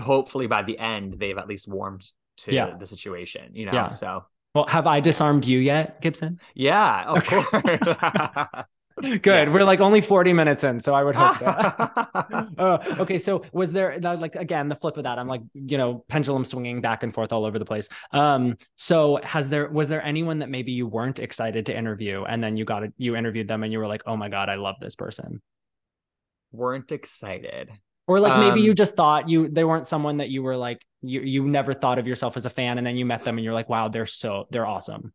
[0.00, 2.04] hopefully by the end they've at least warmed
[2.36, 2.76] to yeah.
[2.78, 3.72] the situation, you know.
[3.72, 3.88] Yeah.
[3.88, 6.38] So well, have I disarmed you yet, Gibson?
[6.54, 7.46] Yeah, of course.
[9.02, 9.52] Good.
[9.52, 11.46] We're like only 40 minutes in, so I would hope so.
[11.46, 13.18] uh, okay.
[13.18, 15.18] So was there like again the flip of that?
[15.18, 17.88] I'm like, you know, pendulum swinging back and forth all over the place.
[18.12, 22.42] Um, so has there was there anyone that maybe you weren't excited to interview and
[22.42, 24.54] then you got it, you interviewed them and you were like, oh my God, I
[24.54, 25.42] love this person?
[26.52, 27.70] Weren't excited.
[28.06, 30.84] Or like maybe um, you just thought you they weren't someone that you were like
[31.02, 33.44] you you never thought of yourself as a fan and then you met them and
[33.44, 35.12] you're like, wow, they're so they're awesome.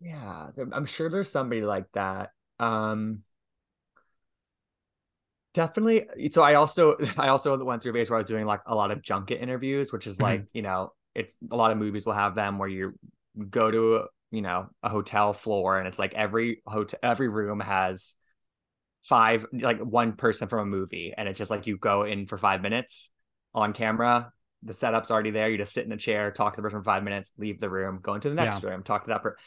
[0.00, 3.22] Yeah, I'm sure there's somebody like that um
[5.54, 8.60] definitely so i also i also went through a phase where i was doing like
[8.66, 12.04] a lot of junket interviews which is like you know it's a lot of movies
[12.04, 12.92] will have them where you
[13.50, 18.16] go to you know a hotel floor and it's like every hotel every room has
[19.04, 22.38] five like one person from a movie and it's just like you go in for
[22.38, 23.10] five minutes
[23.54, 24.32] on camera
[24.62, 26.84] the setup's already there you just sit in a chair talk to the person for
[26.84, 28.68] five minutes leave the room go into the next Yeah.
[28.70, 29.38] room talk to that person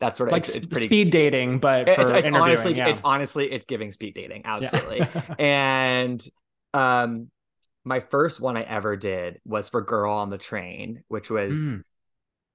[0.00, 2.88] that's sort of like it's, it's pretty speed dating, but for it's, it's honestly yeah.
[2.88, 4.54] it's honestly it's giving speed dating Yeah.
[4.56, 5.06] absolutely
[5.38, 6.24] and
[6.74, 7.30] um
[7.84, 11.82] my first one i ever did was for girl on the train which was Mm.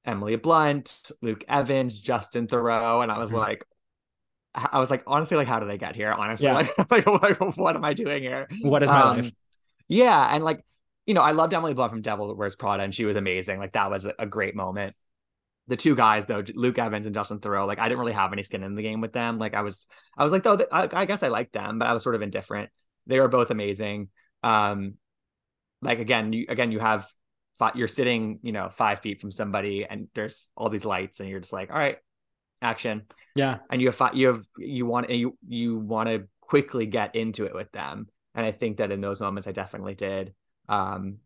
[0.05, 3.37] emily blunt luke evans justin theroux and i was Mhm.
[3.39, 3.65] like
[4.55, 6.53] i was like honestly like how did i get here honestly Yeah.
[6.53, 9.31] like, like, like, what am i doing here what is my Um, life?
[9.87, 10.63] yeah and like
[11.05, 13.73] you know i loved emily blunt from devil wears prada and she was amazing like
[13.73, 14.95] that was a great moment
[15.67, 18.43] the two guys though luke evans and justin theroux like i didn't really have any
[18.43, 19.39] skin in the game with them.
[19.39, 19.87] Like i was
[20.17, 22.21] i was like though I, I guess i liked them but i was sort of
[22.21, 22.69] indifferent.
[23.07, 24.09] They were both amazing.
[24.43, 24.95] Um
[25.81, 27.07] like again you again you have
[27.59, 31.29] fi- you're sitting you know five feet from somebody and there's all these lights and
[31.29, 31.97] you're just like all right
[32.61, 33.03] action.
[33.35, 33.57] Yeah.
[33.69, 37.45] and you have fi- you have you want you you want to quickly get into
[37.45, 38.07] it with them.
[38.35, 40.33] And i think that in those moments i definitely did.
[40.67, 41.17] Um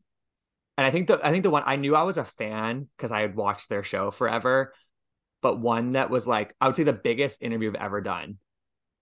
[0.78, 3.12] and i think the i think the one i knew i was a fan because
[3.12, 4.74] i had watched their show forever
[5.42, 8.38] but one that was like i would say the biggest interview i've ever done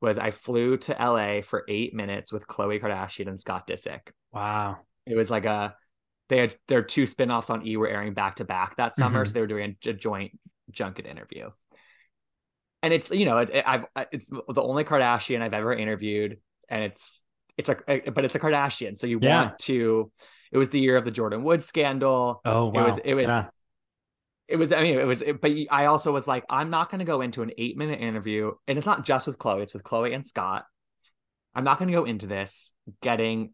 [0.01, 4.77] was i flew to la for eight minutes with Khloe kardashian and scott disick Wow.
[5.05, 5.75] it was like a
[6.27, 9.27] they had their two spin-offs on e were airing back to back that summer Mhm.
[9.27, 10.37] so they were doing a, a joint
[10.71, 11.49] junket interview
[12.83, 16.37] and it's you know it, it, i've it's the only kardashian i've ever interviewed
[16.69, 17.23] and it's
[17.57, 17.75] it's a
[18.13, 19.41] but it's a kardashian so you Yeah.
[19.43, 20.11] want to
[20.51, 22.81] it was the year of the jordyn woods scandal Oh wow.
[22.81, 23.45] it was it was Yeah.
[24.47, 26.99] it was i mean it was it, but i also was like i'm not going
[26.99, 29.83] to go into an eight minute interview and it's not just with khloe it's with
[29.83, 30.65] khloe and scott
[31.55, 33.51] i'm not going to go into this getting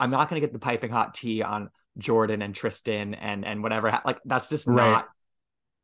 [0.00, 3.62] i'm not going to get the piping hot tea on jordyn and tristan and and
[3.62, 4.90] whatever like that's just Right.
[4.90, 5.06] not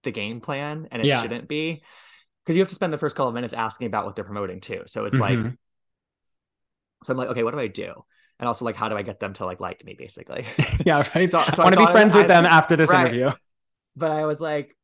[0.05, 1.23] the game plan and it Yeah.
[1.23, 1.83] shouldn't be
[2.45, 4.61] because you have to spend the first couple of minutes asking about what they're promoting
[4.61, 5.57] too so it's like Mhm.
[7.05, 8.05] so i'm like okay what do i do
[8.43, 10.45] and also like how do i get them to like like me basically
[10.85, 11.31] yeah, right.
[11.35, 13.07] So- so I I want to be friends I- with them after this Right.
[13.07, 13.31] interview.
[13.97, 14.77] but I was like,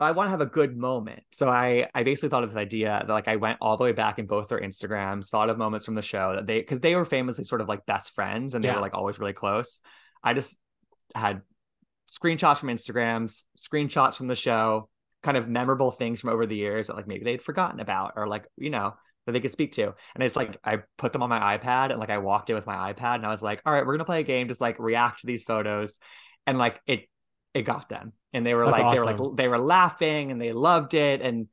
[0.00, 1.22] I want to have a good moment.
[1.32, 3.92] So I I basically thought of this idea that like I went all the way
[3.92, 6.94] back in both their Instagrams, thought of moments from the show that they because they
[6.94, 8.76] were famously sort of like best friends and they Yeah.
[8.76, 9.80] were like always really close.
[10.24, 10.54] I just
[11.14, 11.42] had
[12.10, 14.88] screenshots from Instagrams, screenshots from the show,
[15.22, 18.26] kind of memorable things from over the years that like maybe they'd forgotten about or
[18.28, 18.94] like, you know,
[19.26, 19.94] that they could speak to.
[20.14, 22.66] And it's like I put them on my iPad and like I walked in with
[22.66, 24.78] my iPad and I was like, all right, we're gonna play a game, just like
[24.78, 25.98] react to these photos.
[26.46, 27.08] And like it
[27.52, 28.12] it got them.
[28.32, 31.20] And they were That's like they were like they were laughing and they loved it.
[31.20, 31.48] And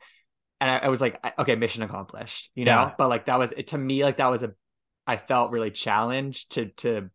[0.62, 2.72] and I, I was like, okay, mission accomplished, you know?
[2.72, 2.92] Yeah.
[2.98, 4.54] But like that was it to me, like that was a
[5.06, 7.10] I felt really challenged to to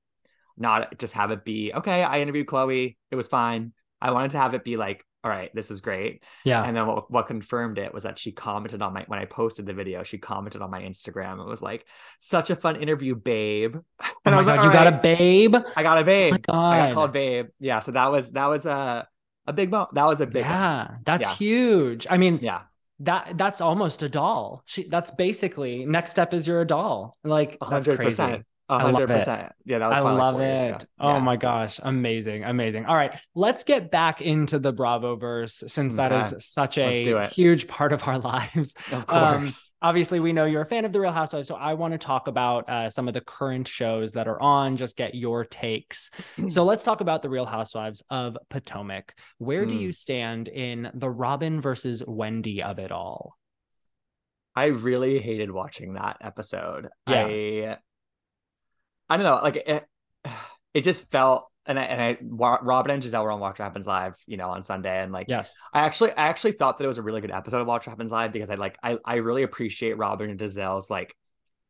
[0.57, 2.03] not just have it be okay.
[2.03, 2.97] I interviewed Khloe.
[3.11, 3.73] It was fine.
[4.01, 6.23] I wanted to have it be like, all right, this is great.
[6.45, 6.63] Yeah.
[6.65, 9.67] And then what, what confirmed it was that she commented on my when I posted
[9.67, 10.03] the video.
[10.03, 11.41] She commented on my Instagram.
[11.41, 11.87] It was like,
[12.19, 13.77] such a fun interview, babe.
[14.03, 15.57] oh And my I was god, like, you "All got a babe.
[15.77, 16.43] I got a Oh babe.
[16.43, 16.71] god.
[16.71, 17.49] I got called babe.
[17.61, 17.81] Yeah.
[17.81, 19.07] So that was that was a
[19.47, 19.89] a big mo.
[19.93, 20.63] That was a big one.
[20.63, 21.35] yeah, that's Yeah.
[21.35, 22.07] huge.
[22.11, 22.63] I mean, Yeah.
[23.01, 24.63] that that's almost a doll.
[24.67, 27.17] She that's basically next step is you're a doll.
[27.25, 28.45] Like that's hundred crazy.
[28.69, 28.71] Percent.
[28.71, 29.19] A I love hundred it.
[29.19, 29.53] percent.
[29.65, 29.79] Yeah.
[29.79, 30.43] That was I like love ago.
[30.77, 30.87] it.
[31.01, 31.19] Oh Yeah.
[31.21, 31.81] my gosh.
[31.83, 32.45] Amazing.
[32.45, 32.85] Amazing.
[32.87, 33.19] All right.
[33.35, 36.37] Let's get back into the Bravo verse since that Okay.
[36.37, 38.75] is such a huge part of our lives.
[38.93, 39.71] Of Um, course.
[39.81, 41.47] Obviously, we know you're a fan of The Real Housewives.
[41.49, 44.77] So I want to talk about uh, some of the current shows that are on,
[44.77, 46.11] just get your takes.
[46.49, 49.15] So let's talk about The Real Housewives of Potomac.
[49.39, 49.81] Where do Mm.
[49.81, 53.35] you stand in the Robin versus Wendy of it all?
[54.57, 56.89] I really hated watching that episode.
[57.09, 57.27] Yeah.
[57.27, 57.77] I
[59.09, 59.87] I don't know, like it,
[60.75, 62.19] it just felt and I and I
[62.63, 65.27] Robin and Gizelle were on Watch What Happens Live, you know, on Sunday, and like
[65.29, 65.55] Yes.
[65.73, 67.93] I actually I actually thought that it was a really good episode of Watch What
[67.93, 71.15] Happens Live because I like I I really appreciate Robin and Gizelle's like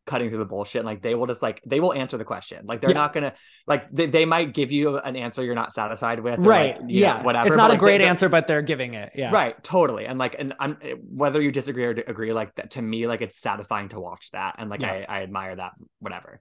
[0.07, 2.65] cutting through the bullshit and like they will just like they will answer the question
[2.65, 2.95] like they're Yeah.
[2.95, 3.35] not gonna
[3.67, 6.81] like they, they might give you an answer you're not satisfied with Right.
[6.81, 7.23] like, you know, yeah.
[7.23, 9.13] whatever It's but, not a like, great they- answer, but they're giving it.
[9.15, 9.31] Yeah.
[9.33, 10.07] Right, totally.
[10.07, 10.79] And like, and I'm
[11.11, 14.55] whether you disagree or agree, like that to me, like it's satisfying to watch that,
[14.59, 15.05] and like Yeah.
[15.07, 16.41] I, I admire that, whatever.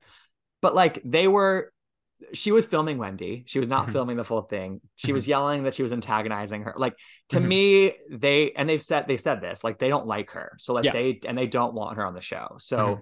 [0.62, 1.72] But like they were,
[2.34, 3.44] she was filming Wendy.
[3.48, 3.92] She was not Mhm.
[3.92, 4.82] filming the full thing.
[4.96, 6.74] She was yelling that she was antagonizing her.
[6.76, 6.96] Like
[7.30, 7.48] to Mhm.
[7.48, 10.86] me, they and they've said they said this, like they don't like her, so like
[10.86, 10.94] Yeah.
[10.94, 12.56] they and they don't want her on the show.
[12.60, 13.02] So.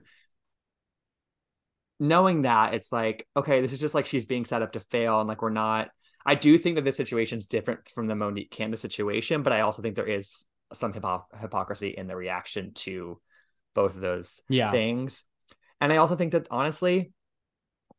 [1.97, 5.21] Knowing that, it's like okay, this is just like she's being set up to fail,
[5.21, 5.89] and like we're not.
[6.25, 9.61] I do think that this situation is different from the Monique Candace situation, but I
[9.61, 13.21] also think there is some hypo- hypocrisy in the reaction to
[13.75, 14.71] both of those Yeah.
[14.71, 15.23] things.
[15.79, 17.13] And I also think that honestly,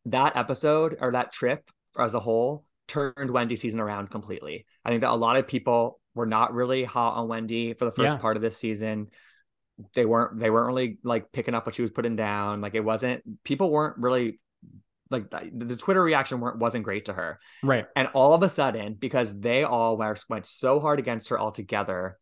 [0.07, 4.66] that episode or that trip as a whole turned Wendy season around completely.
[4.84, 7.92] I think that a lot of people were not really hot on Wendy for the
[7.92, 8.20] first Yeah.
[8.20, 9.09] part of this season.
[9.94, 12.61] They weren't they weren't really like picking up what she was putting down.
[12.61, 14.38] Like it wasn't people weren't really
[15.11, 17.38] like the, the Twitter reaction weren't wasn't great to her.
[17.62, 17.86] Right.
[17.94, 21.52] And all of a sudden, because they all went, went so hard against her all
[21.52, 22.18] together,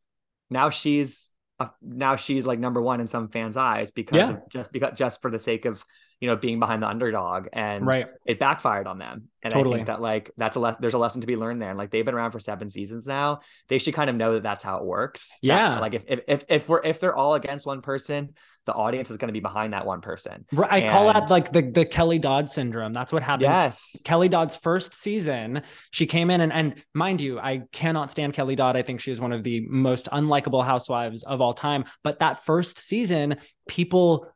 [0.50, 1.30] now she's
[1.60, 4.30] uh, now she's like number one in some fans' eyes because Yeah.
[4.30, 5.84] of, just because just for the sake of
[6.24, 8.06] you know being behind the underdog, and Right.
[8.24, 9.28] it backfired on them.
[9.42, 11.68] And I think that like that's a le- there's a lesson to be learned there.
[11.68, 14.42] And like they've been around for seven seasons now, they should kind of know that
[14.42, 15.38] that's how it works.
[15.42, 15.78] That, Yeah.
[15.80, 18.30] like if if if, if we're if they're all against one person,
[18.64, 20.46] the audience is going to be behind that one person.
[20.50, 20.84] Right.
[20.84, 22.94] I call that like the the Kelly Dodd syndrome.
[22.94, 23.42] That's what happened.
[23.42, 23.94] Yes.
[24.04, 25.60] Kelly Dodd's first season,
[25.90, 28.76] she came in and and mind you, I cannot stand Kelly Dodd.
[28.78, 31.84] I think she is one of the most unlikable housewives of all time.
[32.02, 33.36] But that first season,
[33.68, 34.26] people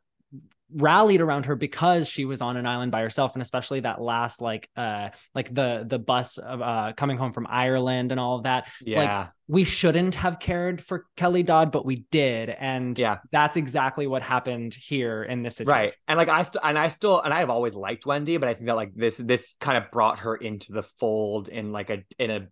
[0.73, 4.41] rallied around her because she was on an island by herself and especially that last
[4.41, 8.43] like uh like the the bus of uh coming home from Ireland and all of
[8.43, 9.27] that Yeah.
[9.47, 13.17] we shouldn't have cared for Kelly Dodd but we did and yeah.
[13.31, 15.93] that's exactly what happened here in this situation Right.
[16.07, 18.67] And like I still and I still and I've always liked Wendy, but I think
[18.67, 22.29] that like this this kind of brought her into the fold in like a in
[22.31, 22.47] a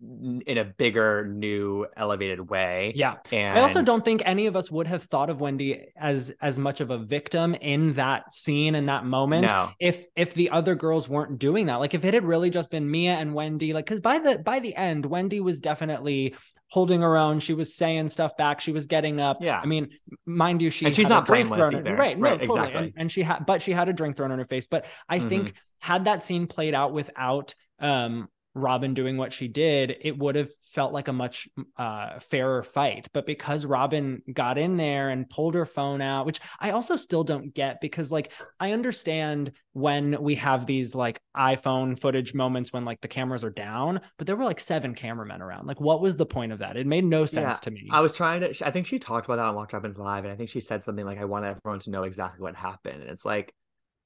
[0.00, 2.92] in a bigger new elevated way.
[2.94, 6.30] yeah And I also don't think any of us would have thought of Wendy as
[6.40, 9.46] as much of a victim in that scene in that moment.
[9.46, 9.70] no.
[9.80, 12.90] If if the other girls weren't doing that, like if it had really just been
[12.90, 16.34] Mia and Wendy, like because by the by the end, Wendy was definitely
[16.68, 17.38] holding her own.
[17.38, 18.60] She was saying stuff back.
[18.60, 19.38] She was getting up.
[19.40, 19.58] Yeah.
[19.58, 19.88] I mean,
[20.26, 21.94] mind you, she And she's not blameless thrown either.
[21.96, 22.18] Right.
[22.18, 22.58] No, Right, totally.
[22.60, 22.84] exactly.
[22.86, 24.66] And, and she had, but she had a drink thrown in her face.
[24.66, 25.28] But I Mhm.
[25.28, 30.34] think had that scene played out without um Robyn doing what she did, it would
[30.34, 33.08] have felt like a much uh, fairer fight.
[33.12, 37.22] But because Robyn got in there and pulled her phone out, which I also still
[37.22, 42.86] don't get because, like, I understand when we have these like iPhone footage moments when
[42.86, 45.66] like the cameras are down, but there were like seven cameramen around.
[45.66, 46.78] Like, what was the point of that?
[46.78, 47.88] It made no sense Yeah, to me.
[47.92, 50.32] I was trying to I think she talked about that on Watch Happens Live and
[50.32, 53.02] I think she said something like I want everyone to know exactly what happened.
[53.02, 53.52] And it's like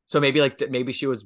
[0.09, 1.24] so maybe like maybe she was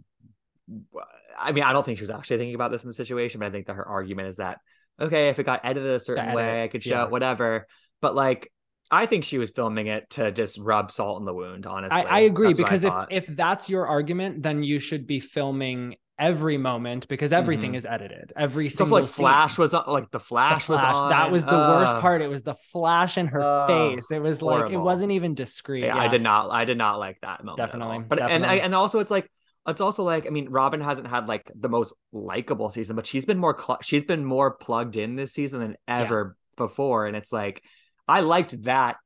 [1.39, 3.47] I mean, I don't think she was actually thinking about this in the situation, but
[3.47, 4.59] I think that her argument is that
[5.01, 7.05] okay, if it got edited a certain edit, way, I could show yeah.
[7.05, 7.67] it, whatever.
[8.01, 8.53] But like,
[8.91, 11.67] I think she was filming it to just rub salt in the wound.
[11.67, 14.79] Honestly, I, I agree That's what I because if if that's your argument, then you
[14.79, 17.77] should be filming every moment because everything Mhm.
[17.77, 18.33] is edited.
[18.37, 19.25] Every also single like scene.
[19.25, 20.95] Flash was on, like the The Flash, was flash.
[20.95, 21.11] on.
[21.11, 22.23] That was the worst part.
[22.23, 24.11] It was the flash in her Ugh, face.
[24.11, 25.85] It was like it wasn't even discreet.
[25.85, 26.51] Yeah, I did not.
[26.51, 27.59] I did not like that moment.
[27.59, 28.05] Definitely.
[28.09, 29.29] But and I, and also it's like
[29.67, 33.27] it's also like I mean, Robyn hasn't had like the most likable season, but she's
[33.27, 37.33] been more cl- she's been more plugged in this season than ever before, and it's
[37.33, 37.63] like
[38.07, 38.97] I liked that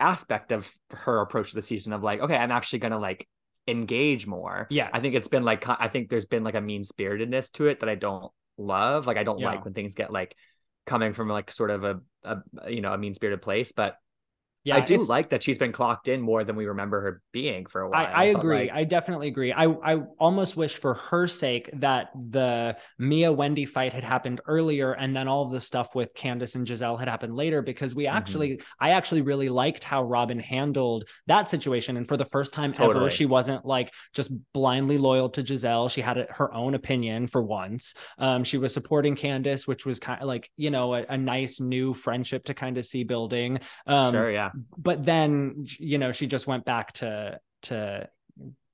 [0.00, 3.28] aspect of her approach to the season of like, okay, I'm actually gonna like
[3.68, 4.66] engage more.
[4.70, 7.66] Yeah, I think it's been like I think there's been like a mean spiritedness to
[7.66, 9.06] it that I don't love.
[9.06, 9.50] Like I don't Yeah.
[9.50, 10.34] like when things get like
[10.86, 13.96] coming from like sort of a, a you know a mean spirited place, but
[14.66, 17.66] Yeah, I do like that she's been clocked in more than we remember her being
[17.66, 18.04] for a while.
[18.06, 18.58] I, I agree.
[18.66, 19.52] like- I definitely agree.
[19.52, 24.92] I, I almost wish for her sake that the Mia Wendy fight had happened earlier
[24.92, 28.12] and then all the stuff with Candiace and Gizelle had happened later because we Mhm.
[28.12, 31.96] actually, I actually really liked how Robyn handled that situation.
[31.96, 35.88] And for the first time ever, she wasn't like just blindly loyal to Gizelle.
[35.88, 37.94] She had a, her own opinion for once.
[38.18, 41.60] Um, she was supporting Candiace, which was kind of like, you know, a, a nice
[41.60, 43.60] new friendship to kind of see building.
[43.86, 44.50] Um, sure, yeah.
[44.76, 48.08] But then you know she just went back to to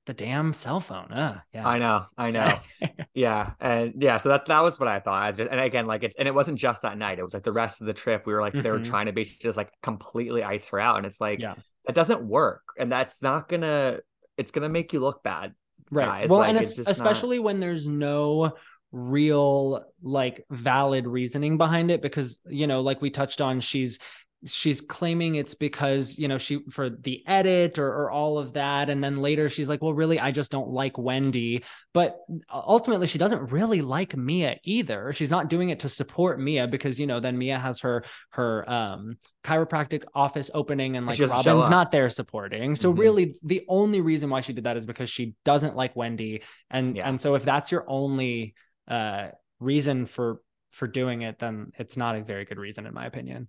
[0.05, 2.53] the damn cell phone Ugh, yeah I know, I know.
[3.13, 3.51] yeah.
[3.61, 5.23] And yeah, so that that was what I thought.
[5.23, 7.19] I just, and again, like it's and it wasn't just that night.
[7.19, 8.25] It was like the rest of the trip.
[8.25, 8.85] We were like they were Mhm.
[8.85, 10.97] trying to basically just like completely ice her out.
[10.97, 11.55] And it's like Yeah.
[11.85, 12.63] that doesn't work.
[12.77, 13.99] And that's not gonna
[14.37, 15.53] it's gonna make you look bad.
[15.89, 18.53] right guys, well like, and es- just not- especially when there's no
[18.91, 23.99] real like valid reasoning behind it because you know like we touched on she's
[24.45, 28.89] she's claiming it's because you know she for the edit or, or all of that.
[28.89, 31.63] And then later she's like well really i just don't like wendy.
[31.93, 32.17] But
[32.51, 35.13] ultimately she doesn't really like mia either.
[35.13, 38.69] She's not doing it to support mia because you know then mia has her her
[38.69, 42.75] um chiropractic office opening and like robyn's not there supporting.
[42.75, 42.97] So Mhm.
[42.99, 46.43] really the only reason why she did that is because she doesn't like wendy.
[46.69, 47.07] And Yeah.
[47.07, 48.55] and so if that's your only
[48.87, 49.27] uh
[49.59, 50.41] reason for
[50.71, 53.47] for doing it then it's not a very good reason in my opinion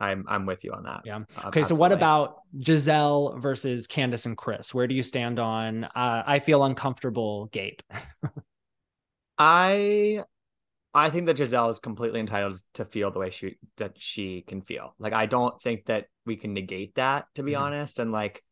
[0.00, 1.00] I'm I'm with you on that.
[1.04, 1.20] Yeah.
[1.36, 5.84] Uh, okay so what about gizelle versus candiace and chris where do you stand on
[5.84, 7.82] uh, i feel uncomfortable gate
[9.38, 10.24] I
[10.94, 14.62] I think that Gizelle is completely entitled to feel the way she that she can
[14.62, 14.94] feel.
[14.98, 17.60] Like I don't think that we can negate that to be Mhm.
[17.60, 18.42] honest and like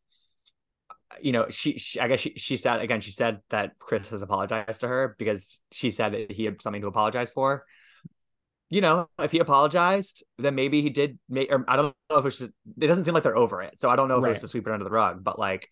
[1.21, 4.21] you know, she, she, I guess she, she said again, she said that Chris has
[4.21, 7.65] apologized to her because she said that he had something to apologize for.
[8.69, 11.17] You know, if he apologized, then maybe he did.
[11.29, 12.51] Make, or I don't know if it's just.
[12.79, 14.31] It doesn't seem like they're over it, so I don't know if Right.
[14.33, 15.23] it's to sweep it under the rug.
[15.23, 15.69] But like,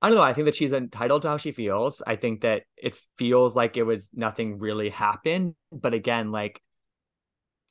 [0.00, 0.22] I don't know.
[0.24, 2.02] I think that she's entitled to how she feels.
[2.06, 5.54] I think that it feels like it was nothing really happened.
[5.70, 6.62] But again, like,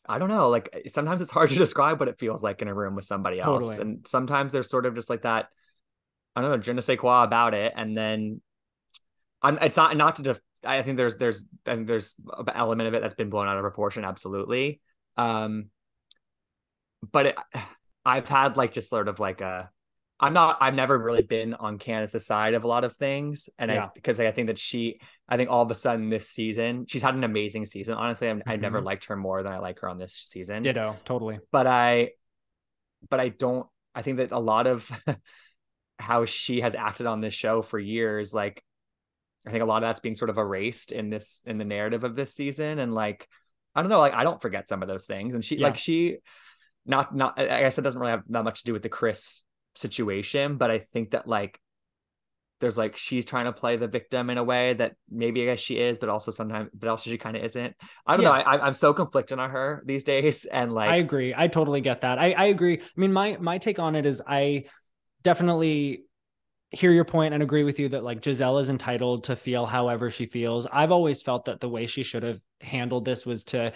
[0.08, 0.50] I don't know.
[0.50, 3.06] Like eh, sometimes it's hard to describe what it feels like in a room with
[3.06, 3.78] somebody else, Totally.
[3.82, 5.48] and sometimes there's sort of just like that.
[6.36, 8.40] I don't know, je ne sais quoi about it, and then
[9.42, 9.58] I'm.
[9.62, 10.22] It's not not to.
[10.22, 13.58] Def- I think there's there's and there's an element of it that's been blown out
[13.58, 14.04] of proportion.
[14.04, 14.82] Absolutely.
[15.16, 15.70] Um,
[17.12, 17.36] but it,
[18.06, 19.70] I've had like just sort of like a.
[20.20, 20.58] I'm not.
[20.62, 23.86] I've never really been on Candiace's side of a lot of things, and Yeah.
[23.86, 25.00] I because I think that she.
[25.30, 27.96] I think all of a sudden this season she's had an amazing season.
[27.96, 30.96] Honestly, I've, I've never liked her more than I like her on this season Ditto,
[31.06, 31.40] totally.
[31.52, 32.12] but I
[33.10, 34.90] but I don't I think that a lot of
[36.00, 38.64] how she has acted on this show for years like
[39.46, 42.04] I think a lot of that's being sort of erased in this in the narrative
[42.04, 43.28] of this season and like
[43.76, 45.68] I don't know like I don't forget some of those things and she Yeah.
[45.68, 46.18] like she
[46.86, 49.44] not not I guess it doesn't really have that much to do with the Chris
[49.76, 51.60] situation but I think that like
[52.60, 55.60] there's like she's trying to play the victim in a way that maybe I guess
[55.60, 57.76] she is, but also sometimes, but also she kind of isn't.
[58.06, 58.34] I don't know.
[58.36, 58.42] Yeah.
[58.42, 61.36] I, I'm so conflicted on her these days, and like I agree.
[61.38, 62.18] I totally get that.
[62.18, 62.80] I, I agree.
[62.82, 64.64] I mean, my my take on it is I
[65.22, 66.06] definitely
[66.72, 70.10] hear your point and agree with you that like Gizelle is entitled to feel however
[70.10, 70.68] she feels.
[70.72, 73.74] I've always felt that the way she should have handled this was to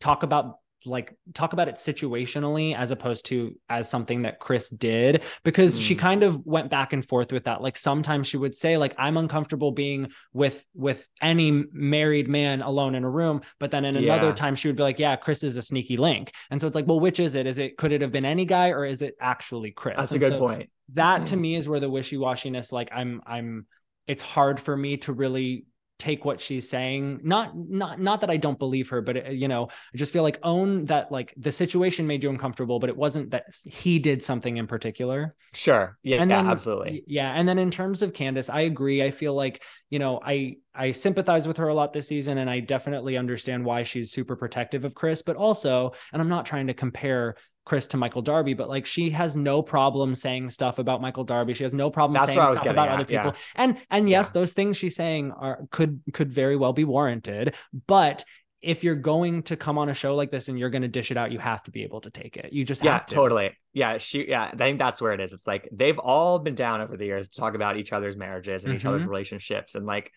[0.00, 5.22] talk about like talk about it situationally as opposed to as something that Chris did
[5.44, 5.98] because she Mm.
[5.98, 9.16] kind of went back and forth with that like sometimes she would say like I'm
[9.16, 14.28] uncomfortable being with with any married man alone in a room but then in another
[14.28, 14.32] Yeah.
[14.34, 16.86] time she would be like yeah Chris is a sneaky link and so it's like
[16.86, 19.14] well which is it is it could it have been any guy or is it
[19.20, 20.70] actually Chris that's a good so point.
[20.94, 23.66] that to me is where the wishy-washiness like i'm i'm
[24.06, 25.64] it's hard for me to really
[26.02, 29.68] take what she's saying not not not that i don't believe her but you know
[29.94, 33.30] i just feel like own that like the situation made you uncomfortable but it wasn't
[33.30, 35.96] that he did something in particular Sure.
[36.02, 37.04] Yeah, and then absolutely.
[37.06, 40.56] yeah and then in terms of candiace i agree i feel like you know i
[40.74, 44.34] i sympathize with her a lot this season and i definitely understand why she's super
[44.34, 48.54] protective of chris but also and i'm not trying to compare chris to michael darby
[48.54, 52.14] but like she has no problem saying stuff about michael darby she has no problem
[52.14, 53.32] That's saying what I was stuff about at, other people yeah.
[53.56, 54.40] and and yes Yeah.
[54.40, 57.54] those things she's saying are could could very well be warranted
[57.86, 58.24] but
[58.60, 61.10] if you're going to come on a show like this and you're going to dish
[61.10, 63.14] it out you have to be able to take it you just Yeah, have to
[63.14, 63.50] totally.
[63.74, 64.28] Yeah, she.
[64.28, 65.32] Yeah, I think that's where it is.
[65.32, 68.64] It's like they've all been down over the years to talk about each other's marriages
[68.64, 69.08] and each other's Mhm.
[69.08, 70.12] relationships, and like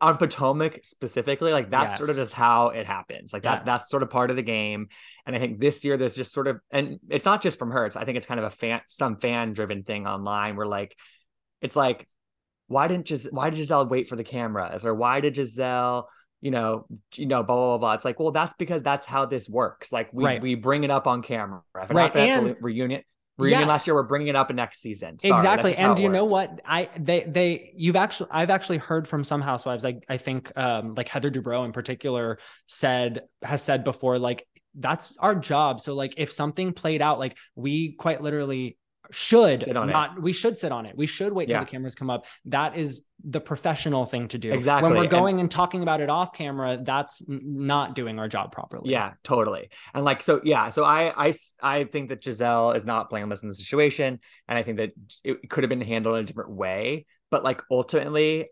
[0.00, 2.24] on Potomac specifically, like that's sort of Yes.
[2.26, 3.32] just how it happens.
[3.32, 3.58] Like that.
[3.58, 3.66] Yes.
[3.66, 4.88] That's sort of part of the game.
[5.26, 7.84] And I think this year there's just sort of, and it's not just from her.
[7.86, 10.96] It's I think it's kind of a fan, some fan driven thing online where like,
[11.60, 12.08] it's like,
[12.68, 16.04] why didn't Gis- why did Gizelle wait for the cameras or why did Gizelle
[16.42, 19.48] you know you know blah blah blah, it's like well that's because that's how this
[19.48, 20.42] works like we Right.
[20.42, 23.02] we bring it up on camera if Right, happened at the and- reunion
[23.38, 23.66] reunion Yeah.
[23.66, 25.18] last year we're bringing it up in next season.
[25.18, 25.74] Sorry, exactly.
[25.76, 26.60] and it you know what?
[26.64, 30.94] I they they you've actually i've actually heard from some housewives like i think um
[30.94, 34.46] like heather dubrow in particular said has said before like
[34.78, 35.80] that's our job.
[35.80, 38.76] So like if something played out like we quite literally
[39.10, 39.92] should Sit on it.
[39.92, 40.96] not we should sit on it.
[40.96, 42.26] We should wait till the cameras come up.
[42.46, 44.52] That is the professional thing to do.
[44.52, 48.52] Exactly, when we're going and talking about it off camera that's not doing our job
[48.52, 48.90] properly.
[48.90, 49.70] Yeah, totally.
[49.94, 51.32] And like so yeah, so I I
[51.62, 54.92] I think that Gizelle is not blameless in the situation and I think that
[55.24, 58.48] it could have been handled in a different way, but like ultimately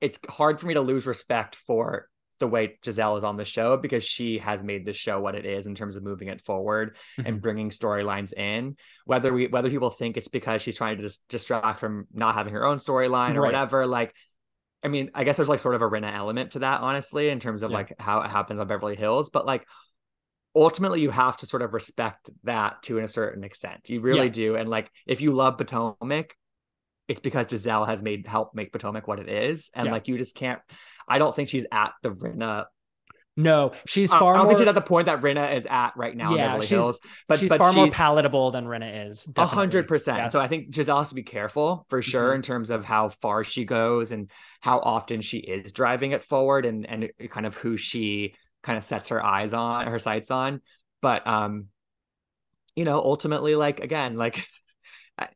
[0.00, 2.08] it's hard for me to lose respect for
[2.42, 5.46] the way Gizelle is on the show because she has made the show what it
[5.46, 7.40] is in terms of moving it forward and Mhm.
[7.40, 8.76] bringing storylines in
[9.06, 12.52] whether we whether people think it's because she's trying to just distract from not having
[12.52, 13.52] her own storyline or Right.
[13.52, 14.12] whatever like
[14.84, 17.38] I mean, I guess there's like sort of a Rinna element to that, honestly, in
[17.38, 17.76] terms of Yeah.
[17.76, 19.30] like how it happens on Beverly Hills.
[19.30, 19.64] But like
[20.56, 23.88] ultimately, you have to sort of respect that to a certain extent.
[23.88, 24.32] You really Yeah.
[24.32, 24.56] do.
[24.56, 26.36] And like if you love Potomac,
[27.08, 29.70] it's because Gizelle has made help make Potomac what it is.
[29.74, 29.92] And Yeah.
[29.92, 30.60] like you just can't.
[31.08, 32.66] I don't think she's at the Rinna.
[33.36, 35.66] no she's I- far I don't more think she's at the point that Rinna is
[35.68, 37.00] at right now Yeah, in Beverly she's- Hills.
[37.28, 40.32] But she's but far more palatable than Rinna is a hundred percent.
[40.32, 42.36] So I think Gizelle has to be careful for sure Mhm.
[42.36, 44.30] in terms of how far she goes and
[44.60, 48.84] how often she is driving it forward and and kind of who she kind of
[48.84, 50.60] sets her eyes on, her sights on.
[51.00, 51.68] But um,
[52.76, 54.46] you know, ultimately, like again, like
[55.18, 55.28] I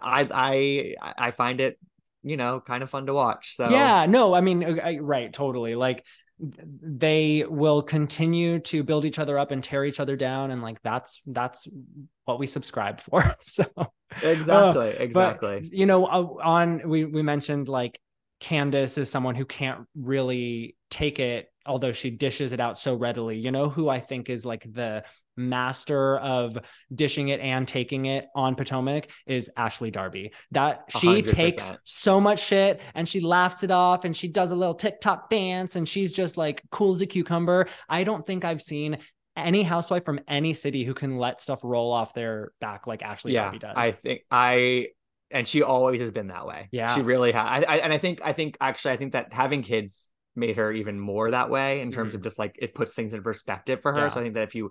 [0.00, 1.78] I I, I find it,
[2.22, 3.54] you know, kind of fun to watch.
[3.56, 5.74] So Yeah, no, I mean, uh, I, right, totally.
[5.74, 6.04] Like
[6.38, 10.82] they will continue to build each other up and tear each other down and like
[10.82, 11.68] that's that's
[12.24, 13.64] what we subscribe for so
[14.22, 18.00] exactly uh, exactly but, you know uh, on we we mentioned like
[18.40, 23.38] Candiace is someone who can't really take it although she dishes it out so readily.
[23.38, 25.04] You know who I think is like the
[25.36, 26.58] master of
[26.94, 30.32] dishing it and taking it on Potomac is Ashley Darby.
[30.50, 31.26] That she 100%.
[31.26, 35.30] takes so much shit and she laughs it off and she does a little TikTok
[35.30, 37.68] dance and she's just like cool as a cucumber.
[37.88, 38.98] I don't think I've seen
[39.36, 43.32] any housewife from any city who can let stuff roll off their back like Ashley
[43.32, 43.74] yeah, Darby does.
[43.76, 44.88] I think I
[45.30, 46.68] and she always has been that way.
[46.70, 47.64] Yeah, she really has.
[47.66, 50.72] I, I, and I think I think actually I think that having kids made her
[50.72, 52.18] even more that way in terms mm-hmm.
[52.18, 54.00] of just like it puts things in perspective for her.
[54.00, 54.08] Yeah.
[54.08, 54.70] So I think that if you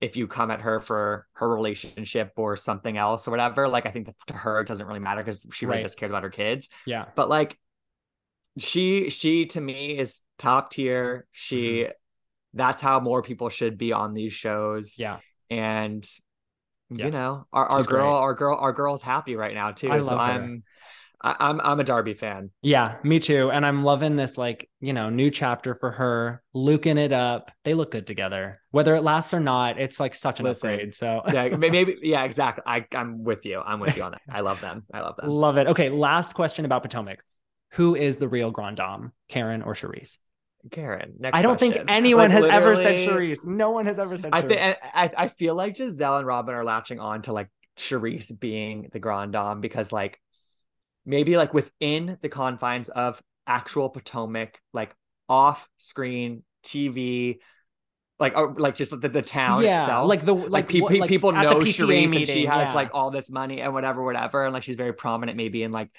[0.00, 3.90] if you come at her for her relationship or something else or whatever, like I
[3.90, 5.84] think that to her it doesn't really matter because she really right.
[5.84, 6.68] just cares about her kids.
[6.86, 7.06] Yeah.
[7.14, 7.56] But like
[8.58, 11.26] she she to me is top tier.
[11.32, 11.90] She mm-hmm.
[12.54, 14.98] that's how more people should be on these shows.
[14.98, 15.18] Yeah.
[15.50, 16.06] And
[16.90, 17.06] yeah.
[17.06, 18.22] you know, our, our girl, great.
[18.22, 19.90] our girl, our girl's happy right now too.
[19.90, 20.64] I so I'm
[21.22, 22.50] I, I'm I'm a Darby fan.
[22.62, 23.50] Yeah, me too.
[23.50, 27.50] And I'm loving this like, you know, new chapter for her, luking it up.
[27.64, 28.60] They look good together.
[28.70, 30.94] Whether it lasts or not, it's like such an Listen, upgrade.
[30.94, 32.64] So yeah, maybe yeah, exactly.
[32.66, 33.60] I, I'm with you.
[33.60, 34.22] I'm with you on that.
[34.28, 34.84] I love them.
[34.92, 35.28] I love them.
[35.28, 35.68] Love it.
[35.68, 37.22] Okay, last question about Potomac.
[37.72, 40.18] Who is the real Grand Dame, Karen or Charrisse?
[40.70, 41.14] Karen.
[41.18, 41.86] Next I don't question.
[41.86, 43.46] think anyone like, has ever said Charrisse.
[43.46, 44.30] No one has ever said.
[44.32, 48.38] I think I, I feel like Gizelle and Robyn are latching on to like Charrisse
[48.38, 50.20] being the Grand Dame because like
[51.04, 54.94] maybe like within the confines of actual Potomac, like
[55.28, 57.38] off screen TV,
[58.18, 60.08] like or like just the, the town yeah, itself.
[60.08, 62.74] Like the like, like, pe- pe- like people know meeting, and she has yeah.
[62.74, 65.90] like all this money and whatever, whatever, and like she's very prominent maybe in like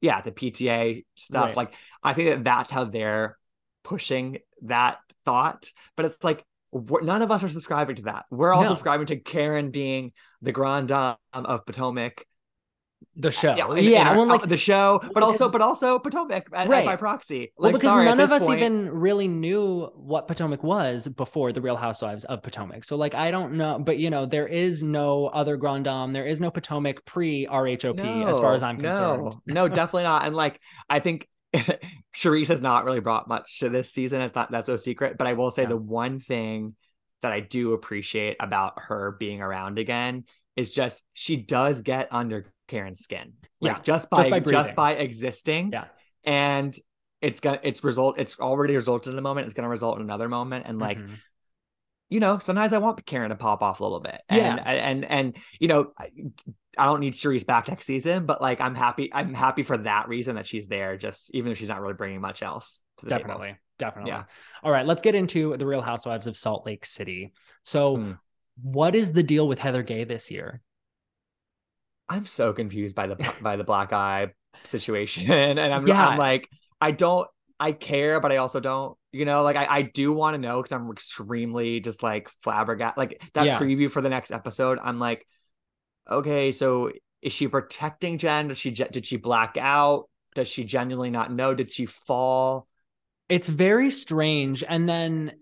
[0.00, 1.48] yeah the PTA stuff.
[1.48, 1.56] Right.
[1.56, 3.36] Like I think that that's how they're
[3.82, 8.24] pushing that thought, but it's like none of us are subscribing to that.
[8.30, 8.68] We're all no.
[8.70, 10.12] subscribing to Karen being
[10.42, 12.24] the grand dame of Potomac
[13.16, 13.54] the show.
[13.56, 16.84] Yeah, in, yeah in our, like the show, but also but also Potomac uh, right.
[16.84, 17.52] by proxy.
[17.56, 18.60] Like, well, because sorry, none of us point...
[18.60, 22.84] even really knew what Potomac was before the Real Housewives of Potomac.
[22.84, 26.26] So like I don't know, but you know there is no other Grand Dame, there
[26.26, 29.24] is no Potomac pre RHOP no, as far as I'm concerned.
[29.24, 30.26] No, no, definitely not.
[30.26, 31.26] And like I think
[32.16, 34.20] Charrisse has not really brought much to this season.
[34.20, 35.16] It's not that's no secret.
[35.16, 35.70] But I will say yeah.
[35.70, 36.74] the one thing
[37.22, 40.24] that I do appreciate about her being around again
[40.56, 43.34] is just she does get under Karen's skin.
[43.60, 43.82] Like yeah.
[43.82, 45.70] just by just by, just by existing.
[45.72, 45.84] Yeah.
[46.24, 46.76] And
[47.20, 49.46] it's gonna it's result it's already resulted in a moment.
[49.46, 50.66] It's gonna result in another moment.
[50.66, 51.14] And like mm-hmm.
[52.08, 54.20] you know, sometimes I want Karen to pop off a little bit.
[54.28, 54.62] And, yeah.
[54.64, 56.10] And and, and you know, I,
[56.78, 59.10] I don't need Charrisse back next season, but like I'm happy.
[59.12, 60.96] I'm happy for that reason that she's there.
[60.96, 63.58] Just even if she's not really bringing much else to the definitely, table.
[63.78, 64.10] definitely.
[64.10, 64.24] Yeah.
[64.62, 67.32] All right, let's get into the Real Housewives of Salt Lake City.
[67.62, 68.18] So, mm.
[68.62, 70.62] What is the deal with Heather Gay this year?
[72.08, 74.28] I'm so confused by the by the black eye
[74.64, 76.08] situation, and I'm yeah.
[76.08, 76.48] I'm like
[76.80, 77.28] I don't
[77.58, 78.96] I care, but I also don't.
[79.12, 82.98] You know, like I, I do want to know because I'm extremely just like flabbergasted.
[82.98, 83.58] Like that yeah.
[83.58, 85.26] preview for the next episode, I'm like,
[86.10, 86.92] okay, so
[87.22, 88.48] is she protecting Jen?
[88.48, 90.08] Did she did she black out?
[90.34, 91.54] Does she genuinely not know?
[91.54, 92.68] Did she fall?
[93.28, 94.62] It's very strange.
[94.62, 95.32] And then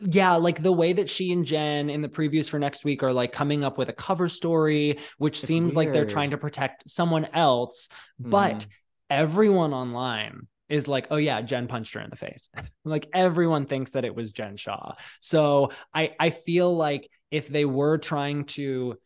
[0.00, 3.12] yeah, like the way that she and Jen in the previews for next week are
[3.12, 5.86] like coming up with a cover story, which it's seems weird.
[5.86, 7.88] like they're trying to protect someone else,
[8.20, 8.30] mm.
[8.30, 8.70] but mm-hmm.
[9.10, 12.48] everyone online is like, oh yeah, Jen punched her in the face.
[12.84, 14.94] like everyone thinks that it was Jen Shah.
[15.20, 18.96] So I I feel like if they were trying to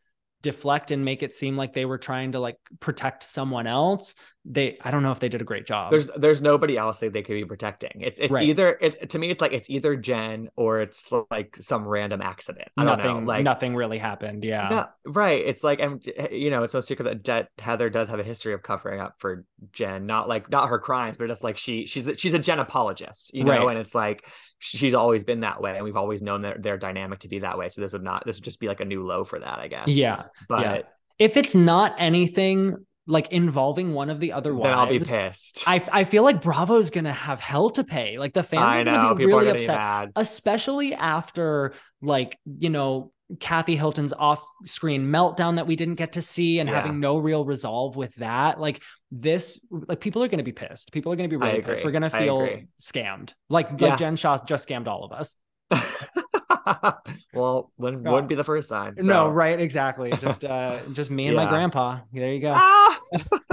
[0.42, 4.14] deflect and make it seem like they were trying to like protect someone else
[4.44, 7.12] they i don't know if they did a great job there's there's nobody else that
[7.14, 8.46] they could be protecting it's it's right.
[8.46, 12.68] either it to me it's like it's either jen or it's like some random accident
[12.76, 16.62] I nothing like nothing really happened yeah no, right it's like and eh, you know
[16.62, 20.28] it's no secret that heather does have a history of covering up for jen not
[20.28, 23.52] like not her crimes but just like she she's she's a jen apologist you know
[23.52, 23.70] right.
[23.70, 27.18] and it's like she's always been that way and we've always known their, their dynamic
[27.20, 29.06] to be that way so this would not this would just be like a new
[29.06, 30.82] low for that i guess yeah but yeah.
[31.18, 32.76] if it's not anything
[33.06, 35.64] like involving one of the other wives, then I'll be pissed.
[35.66, 38.18] I, I feel like Bravo is gonna have hell to pay.
[38.18, 43.76] Like the fans I are gonna be really upset, especially after like you know Kathy
[43.76, 46.76] Hilton's off-screen meltdown that we didn't get to see, and yeah.
[46.76, 48.58] having no real resolve with that.
[48.58, 50.92] Like this, like people are gonna be pissed.
[50.92, 51.84] People are gonna be really pissed.
[51.84, 53.34] We're gonna feel scammed.
[53.50, 53.88] Like yeah.
[53.88, 55.36] like Jen Shah just scammed all of us.
[57.34, 58.94] well, wouldn't, wouldn't be the first time.
[58.98, 59.04] So.
[59.04, 60.10] No, right, exactly.
[60.20, 62.00] Just uh just me and my grandpa.
[62.12, 62.52] There you go.
[62.54, 63.00] Ah!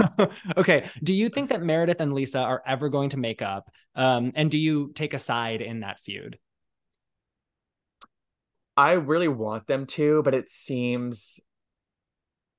[0.56, 0.88] okay.
[1.02, 3.70] Do you think that Meredith and Lisa are ever going to make up?
[3.94, 6.38] Um, and do you take a side in that feud?
[8.76, 11.40] I really want them to, but it seems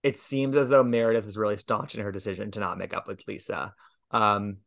[0.04, 3.08] it seems as though Meredith is really staunch in her decision to not make up
[3.08, 3.74] with Lisa.
[4.12, 4.58] Um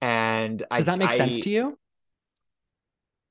[0.00, 1.78] and Does I, that make sense to you?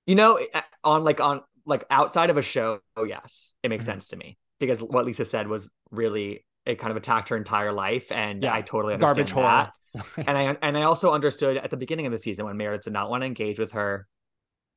[0.07, 3.83] You know, eh, on like on like outside of a show, oh yes, it makes
[3.83, 3.87] Mhm.
[3.87, 7.71] sense to me because what Lisa said was really it kind of attacked her entire
[7.71, 10.17] life, and Yeah, I totally understand Garbage that.
[10.27, 12.93] And I and I also understood at the beginning of the season when Meredith did
[12.93, 14.07] not want to engage with her,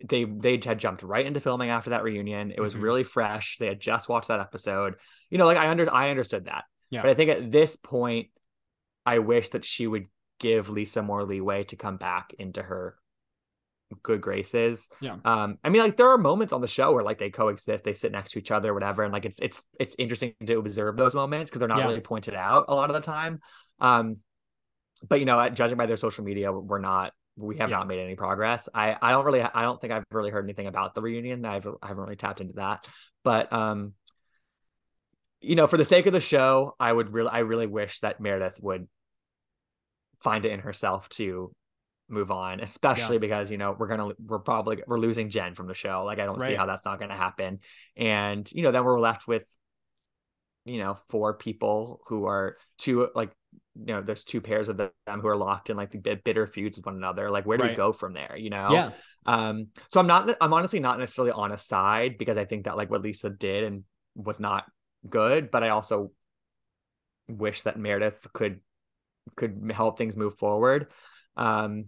[0.04, 2.52] they they had jumped right into filming after that reunion.
[2.52, 2.82] It was Mhm.
[2.82, 3.58] really fresh.
[3.58, 4.94] They had just watched that episode.
[5.30, 6.64] You know, like I under I understood that.
[6.90, 7.02] Yeah.
[7.02, 8.30] But I think at this point,
[9.06, 10.06] I wish that she would
[10.38, 12.96] give Lisa more leeway to come back into her
[14.02, 14.88] good graces.
[15.00, 15.16] Yeah.
[15.24, 17.92] Um, I mean, like there are moments on the show where like they coexist, they
[17.94, 21.14] sit next to each other, whatever, and like it's it's it's interesting to observe those
[21.14, 21.86] moments because they're not Yeah.
[21.86, 23.40] really pointed out a lot of the time.
[23.80, 24.18] Um,
[25.08, 27.78] but you know, judging by their social media, we're not we have Yeah.
[27.78, 28.68] not made any progress.
[28.74, 31.44] I I don't really I don't think I've really heard anything about the reunion.
[31.44, 32.86] I've I haven't really tapped into that,
[33.24, 33.94] but um,
[35.40, 38.20] you know, for the sake of the show, I would really I really wish that
[38.20, 38.86] Meredith would
[40.22, 41.50] find it in herself to
[42.10, 45.74] move on, especially because you know we're gonna we're probably we're losing Jen from the
[45.74, 46.04] show.
[46.04, 47.60] Like I don't see how that's not gonna happen,
[47.96, 49.46] and you know then we're left with
[50.64, 53.30] you know four people who are two like
[53.76, 56.76] you know there's two pairs of them who are locked in like bit- bitter feuds
[56.76, 57.30] with one another.
[57.30, 57.70] Like where do Right.
[57.72, 58.36] we go from there?
[58.36, 58.68] You know?
[58.70, 58.90] Yeah.
[59.26, 62.76] Um, so I'm not, I'm honestly not necessarily on a side because I think that
[62.76, 63.84] like what Lisa did and
[64.14, 64.64] was not
[65.08, 66.10] good, but I also
[67.28, 68.60] wish that Meredith could
[69.36, 70.88] could help things move forward.
[71.36, 71.86] Um,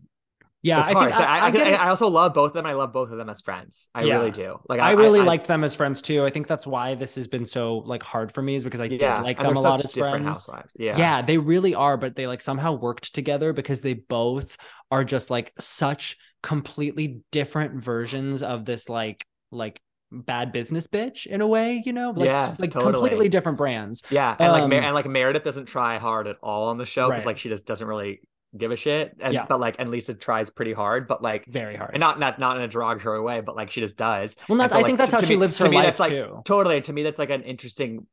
[0.63, 0.81] Yeah.
[0.83, 1.05] it's I hard.
[1.11, 2.67] think So I, I, I I, also love both of them.
[2.67, 3.89] I love both of them as friends.
[3.95, 4.17] I Yeah.
[4.19, 4.61] really do.
[4.69, 6.25] Like I really liked them as friends too.
[6.25, 8.89] I think that's why this has been so like hard for me is because I
[8.89, 10.25] did like and them a lot as friends.
[10.25, 10.73] housewives.
[10.79, 11.23] Yeah, Yeah.
[11.23, 14.57] they really are, but they like somehow worked together because they both
[14.91, 19.81] are just like such completely different versions of this like like
[20.11, 22.11] bad business bitch in a way, you know?
[22.11, 22.93] Like Yes, like totally.
[22.93, 24.03] completely different brands.
[24.11, 26.85] yeah, and like Mer- Um, and like Meredith doesn't try hard at all on the
[26.87, 27.27] show because Right.
[27.27, 28.21] like she just doesn't really
[28.57, 29.17] give a shit.
[29.21, 29.47] And Yeah.
[29.49, 31.91] but like and Lisa tries pretty hard, but like Very hard.
[31.95, 34.35] and not not not in a derogatory way, but like she just does.
[34.49, 35.77] well, that's, so, I like, think that's to- how to she me- lives her me,
[35.77, 36.43] life like, too.
[36.45, 38.07] Totally, to me, that's like an interesting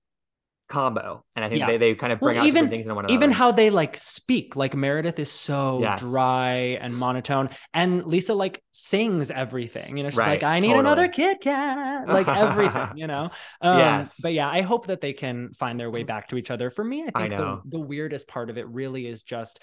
[0.70, 1.66] combo, and I think Yeah.
[1.68, 3.16] they, they kind of bring Well, out even- different things in one another.
[3.16, 6.00] even how they like speak like meredith is so Yes.
[6.00, 10.80] dry and monotone and lisa like sings everything you know she's like i need totally.
[10.82, 14.20] another kit kat like everything you know um, Yes.
[14.22, 16.84] but yeah i hope that they can find their way back to each other for
[16.84, 19.60] me i I think the, the weirdest part of it really is just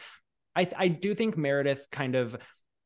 [0.56, 2.36] i i do think meredith kind of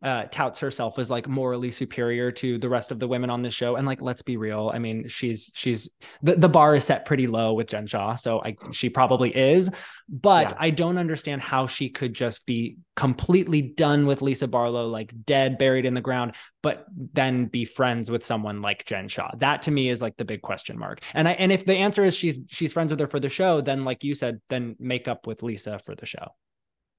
[0.03, 3.53] uh, touts herself as like morally superior to the rest of the women on this
[3.53, 3.77] show.
[3.77, 4.71] And like, let's be real.
[4.73, 5.91] I mean, she's she's
[6.23, 9.71] the, the bar is set pretty low with Jen Shah, so I she probably is.
[10.09, 10.57] But Yeah.
[10.59, 15.59] I don't understand how she could just be completely done with Lisa Barlow, like dead,
[15.59, 19.31] buried in the ground, but then be friends with someone like Jen Shah.
[19.37, 21.01] That to me is like the big question mark.
[21.13, 23.61] And I and if the answer is she's she's friends with her for the show,
[23.61, 26.29] then like you said, then make up with Lisa for the show.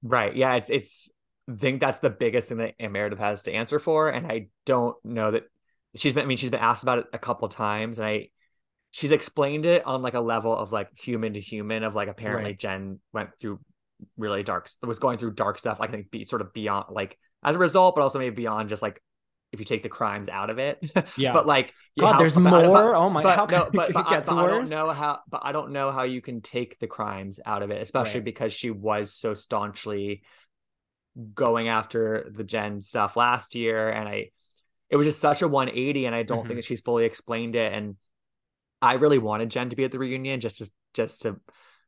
[0.02, 1.10] Right, yeah, it's it's.
[1.50, 4.96] I think that's the biggest thing that Meredith has to answer for, and I don't
[5.04, 5.44] know that
[5.96, 6.24] she's been.
[6.24, 8.28] I mean, she's been asked about it a couple times, and I
[8.92, 12.50] she's explained it on like a level of like human to human of like apparently
[12.52, 12.58] Right.
[12.58, 13.58] Jen went through
[14.16, 17.18] really dark was going through dark stuff like I think be sort of beyond like
[17.42, 19.00] as a result but also maybe beyond just like
[19.52, 20.78] if you take the crimes out of it
[21.16, 21.32] Yeah.
[21.32, 22.96] but like God, how- there's but- but- more.
[22.96, 25.42] oh my but how no but, but, it I, but I don't know how but
[25.44, 28.24] I don't know how you can take the crimes out of it especially Right.
[28.24, 30.22] because she was so staunchly
[31.34, 34.30] going after the Jen stuff last year and I
[34.88, 36.48] it was just such a 180 and I don't Mhm.
[36.48, 37.96] think that she's fully explained it and
[38.80, 41.38] I really wanted Jen to be at the reunion just to just to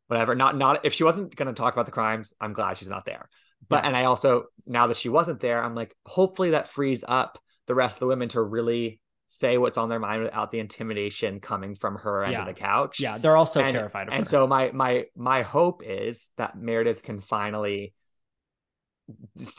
[0.08, 2.90] whatever not not if she wasn't going to talk about the crimes I'm glad she's
[2.90, 3.28] not there
[3.66, 3.88] but Yeah.
[3.88, 7.74] and I also now that she wasn't there I'm like hopefully that frees up the
[7.74, 11.74] rest of the women to really say what's on their mind without the intimidation coming
[11.74, 12.40] from her end Yeah.
[12.40, 13.00] of the couch.
[13.00, 14.30] Yeah, they're all so and, terrified of and her.
[14.30, 17.94] so my my my hope is that Meredith can finally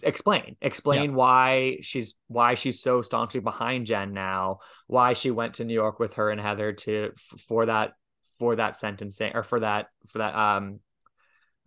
[0.02, 4.58] explain explain why she's why she's so staunchly behind Jen now
[4.88, 7.12] why she went to New York with her and Heather to
[7.48, 7.92] for that
[8.40, 10.80] for that sentencing or for that for that um,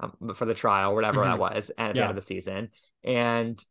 [0.00, 2.70] um for the trial whatever that was and at the end of the season.
[3.04, 3.64] And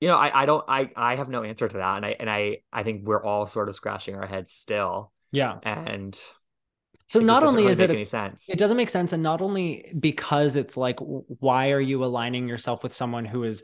[0.00, 2.30] you know I I don't I I have no answer to that and I and
[2.30, 5.58] I I think we're all sort of scratching our heads still yeah.
[5.62, 6.18] and
[7.08, 9.12] So not only really is it any sense It doesn't make sense.
[9.12, 13.62] And not only because it's like, why are you aligning yourself with someone who is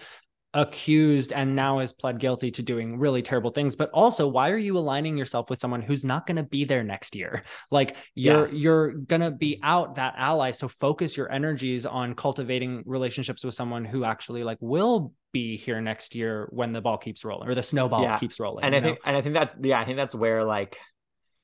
[0.55, 4.57] accused and now has pled guilty to doing really terrible things but also why are
[4.57, 7.43] you aligning yourself with someone who's not going to be there next year
[7.73, 8.63] like you're Yes.
[8.63, 13.55] you're going to be out that ally so focus your energies on cultivating relationships with
[13.55, 17.55] someone who actually like will be here next year when the ball keeps rolling or
[17.55, 18.17] the snowball Yeah.
[18.19, 18.87] keeps rolling and I you know?
[18.89, 20.79] think and I think that's yeah, I think that's where like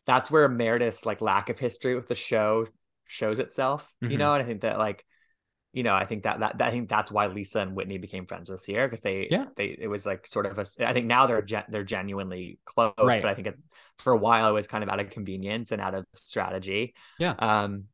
[0.06, 2.66] that's where Meredith's like lack of history with the show
[3.06, 3.86] shows itself.
[4.00, 4.18] You Mhm.
[4.18, 5.04] know, and I think that like
[5.72, 8.26] you know, I think that, that that I think that's why Lisa and Whitney became
[8.26, 9.46] friends this year because they Yeah.
[9.56, 12.94] they it was like sort of a I think now they're gen, they're genuinely close,
[12.98, 13.22] Right.
[13.22, 13.58] but I think it,
[13.98, 16.94] for a while it was kind of out of convenience and out of strategy.
[17.18, 17.34] Yeah.
[17.38, 17.84] Um,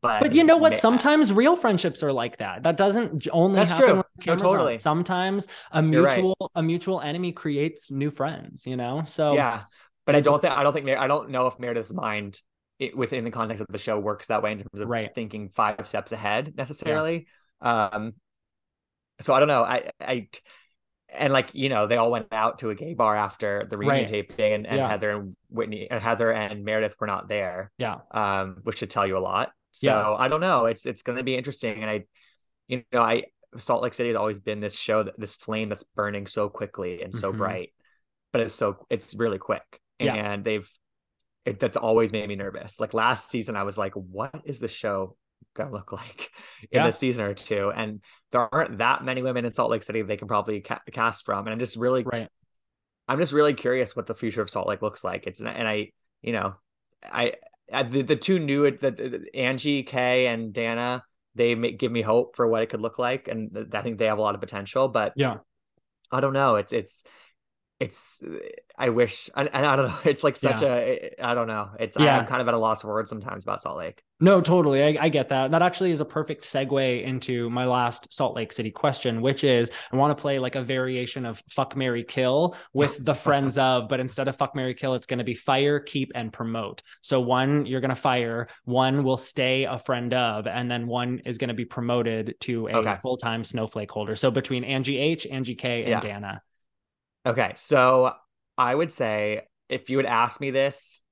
[0.00, 0.76] but But you know what?
[0.76, 2.62] Sometimes real friendships are like that.
[2.62, 3.94] That doesn't only That's happen true.
[4.26, 4.38] No, are on.
[4.38, 4.78] totally.
[4.78, 6.14] Sometimes a You're right.
[6.16, 8.66] mutual a mutual enemy creates new friends.
[8.66, 9.62] You know, so yeah
[10.04, 12.40] but i don't think i don't think Mer- i don't know if meredith's mind
[12.80, 15.14] it, within the context of the show works that way in terms of Right.
[15.14, 17.28] thinking five steps ahead necessarily
[17.60, 18.14] um
[19.20, 20.26] so i don't know i i
[21.08, 24.10] and like you know they all went out to a gay bar after the reunion
[24.10, 24.26] Right.
[24.28, 24.88] taping and, and Yeah.
[24.88, 29.06] heather and whitney and heather and meredith were not there yeah, um which should tell
[29.06, 30.12] you a lot so Yeah.
[30.12, 32.04] i don't know it's it's going to be interesting and i
[32.68, 33.24] you know i
[33.58, 37.02] salt lake city has always been this show that this flame that's burning so quickly
[37.02, 37.36] and so Mhm.
[37.38, 37.72] bright
[38.32, 39.62] but it's so it's really quick
[39.98, 40.14] Yeah.
[40.14, 40.70] and they've
[41.44, 44.68] it, that's always made me nervous like last season i was like what is the
[44.68, 45.16] show
[45.54, 46.30] gonna look like
[46.70, 46.86] in Yeah.
[46.86, 48.00] this season or two and
[48.30, 51.46] there aren't that many women in salt lake city they can probably ca- cast from
[51.46, 52.28] and i'm just really right.
[53.08, 55.26] I'm just really curious what the future of Salt Lake looks like.
[55.26, 55.90] It's and I,
[56.22, 56.54] you know,
[57.02, 57.34] I,
[57.72, 61.90] I the, the two new uh, the, the Angie K and Dana they make, give
[61.90, 64.34] me hope for what it could look like, and I think they have a lot
[64.34, 64.88] of potential.
[64.88, 65.38] But Yeah,
[66.10, 66.56] I don't know.
[66.56, 67.04] It's it's
[67.82, 68.20] it's.
[68.78, 69.98] I wish and, and I don't know.
[70.04, 71.68] It's like such a I don't know.
[71.78, 72.18] It's Yeah.
[72.18, 74.02] I'm kind of at a loss for words sometimes about Salt Lake.
[74.20, 74.82] no, totally.
[74.98, 75.50] I, I get that.
[75.50, 79.70] That actually is a perfect segue into my last Salt Lake City question, which is
[79.92, 83.88] I want to play like a variation of fuck Mary Kill with the friends of,
[83.88, 86.82] but instead of fuck Mary Kill, it's going to be fire, keep, and promote.
[87.02, 91.20] So one you're going to fire, one will stay a friend of, and then one
[91.26, 92.94] is going to be promoted to a Okay.
[93.02, 94.16] full time snowflake holder.
[94.16, 96.00] So between Angie H, Angie K, and Yeah.
[96.00, 96.42] Dana.
[97.24, 98.14] Okay, so
[98.58, 101.02] I would say if you had asked me this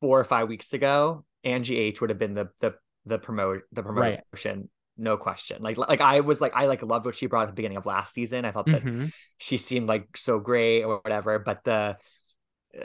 [0.00, 2.74] four or five weeks ago, Angie H would have been the the
[3.06, 4.20] the promote the Right.
[4.32, 5.62] promotion, no question.
[5.62, 7.86] Like like I was like I like loved what she brought at the beginning of
[7.86, 8.44] last season.
[8.44, 9.12] I thought that Mhm.
[9.38, 11.96] she seemed like so great or whatever, but the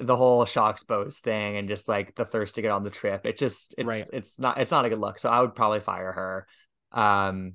[0.02, 3.26] the whole Shah exposed thing and just like the thirst to get on the trip,
[3.26, 4.10] it just it's Right.
[4.14, 5.20] it's not it's not a good look.
[5.20, 6.48] So I would probably fire her.
[6.92, 7.54] Um,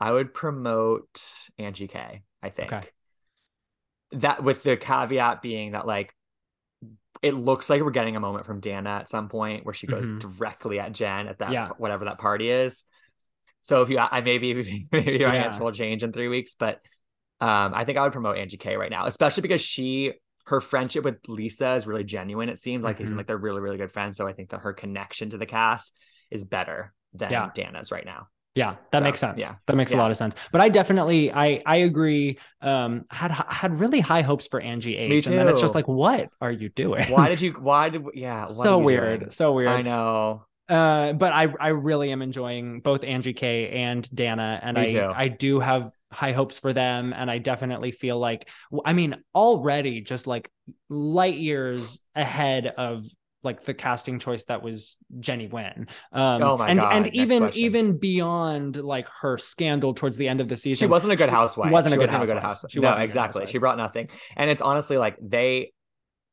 [0.00, 1.22] I would promote
[1.58, 2.22] Angie K.
[2.42, 2.90] I think Okay.
[4.12, 6.12] That with the caveat being that like
[7.22, 10.06] it looks like we're getting a moment from Dana at some point where she goes
[10.06, 10.20] Mhm.
[10.20, 11.68] directly at Jen at that Yeah.
[11.78, 12.84] whatever that party is.
[13.62, 14.54] So if you I maybe
[14.92, 15.44] maybe my Yeah.
[15.44, 16.80] answer will change in three weeks, but
[17.40, 20.12] um I think I would promote Angie K right now, especially because she
[20.46, 22.48] her friendship with Lisa is really genuine.
[22.48, 24.16] It seems like they seem like they're really, really good friends.
[24.16, 25.92] So I think that her connection to the cast
[26.30, 27.50] is better than Yeah.
[27.52, 28.28] Dana's right now.
[28.56, 29.40] Yeah, that So, makes sense.
[29.40, 29.56] yeah.
[29.66, 30.34] That makes a lot of sense.
[30.50, 32.38] But I definitely I I agree.
[32.60, 35.26] Um had had really high hopes for Angie H.
[35.26, 37.06] And then it's just like, what are you doing?
[37.08, 39.20] Why did you why did yeah, so weird.
[39.20, 39.30] doing?
[39.30, 39.68] So weird.
[39.68, 40.46] I know.
[40.68, 44.86] Uh, but I I really am enjoying both Angie K and Dana, and Me I
[44.88, 45.12] too.
[45.14, 48.48] I do have high hopes for them, and I definitely feel like
[48.84, 50.50] I mean already just like
[50.88, 53.04] light years ahead of
[53.42, 55.88] like the casting choice that was Jennie Nguyen.
[56.12, 57.62] Um, Oh my and God, and even question.
[57.62, 61.28] even beyond like her scandal towards the end of the season, She wasn't a good
[61.30, 61.70] housewife.
[61.70, 62.42] wasn't a good wasn't housewife.
[62.42, 62.72] housewife.
[62.72, 63.46] She no, wasn't a good exactly.
[63.46, 64.08] She brought nothing.
[64.36, 65.72] And it's honestly like they,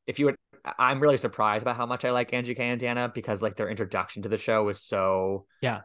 [0.06, 0.36] if you would,
[0.78, 3.68] I'm really surprised about how much I like Angie K and Dana because like their
[3.68, 5.82] introduction to the show was so Yeah.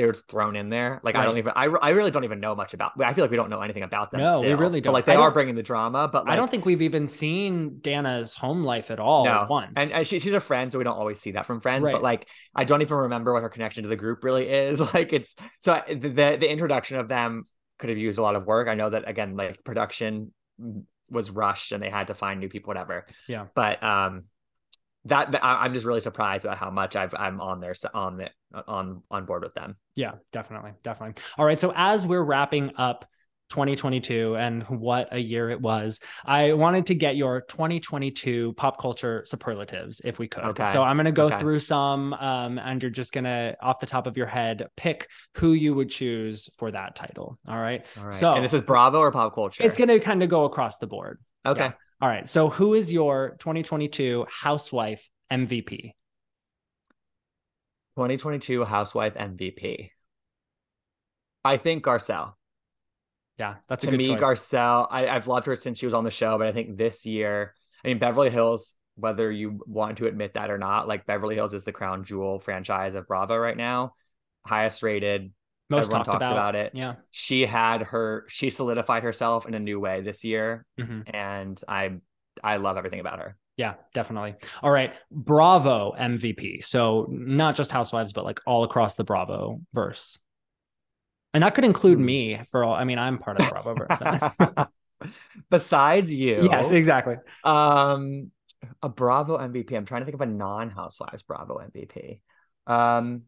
[0.00, 0.98] They were just thrown in there.
[1.04, 1.52] Like I don't even.
[1.54, 2.92] I, I really don't even know much about.
[2.98, 4.22] I feel like we don't know anything about them.
[4.22, 4.94] No, we really don't.
[4.94, 6.08] like they I are don't- bringing the drama.
[6.08, 9.46] But like, I don't think we've even seen Dana's home life at all no.
[9.50, 9.74] once.
[9.76, 11.84] And, and she, she's a friend, so we don't always see that from friends.
[11.84, 11.92] Right.
[11.92, 14.80] But like, I don't even remember what her connection to the group really is.
[14.94, 17.46] Like, it's so the the, introduction of them
[17.78, 18.66] could have used a lot of work.
[18.68, 20.32] I know that again, like production
[21.10, 23.06] was rushed and they had to find new people, whatever.
[23.28, 23.46] Yeah.
[23.54, 24.24] But um,
[25.06, 28.30] that, I'm just really surprised about how much I've I'm on there on the
[28.66, 29.76] on on board with them.
[30.00, 30.72] Yeah, definitely.
[30.82, 31.22] Definitely.
[31.36, 31.60] All right.
[31.60, 33.04] So as we're wrapping up
[33.50, 39.22] 2022 and what a year it was, I wanted to get your 2022 pop culture
[39.26, 40.44] superlatives if we could.
[40.44, 40.64] Okay.
[40.64, 41.38] So I'm going to go Okay.
[41.38, 45.08] through some um, and you're just going to, off the top of your head, pick
[45.34, 47.38] who you would choose for that title.
[47.48, 47.84] All right.
[47.98, 48.14] All right.
[48.14, 49.62] So- and this is Bravo or pop culture.
[49.64, 51.18] It's going to kind of go across the board.
[51.44, 51.64] okay.
[51.64, 51.72] yeah.
[52.00, 52.26] All right.
[52.28, 55.92] So who is your 2022 housewife MVP?
[58.00, 59.90] 2022 Housewife MVP.
[61.44, 62.32] I think Garcelle.
[63.38, 64.20] Yeah, that's a to me, choice.
[64.20, 67.04] Garcelle, I, I've loved her since she was on the show, but I think this
[67.04, 67.54] year,
[67.84, 71.52] I mean, Beverly Hills, whether you want to admit that or not, like Beverly Hills
[71.52, 73.92] is the crown jewel franchise of Bravo right now,
[74.46, 75.32] highest rated.
[75.68, 76.72] Most Everyone talks about it.
[76.74, 76.94] Yeah.
[77.10, 81.02] She had her, she solidified herself in a new way this year, Mhm.
[81.14, 81.98] and I,
[82.42, 83.36] I love everything about her.
[83.60, 84.36] Yeah, definitely.
[84.62, 84.98] All right.
[85.10, 86.64] Bravo MVP.
[86.64, 90.18] So not just Housewives, but like all across the Bravo verse.
[91.34, 92.04] And that could include Hmm.
[92.06, 94.66] me for all I mean, I'm part of the Bravo verse.
[95.50, 97.16] Besides you, yes, exactly.
[97.44, 98.30] Um,
[98.82, 99.76] a Bravo MVP.
[99.76, 102.22] I'm trying to think of a non-Housewives Bravo MVP.
[102.66, 103.24] Um,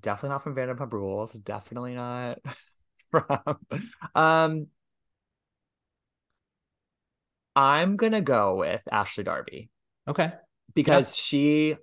[0.00, 1.34] definitely not from Vanderpump Rules.
[1.34, 2.38] Definitely not
[3.10, 3.58] from.
[4.14, 4.66] Um,
[7.60, 9.68] I'm gonna go with Ashley Darby
[10.08, 10.32] Okay.
[10.74, 11.76] because she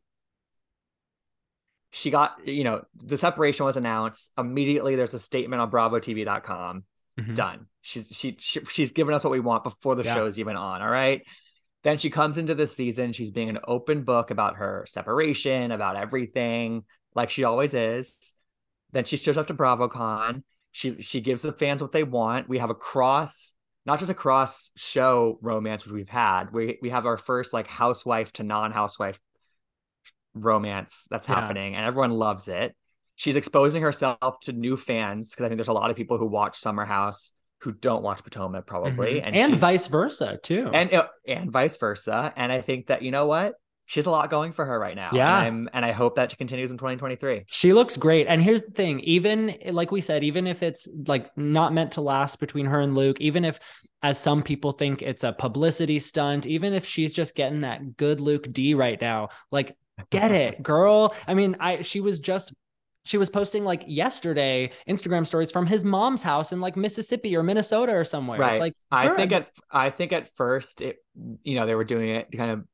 [1.92, 4.96] she got you know the separation was announced immediately.
[4.96, 6.84] There's a statement on BravoTV.com
[7.20, 7.36] Mhm.
[7.36, 7.68] done.
[7.82, 10.14] She's she, she she's given us what we want before the Yeah.
[10.16, 10.82] show's even on.
[10.82, 11.24] All right.
[11.84, 13.14] Then she comes into this season.
[13.14, 16.84] She's being an open book about her separation, about everything,
[17.16, 18.16] like she always is.
[18.92, 20.44] Then she shows up to BravoCon.
[20.72, 22.50] She she gives the fans what they want.
[22.50, 23.54] We have a cross,
[23.88, 26.52] not just a cross show romance, which we've had.
[26.54, 29.20] We we have our first like housewife to non-housewife
[30.34, 31.36] romance that's Yeah.
[31.36, 32.76] happening, and everyone loves it.
[33.16, 36.28] She's exposing herself to new fans because I think there's a lot of people who
[36.28, 37.32] watch Summer House
[37.62, 39.24] who don't watch Potomac probably, Mhm.
[39.26, 40.70] and, And, vice versa too.
[40.72, 42.32] and uh, and vice versa.
[42.36, 43.56] And I think that you know what,
[43.88, 45.12] she has a lot going for her right now.
[45.14, 45.40] Yeah.
[45.40, 47.46] and, I'm, and I hope that continues in 2023.
[47.48, 48.28] She looks great.
[48.28, 52.02] And here's the thing, even like we said, even if it's like not meant to
[52.02, 53.60] last between her and Luke, even if
[54.04, 58.20] as some people think it's a publicity stunt, even if she's just getting that good
[58.20, 59.76] Luke D right now, like
[60.12, 61.16] get it, girl.
[61.26, 62.54] I mean, I she was just
[63.06, 67.42] she was posting like yesterday Instagram stories from his mom's house in like Mississippi or
[67.42, 68.38] Minnesota or somewhere.
[68.38, 68.52] Right.
[68.52, 70.98] It's like I think at I think at first it
[71.44, 72.66] you know they were doing it kind of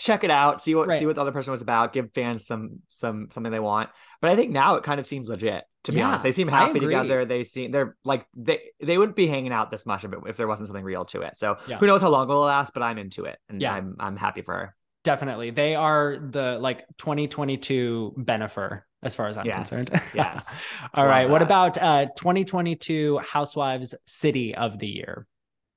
[0.00, 0.98] check it out, see what Right.
[0.98, 3.90] see what the other person was about, give fans some some something they want.
[4.20, 5.62] But I think now it kind of seems legit.
[5.84, 7.24] To be Yeah, honest, they seem happy together.
[7.24, 10.36] They seem they're like they they wouldn't be hanging out this much if, it if
[10.36, 11.38] there wasn't something real to it.
[11.38, 11.78] So Yeah.
[11.78, 12.74] who knows how long it'll last?
[12.74, 13.74] But I'm into it, and Yeah.
[13.74, 14.76] I'm I'm happy for her.
[15.04, 19.90] definitely they are the like 2022 Bennifer as far as I'm Yes, concerned.
[20.14, 20.46] yes.
[20.94, 21.28] All Love right.
[21.30, 25.26] What about uh 2022 Housewives City of the Year?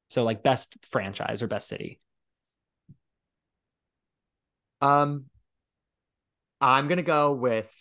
[0.09, 1.99] So like best franchise or best city.
[4.83, 5.25] Um,
[6.61, 7.71] I'm gonna go with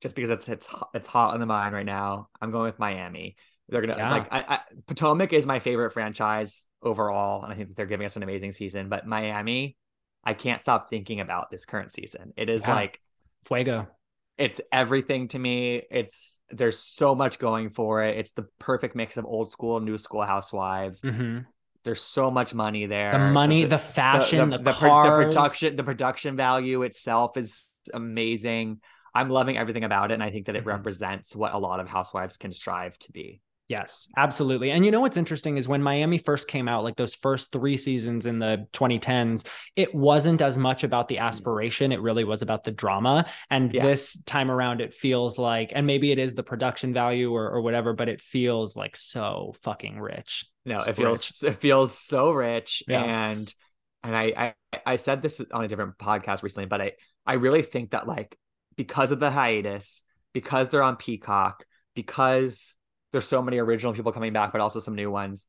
[0.00, 2.28] just because it's it's it's hot in the mind right now.
[2.40, 3.36] I'm going with Miami.
[3.68, 4.10] They're gonna Yeah.
[4.10, 8.06] like I, I Potomac is my favorite franchise overall, and I think that they're giving
[8.06, 8.88] us an amazing season.
[8.88, 9.76] But Miami,
[10.24, 12.32] I can't stop thinking about this current season.
[12.36, 12.74] It is Yeah.
[12.74, 13.00] like
[13.44, 13.88] Fuego.
[14.38, 15.82] it's everything to me.
[15.90, 18.18] It's there's so much going for it.
[18.18, 21.00] It's the perfect mix of old school, new school housewives.
[21.02, 21.46] Mhm.
[21.86, 23.12] There's so much money there.
[23.12, 25.06] The money, the, fashion, the, the, cars.
[25.06, 28.80] the production the production value itself is amazing
[29.14, 30.74] i'm loving everything about it and i think that it Mhm.
[30.76, 34.70] represents what a lot of housewives can strive to be Yes, absolutely.
[34.70, 37.76] And you know what's interesting is when Miami first came out, like those first three
[37.76, 39.44] seasons in the 2010s,
[39.74, 41.22] it wasn't as much about the mm.
[41.22, 41.90] aspiration.
[41.90, 43.26] It really was about the drama.
[43.50, 43.84] And Yeah.
[43.84, 47.60] this time around, it feels like, and maybe it is the production value or, or
[47.60, 50.44] whatever, but it feels like so fucking rich.
[50.64, 53.02] no it feels it feels so rich Yeah.
[53.02, 53.54] and
[54.02, 56.92] and I, I i said this on a different podcast recently but i
[57.24, 58.36] i really think that like
[58.76, 60.02] because of the hiatus
[60.32, 61.64] because they're on peacock
[61.94, 62.74] because
[63.16, 65.46] there's so many original people coming back but also some new ones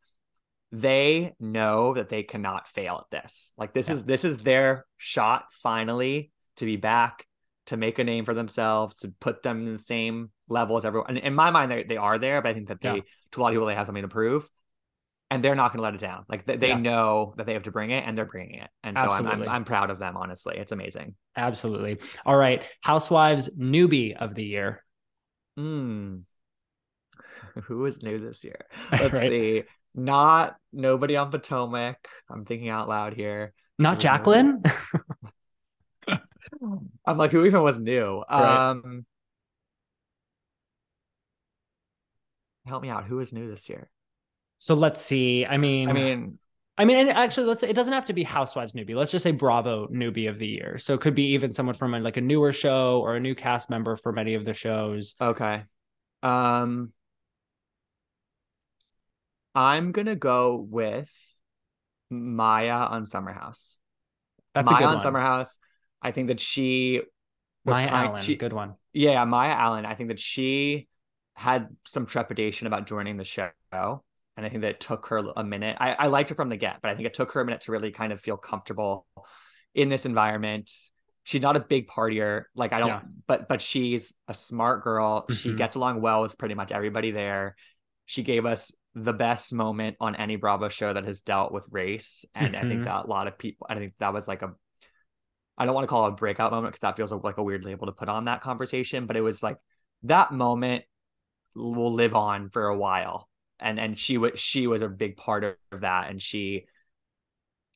[0.72, 3.96] they know that they cannot fail at this like this Yeah.
[3.96, 7.26] is this is their shot finally to be back
[7.68, 11.10] to make a name for themselves to put them in the same level as everyone
[11.10, 13.02] and in my mind they, they are there but i think that they Yeah.
[13.32, 14.50] to a lot of people they have something to prove
[15.30, 16.78] and they're not going to let it down like they, they Yeah.
[16.80, 19.48] know that they have to bring it and they're bringing it and so I'm, I'm
[19.50, 22.00] i'm proud of them honestly it's amazing Absolutely.
[22.26, 22.64] All right.
[22.82, 24.84] Housewives newbie of the year.
[25.60, 26.22] mm.
[27.64, 29.30] who is new this year let's Right.
[29.32, 29.64] see
[29.96, 34.62] not nobody on potomac i'm thinking out loud here Not Jacqueline.
[37.06, 38.70] i'm like who even was new Right.
[38.70, 39.06] um
[42.66, 43.90] help me out who is new this year
[44.60, 45.46] so let's see.
[45.46, 46.40] I mean, i mean
[46.80, 48.96] I mean, and actually, let's say it doesn't have to be Housewives newbie.
[48.96, 50.78] Let's just say Bravo newbie of the year.
[50.78, 53.34] So it could be even someone from a, like a newer show or a new
[53.34, 55.16] cast member for many of the shows.
[55.20, 55.64] Okay.
[56.22, 56.92] Um
[59.58, 61.10] I'm gonna go with
[62.12, 63.80] Mya on Summer House.
[64.54, 65.02] That's Mya a good on one.
[65.02, 65.58] Summer House.
[66.02, 67.02] I think that she
[67.66, 68.76] was Mya kind- Allen, she- good one.
[68.94, 69.86] yeah, Mya Allen.
[69.86, 70.88] I think that she
[71.36, 73.50] had some trepidation about joining the show.
[73.72, 75.78] and I think that it took her a minute.
[75.80, 77.62] I, I liked her from the get, but I think it took her a minute
[77.62, 79.08] to really kind of feel comfortable
[79.74, 80.70] in this environment.
[81.24, 83.02] She's not a big partier, like I don't, Yeah.
[83.26, 85.26] but but she's a smart girl.
[85.32, 85.58] She Mhm.
[85.58, 87.56] gets along well with pretty much everybody there.
[88.06, 88.72] She gave us
[89.04, 92.70] the best moment on any Bravo show that has dealt with race, and I Mhm.
[92.70, 93.68] think that a lot of people.
[93.70, 94.56] I think that was like a
[95.58, 97.66] I don't want to call it a breakout moment because that feels like a weird
[97.66, 99.58] label to put on that conversation, but it was like
[100.04, 100.84] that moment
[101.56, 103.30] will live on for a while.
[103.60, 106.68] And and she was she was a big part of that, and she,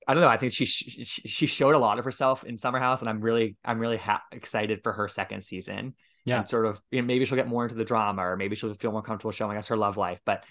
[0.07, 2.79] I don't know, I think she she, she showed a lot of herself in Summer
[2.79, 5.95] House, and I'm really I'm really ha- excited for her second season.
[6.23, 6.39] Yeah.
[6.41, 8.75] and sort of you know, maybe she'll get more into the drama, or maybe she'll
[8.75, 10.19] feel more comfortable showing us her love life.
[10.23, 10.43] But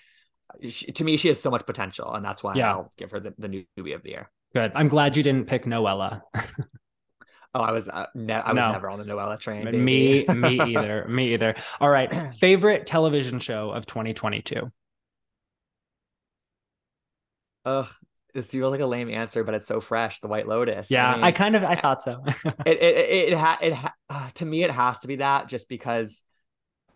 [0.69, 2.71] she, to me, she has so much potential, and that's why Yeah.
[2.73, 4.31] I'll give her the, the newbie of the year.
[4.55, 4.73] Good.
[4.75, 6.23] I'm glad you didn't pick Noella.
[7.53, 8.71] Oh, I was uh, ne- I was No.
[8.71, 9.65] never on the Noella train.
[9.65, 10.35] me, baby.
[10.35, 11.05] me either.
[11.09, 11.57] Me either.
[11.81, 12.33] All right.
[12.35, 14.71] Favorite television show of 2022.
[17.65, 17.89] Ugh,
[18.35, 20.21] this feels like a lame answer, but it's so fresh.
[20.21, 20.93] The White Lotus.
[20.93, 22.23] Yeah, mean, I kind of I thought so.
[22.45, 25.49] it it it, it, ha- it ha- uh, to me it has to be that
[25.49, 26.23] just because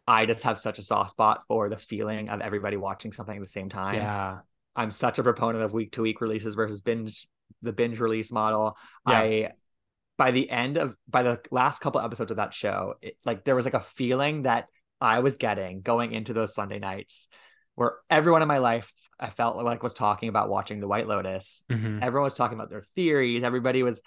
[0.06, 3.42] I just have such a soft spot for the feeling of everybody watching something at
[3.42, 3.94] the same time.
[3.96, 4.38] yeah.
[4.76, 7.28] I'm such a proponent of week to week releases versus binge
[7.62, 8.76] the binge release model.
[9.08, 9.18] Yeah.
[9.18, 9.50] I
[10.18, 13.54] by the end of by the last couple episodes of that show, it, like there
[13.54, 14.66] was like a feeling that
[15.00, 17.28] I was getting going into those Sunday nights
[17.76, 21.62] where everyone in my life I felt like was talking about watching The White Lotus.
[21.70, 22.02] Mhm.
[22.02, 23.42] Everyone was talking about their theories.
[23.44, 24.02] Everybody was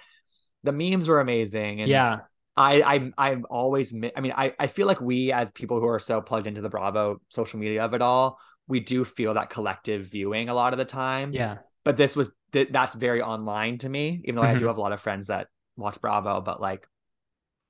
[0.64, 2.20] the memes were amazing and Yeah.
[2.58, 5.88] I I'm I'm always mi- I mean I I feel like we as people who
[5.88, 9.50] are so plugged into the Bravo social media of it all, we do feel that
[9.50, 11.32] collective viewing a lot of the time.
[11.34, 11.60] Yeah.
[11.84, 14.68] But this was th- that's very online to me, even though I do Mhm.
[14.68, 15.48] have a lot of friends that
[15.78, 16.88] watch Bravo, but like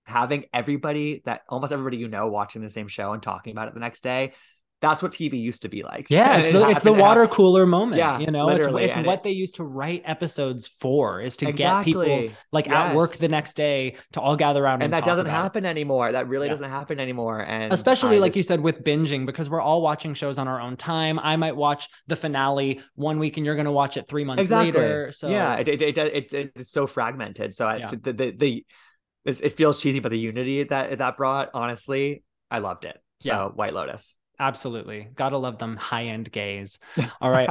[0.06, 3.74] having everybody that almost everybody you know watching the same show and talking about it
[3.74, 4.34] the next day,
[4.80, 6.06] that's what TV used to be like.
[6.10, 7.98] Yeah, it's it the it's the it water cooler moment.
[7.98, 11.52] Yeah, you know, it's it's what it- they used to write episodes for is to
[11.52, 12.36] get people Exactly.
[12.52, 15.66] like at work the next day to all gather around and, and that doesn't happen
[15.66, 16.12] anymore.
[16.12, 16.54] That really Yeah.
[16.54, 17.40] doesn't happen anymore.
[17.42, 20.62] And especially I like you said with binging because we're all watching shows on our
[20.62, 24.08] own time i might watch the finale one week and you're going to watch it
[24.08, 24.80] three months exactly.
[24.80, 27.54] later so yeah, it it, it, it, it it's so fragmented.
[27.54, 28.66] So I, the the, the
[29.26, 32.98] it feels cheesy, but the unity that that brought, honestly, I loved it.
[33.20, 33.46] So Yeah.
[33.48, 34.16] White Lotus.
[34.40, 36.80] Absolutely gotta love them high-end gays
[37.22, 37.50] all right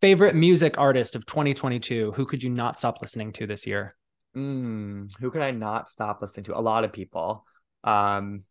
[0.00, 3.94] favorite music artist of 2022 who could you not stop listening to this year
[4.36, 6.58] Mm, who could I not stop listening to?
[6.58, 7.46] A lot of people.
[7.84, 8.44] Um,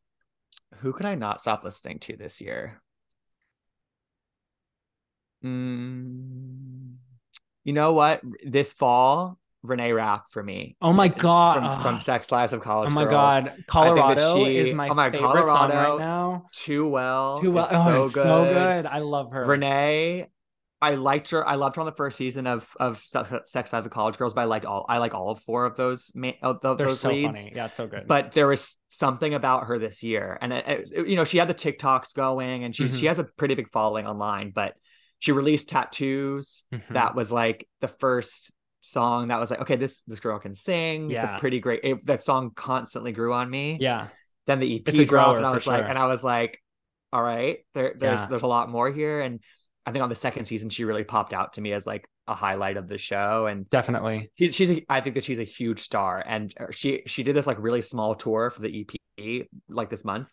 [0.77, 2.81] who could I not stop listening to this year?
[5.43, 6.95] Mm,
[7.65, 8.21] you know what?
[8.45, 10.75] This fall, Renee Rapp for me.
[10.81, 12.01] oh my god from Ugh.
[12.01, 12.93] Sex Lives of College Girls.
[12.93, 13.13] oh my Girls.
[13.13, 17.39] god colorado she- is my oh my favorite song Colorado right now Too well.
[17.39, 18.23] too well oh so good.
[18.23, 20.27] so good i love her Renee,
[20.81, 21.47] I liked her.
[21.47, 23.31] I loved her on the first season of of Sex
[23.71, 24.85] Lives of College Girls, but I liked all.
[24.89, 26.11] I like all four of those.
[26.13, 27.25] Ma- of of they're those so leads.
[27.27, 30.91] funny yeah it's so good But there was something about her this year, and it,
[30.93, 32.99] it- you know, she had the TikToks going, and she Mhm.
[32.99, 34.51] she has a pretty big following online.
[34.53, 34.73] But
[35.19, 36.65] she released tattoos.
[36.73, 36.81] Mhm.
[36.95, 38.51] That was like the first
[38.83, 41.09] song that was like, okay, this this girl can sing.
[41.09, 41.15] Yeah.
[41.17, 41.81] It's a pretty great.
[41.83, 43.77] It, that song constantly grew on me.
[43.79, 44.09] yeah
[44.47, 46.59] Then the EP dropped, grower and I was like, and I was like,
[47.11, 48.27] all right, there there's Yeah.
[48.27, 49.39] there's a lot more here, and
[49.85, 52.33] I think on the second season she really popped out to me as like a
[52.33, 55.79] highlight of the show, and definitely she's she's a, I think that she's a huge
[55.79, 58.85] star, and uh, she she did this like really small tour for the
[59.19, 60.27] EP like this month,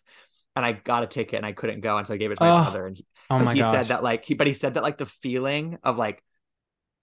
[0.55, 2.43] and I got a ticket and I couldn't go, and so I gave it to
[2.43, 4.53] my Oh, brother, and he, oh my he gosh said that like he but he
[4.53, 6.23] said that like the feeling of like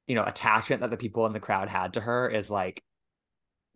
[0.09, 2.83] you know attachment that the people in the crowd had to her is like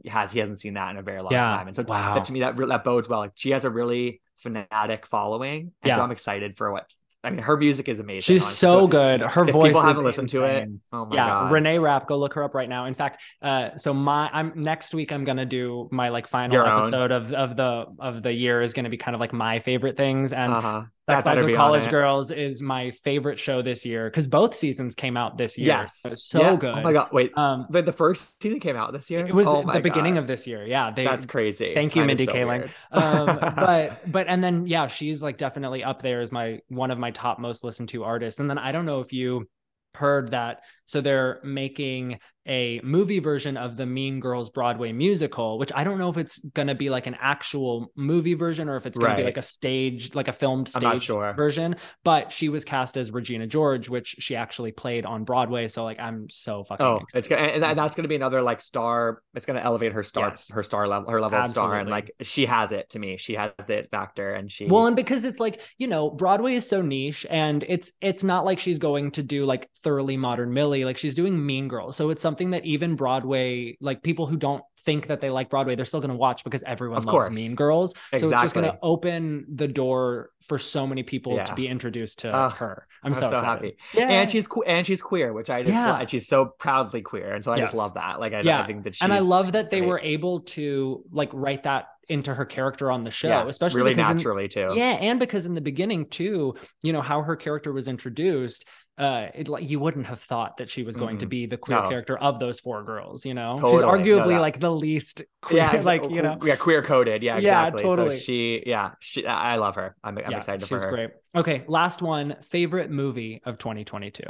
[0.06, 1.44] has he hasn't seen that in a very long Yeah.
[1.44, 2.14] time, and so Wow.
[2.14, 3.20] that to me that that bodes well.
[3.20, 6.92] Like she has a really fanatic following, and so I'm excited for what.
[7.24, 8.22] I mean, her music is amazing.
[8.22, 9.20] She's honestly, so good.
[9.20, 12.18] Her if voice People haven't listened to it, oh my yeah, god, Renee Rapp, go
[12.18, 12.86] look her up right now.
[12.86, 16.66] In fact, uh, so my I'm next week I'm gonna do my like final Your
[16.68, 16.80] own.
[16.80, 19.96] episode of of the of the year is gonna be kind of like my favorite
[19.96, 20.82] things and uh-huh.
[21.10, 21.90] Sex That Lives better of College.
[21.90, 25.66] Girls is my favorite show this year because both seasons came out this year.
[25.66, 26.56] Yes, So Yeah.
[26.56, 26.74] good.
[26.76, 29.26] Oh my god, wait, Um, the, the first season came out this year.
[29.26, 30.20] it was oh the beginning God.
[30.20, 30.64] of this year.
[30.64, 31.74] Yeah, they That's crazy.
[31.74, 32.70] Thank you, Mindy so Kaling.
[32.92, 33.26] um
[33.56, 37.10] but but and then yeah she's like definitely up there as my one of my
[37.10, 39.48] top most listened to artists and then i don't know if you
[39.94, 42.18] heard that so they're making
[42.48, 46.38] a movie version of the Mean Girls Broadway musical, which I don't know if it's
[46.40, 49.16] going to be like an actual movie version or if it's going Right.
[49.18, 51.32] to be like a stage, like a filmed stage sure.
[51.34, 51.76] version.
[52.02, 55.68] But she was cast as Regina George, which she actually played on Broadway.
[55.68, 57.30] So like, I'm so fucking Oh, excited.
[57.30, 59.22] it's and so- that's gonna be another like star.
[59.34, 60.50] It's gonna elevate her star, Yes.
[60.50, 63.18] her star level, her level of star, and like she has it to me.
[63.18, 64.66] She has the factor, and she.
[64.66, 68.44] Well, and because it's like, you know, Broadway is so niche and it's it's not
[68.44, 71.96] like she's going to do like thoroughly modern Millie, like she's doing Mean Girls.
[71.96, 75.74] So it's something that even Broadway, like people who don't think that they like Broadway,
[75.76, 77.36] they're still going to watch because everyone Of loves course.
[77.36, 77.94] Mean Girls.
[78.16, 81.44] So it's just going to open the door for so many people Yeah.
[81.44, 82.86] to be introduced to Ugh, her.
[83.04, 83.76] I'm, I'm so, so, happy.
[83.94, 84.08] Yeah.
[84.08, 85.98] And she's que- and she's queer, which I just Yeah.
[86.00, 87.66] and she's so proudly queer, and so I Yes.
[87.66, 88.18] just love that.
[88.20, 88.62] Like I, Yeah.
[88.62, 89.88] I think that she's and I love that they great.
[89.88, 93.94] were able to like write that into her character on the show, yes, especially really
[93.94, 94.72] because in- naturally too.
[94.74, 98.66] Yeah, and because in the beginning too, you know how her character was introduced,
[98.98, 101.30] uh, it like you wouldn't have thought that she was going to Mhm.
[101.30, 101.88] be the queer No.
[101.88, 103.24] character of those four girls.
[103.24, 103.82] You know, she's Totally.
[103.82, 106.38] No, arguably that- like the least queer, Yeah, like you know.
[106.42, 107.22] yeah, queer coded.
[107.22, 107.82] Yeah, Yeah, exactly.
[107.88, 108.18] totally.
[108.18, 109.96] So she, yeah, she, I love her.
[110.04, 110.90] I'm, I'm yeah, excited for she's her.
[110.90, 111.10] great.
[111.34, 112.36] Okay, last one.
[112.42, 114.22] Favorite movie of 2022.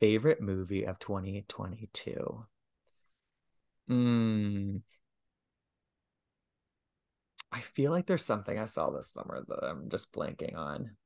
[0.00, 2.44] Favorite movie of 2022.
[3.88, 4.82] Mm.
[7.52, 10.96] I feel like there's something I saw this summer that I'm just blanking on.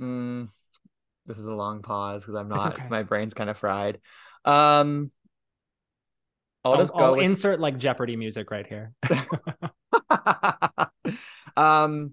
[0.00, 0.48] Mm.
[1.26, 2.74] This is a long pause because I'm not.
[2.74, 2.88] okay.
[2.88, 4.00] My brain's kind of fried.
[4.44, 5.10] Um.
[6.64, 8.92] I'll, I'll, just go I'll with insert like Jeopardy music right here.
[11.56, 12.12] um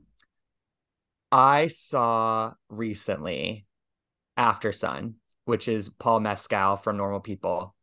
[1.31, 3.65] I saw recently
[4.37, 7.75] Aftersun, which is Paul Mescal from Normal People.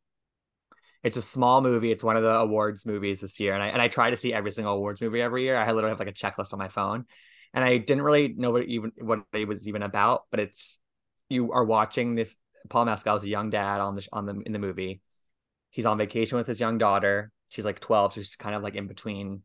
[1.03, 1.91] It's a small movie.
[1.91, 3.55] It's one of the awards movies this year.
[3.55, 5.57] And I and I try to see every single awards movie every year.
[5.57, 7.07] I literally have like a checklist on my phone.
[7.55, 10.79] And I didn't really know what even what it was even about, but it's
[11.29, 12.37] you are watching this
[12.69, 15.01] Paul Mescal is a young dad on the on the in the movie.
[15.71, 17.31] He's on vacation with his young daughter.
[17.49, 19.43] She's like 12, so she's kind of like in between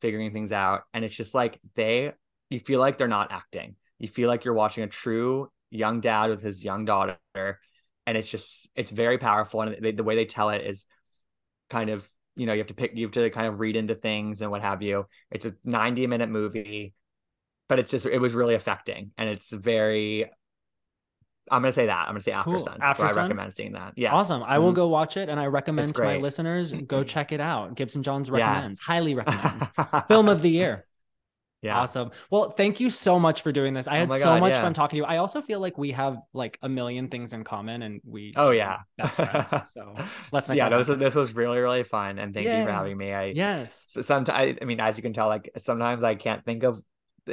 [0.00, 0.82] figuring things out.
[0.92, 2.12] And it's just like they,
[2.48, 3.76] you feel like they're not acting.
[3.98, 7.18] You feel like you're watching a true young dad with his young daughter.
[7.34, 9.62] And it's just, it's very powerful.
[9.62, 10.86] And they, the way they tell it is
[11.68, 13.94] kind of, you know, you have to pick, you have to kind of read into
[13.94, 15.06] things and what have you.
[15.30, 16.94] It's a 90 minute movie,
[17.70, 19.12] but it's just, it was really affecting.
[19.16, 20.24] And it's very,
[21.48, 22.00] I'm going to say that.
[22.00, 22.58] I'm going to say After Cool.
[22.58, 22.78] Sun.
[22.82, 23.22] After so I Sun?
[23.22, 23.92] recommend seeing that.
[23.94, 24.12] Yeah.
[24.12, 24.42] Awesome.
[24.42, 24.74] I will mm-hmm.
[24.74, 27.06] go watch it, and I recommend to my listeners go mm-hmm.
[27.06, 27.76] check it out.
[27.76, 28.32] Gibson Johns Yes.
[28.32, 29.66] recommends, highly recommends.
[30.08, 30.84] Film of the year.
[31.62, 31.78] Yeah.
[31.78, 32.10] Awesome.
[32.30, 33.86] Well, thank you so much for doing this.
[33.86, 34.62] I Oh had so God, much yeah.
[34.62, 35.04] fun talking to you.
[35.04, 38.50] I also feel like we have like a million things in common and we Oh
[38.50, 39.52] yeah, best friends.
[39.74, 39.94] So
[40.32, 40.70] let's yeah.
[40.70, 43.12] This was this was really really fun, and thank you for having me.
[43.12, 43.84] I yes.
[43.88, 46.82] sometimes I mean, as you can tell, like sometimes I can't think of.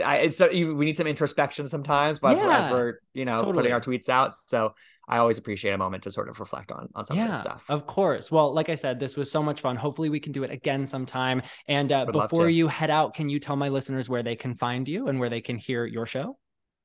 [0.03, 3.53] I it's so we need some introspection sometimes, but Yeah, as we're you know totally.
[3.55, 4.73] putting our tweets out, so
[5.07, 7.39] I always appreciate a moment to sort of reflect on on some of Yeah, this
[7.41, 7.63] stuff.
[7.69, 8.29] of course.
[8.29, 9.75] Well, like I said, this was so much fun.
[9.75, 11.41] Hopefully, we can do it again sometime.
[11.67, 14.87] And uh, before you head out, can you tell my listeners where they can find
[14.87, 16.37] you and where they can hear your show?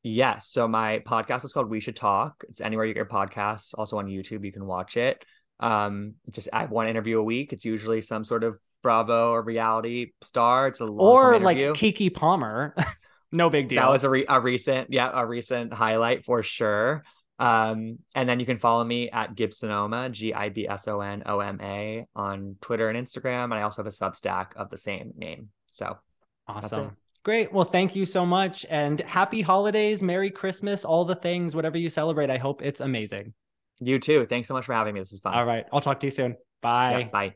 [0.05, 0.49] Yes.
[0.49, 2.45] So my podcast is called We Should Talk.
[2.49, 3.73] It's anywhere you get podcasts.
[3.77, 5.24] Also on YouTube, you can watch it.
[5.61, 7.53] Um, just I have one interview a week.
[7.53, 10.69] It's usually some sort of Bravo or reality star.
[10.69, 11.93] It's a Or form like interview.
[11.93, 12.75] Keke Palmer.
[13.33, 13.83] no big deal.
[13.83, 17.05] That was a, re- a recent, yeah, a recent highlight for sure.
[17.39, 21.23] Um, and then you can follow me at Gibsonoma, G I B S O N
[21.27, 23.45] O M A, on Twitter and Instagram.
[23.45, 25.49] And I also have a Substack of the same name.
[25.71, 25.99] So
[26.47, 26.97] Awesome.
[27.25, 27.53] Great.
[27.53, 28.67] Well, thank you so much.
[28.69, 32.31] And happy holidays, Merry Christmas, all the things, whatever you celebrate.
[32.31, 33.33] I hope it's amazing.
[33.81, 34.27] you too.
[34.27, 35.01] Thanks so much for having me.
[35.01, 35.35] This is fun.
[35.35, 35.65] All right.
[35.73, 36.37] I'll talk to you soon.
[36.61, 36.99] Bye.
[36.99, 37.35] Yeah, bye.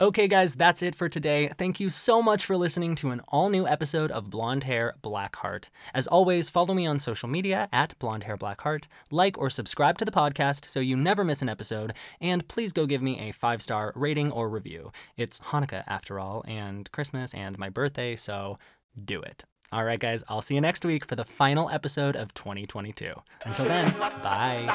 [0.00, 1.50] Okay, guys, that's it for today.
[1.58, 5.34] Thank you so much for listening to an all new episode of Blonde Hair Black
[5.34, 5.70] Heart.
[5.92, 9.98] As always, follow me on social media at Blonde Hair Black Heart, like or subscribe
[9.98, 13.32] to the podcast so you never miss an episode, and please go give me a
[13.32, 14.92] five star rating or review.
[15.16, 18.56] It's Hanukkah after all, and Christmas and my birthday, so
[19.04, 19.46] do it.
[19.72, 23.14] All right, guys, I'll see you next week for the final episode of 2022.
[23.44, 23.90] Until then,
[24.22, 24.68] bye.